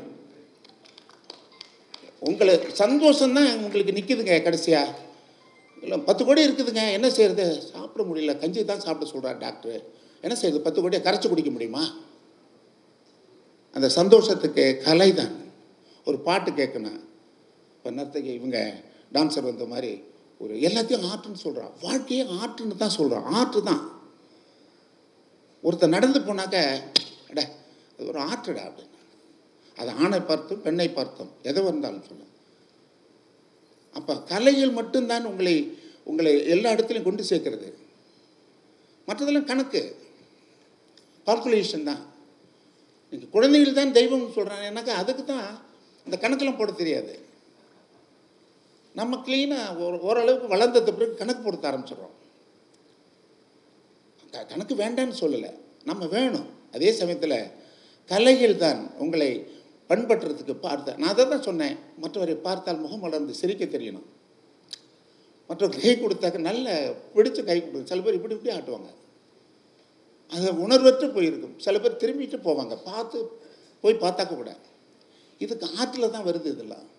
உங்களை 2.28 2.54
சந்தோஷம்தான் 2.82 3.50
உங்களுக்கு 3.64 3.96
நிற்குதுங்க 3.98 4.36
கடைசியா. 4.46 4.80
இல்லை 5.82 5.96
பத்து 6.08 6.22
கோடி 6.24 6.46
இருக்குதுங்க 6.46 6.84
என்ன 6.96 7.08
செய்யறது? 7.16 7.44
சாப்பிட 7.72 8.02
முடியல. 8.08 8.32
கஞ்சி 8.42 8.64
தான் 8.70 8.84
சாப்பிட 8.86 9.06
சொல்கிறார் 9.10 9.38
டாக்டர். 9.44 9.80
என்ன 10.24 10.34
செய்யுது 10.40 10.64
பத்து 10.66 10.80
கோடியை 10.80 11.02
கரைச்சி 11.04 11.28
குடிக்க 11.28 11.50
முடியுமா? 11.56 11.84
அந்த 13.76 13.88
சந்தோஷத்துக்கு 13.98 14.64
கலை 14.86 15.10
தான். 15.20 15.34
ஒரு 16.08 16.18
பாட்டு 16.28 16.50
கேட்கணும். 16.60 17.00
இப்போ 17.76 17.90
நர்த்தகி 17.98 18.30
இவங்க 18.40 18.58
டான்ஸர் 19.16 19.48
வந்த 19.50 19.66
மாதிரி 19.74 19.92
ஒரு 20.42 20.54
எல்லாத்தையும் 20.66 21.06
ஆர்ட்னு 21.10 21.44
சொல்கிறான் 21.44 21.72
வாழ்க்கையே 21.84 22.24
ஆர்ட்னு 22.40 22.82
தான் 22.82 22.96
சொல்கிறான் 22.98 23.26
ஆற்று 23.38 23.60
தான். 23.70 23.82
ஒருத்தர் 25.66 25.94
நடந்து 25.96 26.18
போனாக்க 26.28 26.56
அட 27.30 27.40
அது 27.94 28.08
ஒரு 28.10 28.20
ஆற்றுடா 28.30 28.64
அப்படின்னு. 28.68 28.96
அது 29.80 29.90
ஆணை 30.04 30.20
பார்த்தும் 30.30 30.62
பெண்ணை 30.66 30.88
பார்த்தும் 30.98 31.32
எதை 31.50 31.62
வந்தாலும் 31.70 32.06
சொல்லும் 32.08 32.34
அப்போ 33.98 34.14
கலையில் 34.32 34.76
மட்டும்தான் 34.78 35.28
உங்களை 35.30 35.54
உங்களை 36.10 36.32
எல்லா 36.54 36.68
இடத்துலையும் 36.74 37.08
கொண்டு 37.08 37.22
சேர்க்கிறது. 37.30 37.68
மற்றதெல்லாம் 39.08 39.48
கணக்கு. 39.50 39.80
கால்குலேஷன் 41.26 41.88
தான். 41.88 42.02
நீங்கள் 43.12 43.32
குழந்தைகள் 43.34 43.78
தான் 43.80 43.96
தெய்வம்னு 43.98 44.36
சொல்கிறாங்க 44.36 44.66
எனக்கு 44.72 44.92
அதுக்கு 45.00 45.24
தான் 45.32 45.46
இந்த 46.06 46.16
கணக்கெல்லாம் 46.22 46.60
போட 46.60 46.72
தெரியாது. 46.80 47.14
நம்ம 48.98 49.16
க்ளீனாக 49.16 49.86
ஒரு 49.86 50.00
ஓரளவுக்கு 50.00 50.48
வளர்ந்தது 50.48 50.94
பிறகு 50.94 51.14
கணக்கு 51.14 51.42
போட 51.42 51.70
ஆரம்பிச்சிடுறோம். 51.70 52.10
க- 54.30 54.44
கணக்கு 54.44 54.74
வேண்டான்னு 54.74 55.14
சொல்லலை. 55.20 55.54
நம்ம 55.84 56.06
வேணும். 56.06 56.46
அதே 56.72 56.92
சமயத்தில் 56.92 57.50
கலைகள் 58.06 58.56
தான் 58.56 58.94
உங்களை 58.98 59.46
பண்பற்றுறதுக்கு 59.88 60.54
பார்த்த 60.54 60.94
நான் 60.96 61.08
அதை 61.08 61.28
தான் 61.28 61.42
சொன்னேன். 61.42 61.76
மற்றவரை 62.02 62.34
பார்த்தால் 62.34 62.78
முகம் 62.78 63.00
வளர்ந்து 63.00 63.34
சிரிக்க 63.34 63.64
தெரியணும். 63.64 64.04
மற்றவர் 65.48 65.80
கை 65.80 65.96
கொடுத்தாக்க 65.96 66.38
நல்ல 66.38 66.90
பிடிச்ச 66.90 67.44
கை 67.44 67.44
கொடுக்கும். 67.44 67.86
சில 67.86 68.00
பேர் 68.00 68.14
இப்படி 68.14 68.34
இப்படி 68.34 68.56
ஆட்டுவாங்க. 68.56 68.90
அது 70.28 70.52
உணர்வற்று 70.52 71.12
போயிருக்கும். 71.12 71.58
சில 71.58 71.78
பேர் 71.78 71.92
திரும்பிட்டு 71.92 72.46
போவாங்க. 72.46 72.78
பார்த்து 72.84 73.30
போய் 73.80 73.94
பார்த்தாக்க 73.94 74.34
கூட. 74.34 74.56
இதுக்கு 75.38 75.68
ஆற்றில் 75.78 76.10
தான் 76.10 76.24
வருது 76.24 76.46
இதெல்லாம். 76.46 76.96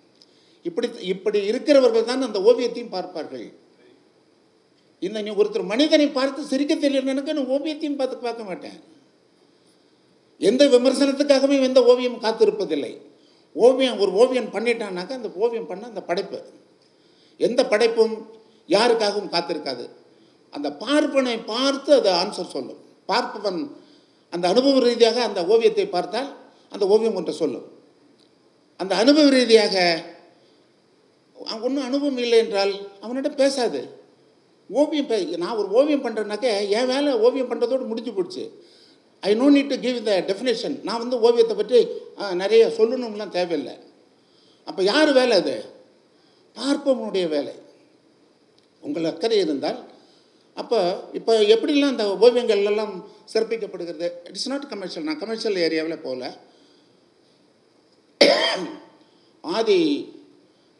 இப்படி 0.67 0.87
இப்படி 1.13 1.39
இருக்கிறவர்கள் 1.49 2.07
தான் 2.09 2.27
அந்த 2.27 2.39
ஓவியத்தையும் 2.49 2.93
பார்ப்பார்கள். 2.95 3.47
இந்த 5.01 5.17
நீ 5.25 5.31
ஒருத்தர் 5.41 5.71
மனிதனை 5.73 6.07
பார்த்து 6.07 6.49
சிரிக்க 6.51 6.73
தெரியலனுக்கு 6.75 7.35
நான் 7.37 7.53
ஓவியத்தையும் 7.55 7.99
பார்த்து 7.99 8.17
பார்க்க 8.25 8.49
மாட்டேன். 8.49 8.79
எந்த 10.41 10.63
விமர்சனத்துக்காகவே 10.73 11.55
எந்த 11.69 11.79
ஓவியம் 11.91 12.19
காத்திருப்பதில்லை. 12.25 12.91
ஓவியம் 13.55 13.99
ஒரு 14.03 14.11
ஓவியம் 14.21 14.51
பண்ணிட்டான்னாக்கா 14.55 15.13
அந்த 15.19 15.31
ஓவியம் 15.35 15.69
பண்ண 15.69 15.87
அந்த 15.87 16.01
படைப்பு. 16.09 16.39
எந்த 17.37 17.61
படைப்பும் 17.71 18.13
யாருக்காகவும் 18.69 19.33
காத்திருக்காது. 19.35 19.85
அந்த 20.55 20.67
பார்ப்பனை 20.83 21.35
பார்த்து 21.53 21.89
அது 21.99 22.09
ஆன்சர் 22.21 22.53
சொல்லும். 22.55 22.79
பார்ப்பவன் 23.11 23.59
அந்த 24.33 24.45
அனுபவ 24.53 24.79
ரீதியாக 24.79 25.17
அந்த 25.23 25.39
ஓவியத்தை 25.45 25.85
பார்த்தால் 25.87 26.29
அந்த 26.69 26.83
ஓவியம் 26.93 27.17
ஒன்றை 27.19 27.33
சொல்லும். 27.41 27.67
அந்த 28.79 28.93
அனுபவ 28.95 29.29
ரீதியாக 29.29 29.75
ஒன்றும் 31.39 31.83
அனுபவம் 31.83 32.17
இல்லை 32.17 32.37
என்றால் 32.37 32.87
அவனிடம் 32.99 33.35
பேசாது. 33.35 33.97
ஓவியம் 34.69 35.07
பே- 35.07 35.37
நான் 35.37 35.55
ஒரு 35.55 35.69
ஓவியம் 35.69 36.05
பண்ணுறேன்னாக்க 36.05 36.69
என் 36.69 36.85
வேலை 36.85 37.13
ஓவியம் 37.13 37.51
பண்ணுறதோடு 37.51 37.85
முடிஞ்சு 37.85 38.13
போச்சு. 38.13 38.63
I 39.21 39.33
no 39.33 39.49
need 39.49 39.67
to 39.67 39.79
give 39.79 40.03
the 40.03 40.19
definition 40.19 40.83
நான் 40.83 40.97
வந்து 40.97 41.19
ஓவியத்தை 41.19 41.55
பற்றி 41.55 41.87
நிறைய 42.33 42.67
சொல்லணும்லாம் 42.67 43.29
தேவையில்லை. 43.29 43.79
அப்போ 44.65 44.83
யார் 44.83 45.13
வேலை 45.13 45.37
அது? 45.37 45.65
பார்ப்பவனுடைய 46.55 47.27
வேலை. 47.27 47.53
உங்கள் 48.81 49.03
அக்கறை 49.03 49.37
இருந்தால். 49.37 49.83
அப்போ 50.53 51.03
இப்போ 51.13 51.39
எப்படிலாம் 51.39 51.87
அந்த 51.87 52.17
ஓவியங்கள் 52.17 52.65
எல்லாம் 52.65 53.07
சிறப்பிக்கப்படுகிறது? 53.33 54.11
இட்ஸ் 54.23 54.47
நாட் 54.47 54.69
கமர்ஷியல் 54.69 55.03
நான் 55.03 55.19
கமர்ஷியல் 55.19 55.71
ஏரியாவில் 55.71 56.01
போகல. 56.01 56.37
ஆதி 59.41 60.11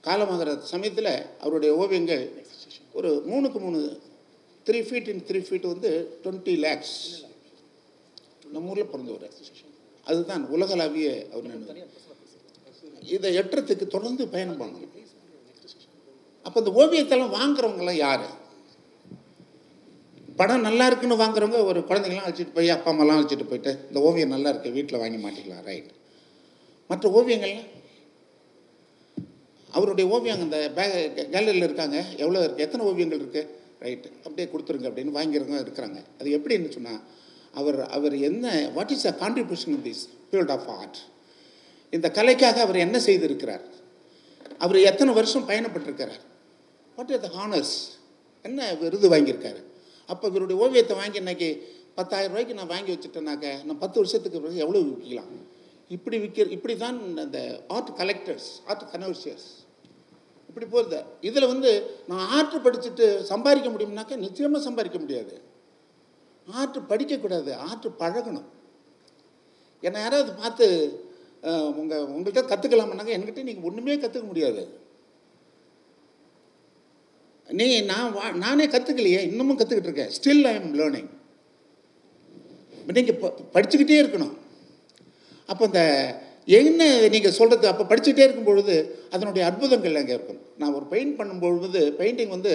காலமாகிற 0.03 0.51
சமயத்தில் 0.73 1.11
அவருடைய 1.43 1.71
ஓவியங்கள் 1.81 2.23
ஒரு 2.97 3.09
மூணுக்கு 3.29 3.59
மூணு 3.65 3.79
three 4.67 4.79
feet 4.87 5.09
in 5.13 5.23
three 5.29 5.39
feet 5.47 5.67
வந்து 5.73 5.89
டுவெண்ட்டி 6.23 6.55
லேக்ஸ் 6.65 6.95
நம்ம 8.53 8.71
ஊரில் 8.71 8.91
பிறந்தவர். 8.91 9.33
அதுதான் 10.05 10.43
உலகளாவிய 10.55 11.09
அவர் 11.33 11.49
நினைவு. 11.51 11.87
இதை 13.15 13.29
எட்டுறதுக்கு 13.41 13.85
தொடர்ந்து 13.87 14.23
பயணம் 14.27 14.59
பண்ணணும். 14.61 14.95
அப்போ 16.45 16.57
இந்த 16.61 16.71
ஓவியத்தெல்லாம் 16.81 17.35
வாங்குறவங்களாம் 17.39 18.01
யார்? 18.05 18.27
படம் 20.39 20.65
நல்லா 20.67 20.85
இருக்குன்னு 20.89 21.21
வாங்குறவங்க 21.21 21.59
ஒரு 21.69 21.79
குழந்தைங்களாம் 21.89 22.27
அழைச்சிட்டு 22.27 22.55
போய் 22.57 22.75
அப்பா 22.75 22.89
அம்மாலாம் 22.91 23.17
அழைச்சிட்டு 23.17 23.47
போயிட்டு 23.47 23.71
இந்த 23.87 23.99
ஓவியம் 24.07 24.33
நல்லா 24.35 24.49
இருக்கு 24.49 24.75
வீட்டில் 24.77 25.01
வாங்கி 25.01 25.19
மாட்டிக்கலாம் 25.23 25.65
ரைட் 25.69 25.89
மற்ற 26.89 27.09
ஓவியங்கள்லாம் 27.17 27.67
அவருடைய 29.77 30.05
ஓவியம் 30.15 30.43
அந்த 30.45 30.59
பே 30.77 30.85
கேலரியில் 31.33 31.67
இருக்காங்க. 31.67 31.97
எவ்வளோ 32.23 32.39
இருக்குது 32.45 32.65
எத்தனை 32.67 32.83
ஓவியங்கள் 32.89 33.21
இருக்குது 33.23 33.47
ரைட்டு 33.83 34.09
அப்படியே 34.25 34.47
கொடுத்துருங்க 34.53 34.87
அப்படின்னு 34.89 35.15
வாங்கிறவங்க 35.17 35.59
இருக்கிறாங்க. 35.65 35.99
அது 36.19 36.29
எப்படின்னு 36.37 36.71
சொன்னால் 36.77 37.01
அவர் 37.59 37.79
அவர் 37.97 38.15
என்ன 38.29 38.45
what 38.77 38.93
is 38.95 39.07
a 39.11 39.13
contribution 39.23 39.73
in 39.75 39.85
this 39.89 40.03
field 40.29 40.53
of 40.55 40.67
art 40.77 40.99
இந்த 41.93 42.07
கலைக்காக 42.17 42.57
அவர் 42.65 42.83
என்ன 42.85 42.97
செய்திருக்கிறார்? 43.07 43.63
அவர் 44.65 44.77
எத்தனை 44.89 45.11
வருஷம் 45.19 45.47
பயணப்பட்டிருக்கிறார்? 45.51 46.23
வாட் 46.97 47.13
ஆர் 47.15 47.23
த 47.27 47.31
ஹானர்ஸ் 47.37 47.75
என்ன 48.45 48.67
விருது 48.81 49.07
வாங்கியிருக்காரு? 49.13 49.61
அப்போ 50.09 50.25
இவருடைய 50.31 50.57
ஓவியத்தை 50.65 50.95
வாங்கி 50.99 51.17
இன்னைக்கு 51.23 51.49
பத்தாயிரம் 51.97 52.31
ரூபாய்க்கு 52.31 52.59
நான் 52.59 52.73
வாங்கி 52.75 52.91
வச்சுட்டேனாக்க 52.93 53.47
நான் 53.67 53.81
பத்து 53.83 53.97
வருஷத்துக்கு 54.01 54.41
பிறகு 54.43 54.63
எவ்வளோ 54.65 54.81
விற்கலாம்? 54.89 55.33
இப்படி 55.95 56.17
விற்கிற 56.23 56.47
இப்படி 56.55 56.75
தான் 56.83 56.97
அந்த 57.23 57.39
ஆர்ட் 57.75 57.91
கலெக்டர்ஸ் 58.01 58.49
ஆர்ட் 58.69 58.85
கனவர்சியர்ஸ் 58.93 59.49
இப்படி 60.49 60.67
போகுது 60.73 60.99
இதில் 61.27 61.51
வந்து 61.51 61.71
நான் 62.09 62.27
ஆர்ட் 62.37 62.55
படிச்சுட்டு 62.65 63.07
சம்பாதிக்க 63.31 63.69
முடியும்னாக்கா 63.73 64.15
நிச்சயமாக 64.25 64.65
சம்பாதிக்க 64.67 64.99
முடியாது. 65.03 65.35
ஆர்ட் 66.59 66.79
படிக்கக்கூடாது. 66.91 67.51
ஆர்ட் 67.67 67.87
பழகணும். 68.01 68.47
என்னை 69.87 69.99
யாராவது 70.05 70.31
பார்த்து 70.41 70.67
உங்கள் 71.79 72.07
உங்கள்கிட்ட 72.13 72.41
கற்றுக்கலாம்னாக்க 72.51 73.17
என்கிட்ட 73.17 73.43
நீங்கள் 73.49 73.67
ஒன்றுமே 73.69 73.97
கற்றுக்க 74.03 74.25
முடியாது. 74.31 74.63
நீ 77.59 77.67
நான் 77.91 78.11
வா 78.15 78.25
நானே 78.43 78.65
கற்றுக்கலையே 78.73 79.21
இன்னமும் 79.29 79.59
கற்றுக்கிட்டு 79.59 79.89
இருக்கேன். 79.89 80.11
ஸ்டில் 80.17 80.47
ஐ 80.49 80.55
எம் 80.61 80.73
லேர்னிங் 80.79 81.09
நீங்கள் 82.97 83.19
படிச்சுக்கிட்டே 83.55 83.97
இருக்கணும். 84.01 84.35
அப்போ 85.51 85.63
இந்த 85.69 85.81
என்ன 86.57 86.81
நீங்கள் 87.13 87.35
சொல்கிறது 87.37 87.65
அப்போ 87.71 87.83
படிச்சுட்டே 87.89 88.23
இருக்கும் 88.25 88.47
பொழுது 88.49 88.75
அதனுடைய 89.15 89.43
அற்புதங்கள் 89.49 89.97
அங்கே 89.99 90.13
இருக்கும். 90.17 90.39
நான் 90.61 90.75
ஒரு 90.77 90.85
பெயிண்ட் 90.93 91.15
பண்ணும்பொழுது 91.19 91.81
பெயிண்டிங் 91.99 92.31
வந்து 92.35 92.51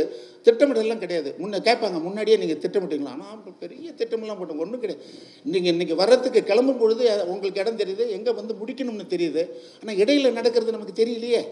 திட்டமிடலாம் 0.47 1.03
கிடையாது. 1.05 1.31
முன்னே 1.43 1.59
கேட்பாங்க 1.69 1.99
முன்னாடியே 2.07 2.37
நீங்கள் 2.43 2.61
திட்டமிட்டீங்களா 2.65 3.13
ஆனால் 3.15 3.55
பெரிய 3.63 3.93
திட்டமெல்லாம் 4.01 4.41
போட்டோம் 4.41 4.63
ஒன்றும் 4.65 4.83
கிடையாது. 4.85 5.05
நீங்கள் 5.53 5.73
இன்றைக்கி 5.75 5.97
வர்றதுக்கு 6.03 6.43
கிளம்பும் 6.51 6.81
பொழுது 6.83 7.05
உங்களுக்கு 7.35 7.63
இடம் 7.65 7.81
தெரியுது 7.83 8.07
எங்கே 8.17 8.35
வந்து 8.41 8.57
முடிக்கணும்னு 8.63 9.07
தெரியுது. 9.15 9.45
ஆனால் 9.81 9.99
இடையில 10.03 10.33
நடக்கிறது 10.41 10.77
நமக்கு 10.77 10.97
தெரியலையே. 11.03 11.43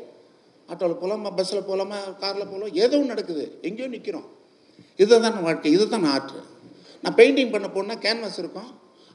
ஆட்டோவில் 0.69 1.01
போகலாமா 1.05 1.31
பஸ்ஸில் 1.39 1.67
போகலாமா 1.71 2.01
காரில் 2.25 2.51
போகலாம் 2.51 2.77
ஏதோ 2.83 2.97
ஒன்று 3.01 3.13
நடக்குது. 3.15 3.47
எங்கேயோ 3.69 3.89
நிற்கிறோம் 3.97 4.29
இதுதான் 5.03 5.43
வாழ்க்கை 5.47 5.71
இதுதான் 5.77 6.07
ஆர்ட் 6.15 6.37
நான் 7.05 7.19
பெயிண்டிங் 7.23 7.55
பண்ண 7.55 7.67
போனால் 7.77 8.03
கேன்வாஸ் 8.05 8.39
இருக்கும். 8.43 8.71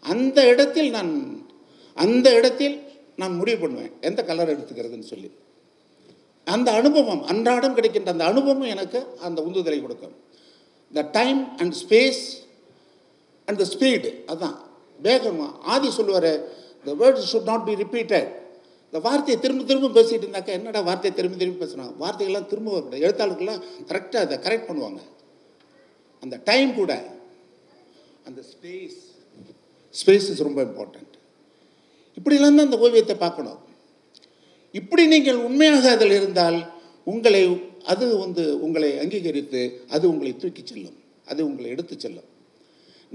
அந்த 0.05 0.39
இடத்தில் 0.53 0.89
நான் 0.97 1.13
அந்த 1.97 2.27
இடத்தில் 2.39 2.75
நான் 3.21 3.37
முடிவு 3.39 3.57
பண்ணுவேன். 3.61 3.91
எந்த 4.07 4.21
கலர் 4.29 4.53
எடுத்துக்கிறதுன்னு 4.53 5.11
சொல்லி. 5.13 5.29
அந்த 6.55 6.69
அனுபவம் 6.79 7.23
அன்றாடம் 7.31 7.77
கிடைக்கின்ற 7.77 8.11
அந்த 8.15 8.25
அனுபவம் 8.31 8.69
எனக்கு 8.75 8.99
அந்த 9.27 9.39
உந்துதலை 9.47 9.79
கொடுக்கும். 9.85 10.15
The 10.97 11.01
time 11.19 11.39
and 11.61 11.75
space 11.83 12.21
and 13.47 13.59
the 13.63 13.65
speed 13.73 14.11
அதான். 14.33 14.57
வேகம் 15.07 15.41
ஆதி 15.73 15.89
சொல்லுவார் 15.97 16.31
the 16.85 16.93
words 17.01 17.27
should 17.31 17.49
not 17.51 17.65
be 17.69 17.73
repeated 17.83 18.29
இந்த 18.87 18.99
வார்த்தையை 19.07 19.37
திரும்ப 19.43 19.63
திரும்ப 19.69 19.87
பேசிகிட்டு 19.97 20.25
இருந்தாக்கா 20.25 20.53
என்னடா 20.57 20.81
வார்த்தையை 20.89 21.13
திரும்ப 21.17 21.37
திரும்ப 21.41 21.59
பேசுகிறாங்க 21.63 21.93
வார்த்தைகள்லாம் 22.03 22.49
திரும்ப 22.51 22.69
வரக்கூடாது. 22.75 23.03
எழுத்தாளர்கள்லாம் 23.07 23.61
கரெக்டாக 23.89 24.23
அதை 24.25 24.37
கரெக்ட் 24.45 24.69
பண்ணுவாங்க. 24.69 25.01
அந்த 26.23 26.35
டைம் 26.49 26.71
கூட 26.79 26.93
அந்த 28.27 28.39
ஸ்பேஸ் 28.53 28.99
ஸ்பேஸ் 30.01 30.27
இஸ் 30.31 30.45
ரொம்ப 30.47 30.61
இம்பார்ட்டண்ட் 30.69 31.06
இப்படிலாம் 32.17 32.57
தான் 32.57 32.67
அந்த 32.67 32.77
ஓவியத்தை 32.85 33.15
பார்க்கணும். 33.25 33.59
இப்படி 34.79 35.03
நீங்கள் 35.13 35.39
உண்மையாக 35.47 35.91
அதில் 35.95 36.15
இருந்தால் 36.19 36.59
உங்களை 37.11 37.43
அது 37.91 38.05
வந்து 38.23 38.43
உங்களை 38.65 38.89
அங்கீகரித்து 39.03 39.61
அது 39.95 40.05
உங்களை 40.13 40.31
தூக்கி 40.41 40.63
செல்லும். 40.63 40.97
அது 41.31 41.41
உங்களை 41.49 41.67
எடுத்து 41.75 41.95
செல்லும். 42.03 42.29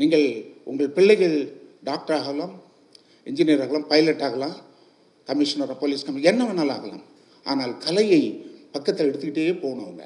நீங்கள் 0.00 0.26
உங்கள் 0.70 0.94
பிள்ளைகள் 0.96 1.36
டாக்டர் 1.88 2.18
ஆகலாம் 2.20 2.54
இன்ஜினியர் 3.28 3.62
ஆகலாம் 3.64 3.86
பைலட் 3.92 4.24
ஆகலாம் 4.28 4.56
கமிஷனர் 5.28 5.80
போலீஸ் 5.82 6.06
கமிஷன் 6.06 6.30
என்ன 6.32 6.42
வேணாலும் 6.48 6.76
ஆகலாம். 6.78 7.04
ஆனால் 7.46 7.74
கலையை 7.86 8.22
பக்கத்தில் 8.74 9.08
எடுத்துக்கிட்டே 9.10 9.54
போகணும் 9.64 9.86
அவங்க 9.86 10.04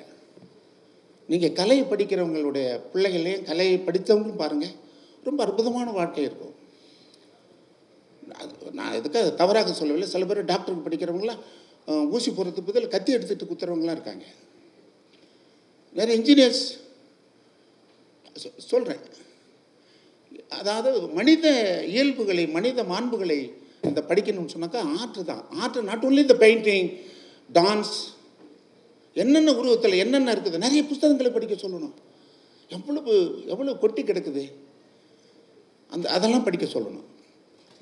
நீங்கள் 1.28 1.56
கலையை 1.60 1.84
படிக்கிறவங்களுடைய 1.90 2.66
பிள்ளைகளையும் 2.92 3.46
கலையை 3.50 3.76
படித்தவங்களும் 3.86 4.42
பாருங்கள் 4.42 4.74
ரொம்ப 5.28 5.40
அற்புதமான 5.44 5.88
வாழ்க்கை 5.98 6.24
இருக்கும். 6.28 6.54
நான் 8.78 8.96
எதுக்காக 8.98 9.28
தவறாக 9.42 9.72
சொல்லவில்லை. 9.80 10.08
சில 10.14 10.24
பேர் 10.30 10.48
டாக்டருக்கு 10.50 10.86
படிக்கிறவங்களாம் 10.86 11.42
ஊசி 12.16 12.30
போடுறதுக்கு 12.30 12.70
பதில் 12.70 12.92
கத்தி 12.94 13.10
எடுத்துகிட்டு 13.16 13.48
குத்துறவங்களாம் 13.50 13.96
இருக்காங்க. 13.96 14.24
வேறு 15.98 16.16
இன்ஜினியர்ஸ் 16.18 16.64
சொல்கிறேன் 18.72 19.04
அதாவது 20.60 20.98
மனித 21.18 21.46
இயல்புகளை 21.92 22.44
மனித 22.56 22.82
மாண்புகளை 22.90 23.38
இந்த 23.88 24.00
படிக்கணும்னு 24.10 24.54
சொன்னாக்கா 24.54 24.80
ஆர்ட் 24.98 25.18
தான். 25.30 25.42
ஆர்ட் 25.62 25.78
நாட் 25.88 26.04
ஓன்லி 26.08 26.24
இந்த 26.26 26.36
பெயிண்டிங் 26.44 26.88
டான்ஸ் 27.58 27.96
என்னென்ன 29.22 29.50
உருவத்தில் 29.60 30.00
என்னென்ன 30.04 30.32
இருக்குது 30.34 30.62
நிறைய 30.64 30.80
புஸ்தகங்களை 30.90 31.30
படிக்க 31.34 31.54
சொல்லணும். 31.64 31.94
எவ்வளவு 32.76 33.12
எவ்வளவு 33.52 33.80
கொட்டி 33.82 34.02
கிடக்குது. 34.02 34.44
அந்த 35.94 36.06
அதெல்லாம் 36.16 36.46
படிக்க 36.46 36.66
சொல்லணும். 36.76 37.06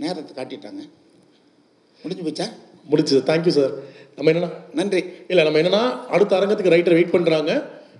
நேரத்தை 0.03 0.32
காட்டிட்டாங்க. 0.38 0.82
முடிஞ்சு 2.03 2.24
போச்சா? 2.26 2.47
முடிச்சது 2.90 3.20
தேங்க்யூ 3.30 3.53
சார் 3.59 3.74
நம்ம 4.16 4.30
என்னன்னா 4.32 4.51
நன்றி. 4.78 5.01
இல்லை 5.30 5.42
நம்ம 5.47 5.61
என்னன்னா 5.62 5.82
அடுத்த 6.14 6.32
அரங்கத்துக்கு 6.38 6.74
ரைட்டர் 6.74 6.97
வெயிட் 6.99 7.14
பண்ணுறாங்க 7.14 7.53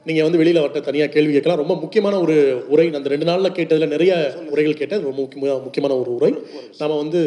நீங்கள் 0.09 0.27
வந்து 0.27 0.41
வெளியில் 0.41 0.63
வட்ட 0.65 0.79
தனியாக 0.89 1.11
கேள்வி 1.15 1.33
கேட்கலாம். 1.35 1.61
ரொம்ப 1.63 1.75
முக்கியமான 1.83 2.15
ஒரு 2.25 2.35
உரை. 2.73 2.85
நான் 2.89 3.01
அந்த 3.01 3.13
ரெண்டு 3.13 3.29
நாளில் 3.31 3.57
கேட்டதில் 3.59 3.93
நிறைய 3.95 4.13
உரைகள் 4.53 4.81
கேட்டேன். 4.81 5.05
ரொம்ப 5.09 5.21
முக்கியமான 5.25 5.61
முக்கியமான 5.67 5.97
ஒரு 6.03 6.11
உரை. 6.19 6.33
நாம 6.81 6.97
வந்து 7.03 7.21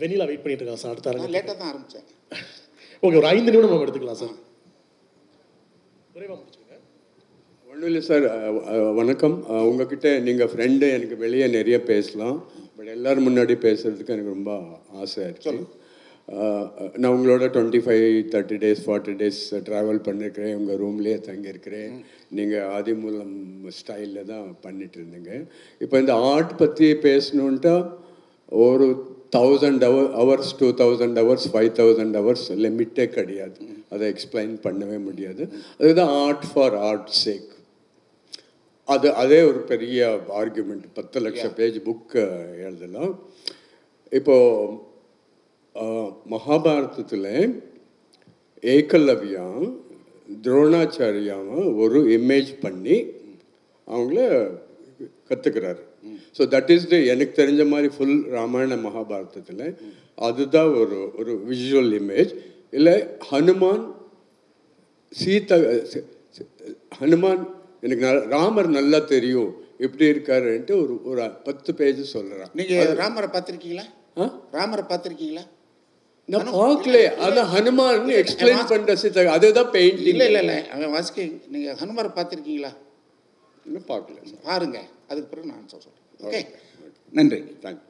வெண்ணிலா 0.00 0.26
வெயிட் 0.28 0.42
பண்ணிட்டு 0.44 0.62
இருக்காங்க 0.62 0.82
சார் 0.84 0.94
அடுத்த 0.94 1.10
அரங்கம் 1.10 1.34
லேட்டாக 1.36 1.56
தான் 1.60 1.70
ஆரம்பித்தேன் 1.72 2.06
ஓகே 3.02 3.18
ஒரு 3.20 3.28
ஐந்து 3.34 3.50
நிமிடம் 3.52 3.72
நம்ம 3.72 3.84
எடுத்துக்கலாம் 3.86 4.20
சார் 4.22 4.34
விரைவாக 6.14 6.38
முடிச்சுக்கோங்க. 6.40 6.78
ஒன்றும் 7.70 7.88
இல்லை 7.90 8.02
சார் 8.08 8.24
வணக்கம். 9.00 9.36
உங்ககிட்ட 9.70 10.08
நீங்கள் 10.28 10.50
ஃப்ரெண்டு 10.52 10.88
எனக்கு 10.96 11.16
வெளியே 11.24 11.46
நிறைய 11.58 11.78
பேசலாம். 11.92 12.38
எல்லாரும் 12.92 13.26
முன்னாடி 13.28 13.54
பேசுறதுக்கு 13.62 14.14
எனக்கு 14.14 14.34
ரொம்ப 14.34 14.52
ஆசை 15.00 15.22
இருக்கு 15.24 15.54
அஹ், 16.34 16.66
நான் 16.96 17.14
உங்களோட 17.14 17.44
twenty 17.54 17.80
five 17.84 18.04
thirty 18.32 18.56
days 18.62 18.82
forty 18.84 19.14
days 19.20 19.38
travel 19.66 19.98
பண்ணியிருக்கிறேன் 20.04 20.56
உங்கள் 20.56 20.78
ரூம்லேயே 20.78 21.16
தங்கியிருக்கிறேன். 21.20 21.94
நீங்கள் 22.30 22.68
ஆதிமூலம் 22.76 23.32
ஸ்டைலில் 23.78 24.28
தான் 24.30 24.46
பண்ணிட்டு 24.60 24.98
இருந்தீங்க. 25.00 25.32
இப்போ 25.80 25.98
இந்த 25.98 26.14
ஆர்ட் 26.30 26.54
பற்றி 26.58 26.88
பேசணுன்ட்டா 27.04 27.74
ஒரு 28.62 28.86
thousand 29.32 29.84
hour 29.86 30.10
hours 30.16 30.52
two 30.58 30.68
thousand 30.80 31.18
hours 31.20 31.48
five 31.52 31.70
thousand 31.78 32.16
hours 32.18 32.46
லிமிட்டே 32.64 33.06
கிடையாது. 33.10 33.58
அதை 33.90 34.04
எக்ஸ்பிளைன் 34.12 34.54
பண்ணவே 34.64 34.98
முடியாது. 35.00 35.42
அதுதான் 35.80 36.12
ஆர்ட் 36.22 36.48
ஃபார் 36.50 36.76
ஆர்ட் 36.88 37.12
சேக் 37.24 37.50
அது 38.88 39.08
அதே 39.12 39.38
ஒரு 39.42 39.60
பெரிய 39.62 39.98
ஆர்குமெண்ட் 40.36 40.86
பத்து 40.94 41.18
லட்சம் 41.20 41.54
பேஜ் 41.54 41.78
புக் 41.84 42.16
எழுதலாம். 42.66 43.12
இப்போ 44.12 44.36
மகாபாரதத்தில் 46.26 47.30
ஏகலவ்யா 48.62 49.46
துரோணாச்சாரியாவை 50.42 51.60
ஒரு 51.74 52.00
இமேஜ் 52.18 52.52
பண்ணி 52.60 52.96
அவங்கள 53.88 54.18
கற்றுக்கிறாரு 55.30 55.82
ஸோ 56.38 56.42
தட் 56.46 56.70
இஸ் 56.70 56.88
த 56.88 56.96
எனக்கு 57.04 57.34
தெரிஞ்ச 57.42 57.62
மாதிரி 57.68 57.88
ஃபுல் 57.96 58.18
ராமாயண 58.28 58.76
மகாபாரதத்தில் 58.86 59.66
அதுதான் 60.18 60.70
ஒரு 60.74 60.98
ஒரு 61.18 61.32
விஷுவல் 61.46 61.92
இமேஜ் 62.00 62.32
இல்லை 62.70 62.94
ஹனுமான் 63.30 63.84
சீதா 65.12 65.56
ஹனுமான் 66.98 67.42
எனக்கு 67.82 68.04
ராமர் 68.30 68.68
நல்லா 68.70 68.98
தெரியும். 69.06 69.50
எப்படி 69.78 70.04
இருக்காருன்ட்டு 70.06 70.74
ஒரு 70.82 70.94
ஒரு 71.04 71.22
பத்து 71.44 71.74
பேஜ் 71.74 72.02
சொல்கிறான் 72.10 72.52
நீங்கள் 72.54 72.92
ராமரை 72.96 73.28
பார்த்துருக்கீங்களா? 73.28 73.86
ஆ? 74.18 74.24
ராமரை 74.50 74.84
பார்த்துருக்கீங்களா? 74.88 75.44
நான் 76.28 76.50
பார்க்கல. 76.56 76.98
அதான் 77.24 77.48
ஹனுமான் 77.52 78.10
எக்ஸ்பிளைன் 78.16 78.68
பண்ணுற 78.68 78.92
சீதா 78.94 79.22
அதுதான் 79.32 79.70
பெயிண்டிங் 79.72 80.10
இல்லை 80.12 80.26
இல்லை 80.26 80.40
இல்லை. 80.40 80.58
அவன் 80.68 80.90
வாசிக்க 80.90 81.24
நீங்கள் 81.48 81.76
ஹனுமரை 81.76 82.10
பார்த்துருக்கீங்களா? 82.14 82.72
இன்னும் 83.66 83.88
பார்க்கல. 83.88 84.18
பாருங்க. 84.44 84.78
அதுக்கு 85.08 85.28
பிறகு 85.28 85.46
நான் 85.46 85.68
சொல்கிறேன் 85.68 85.98
ஓகே. 86.20 86.42
நன்றி. 87.12 87.40
தேங்க்யூ 87.64 87.88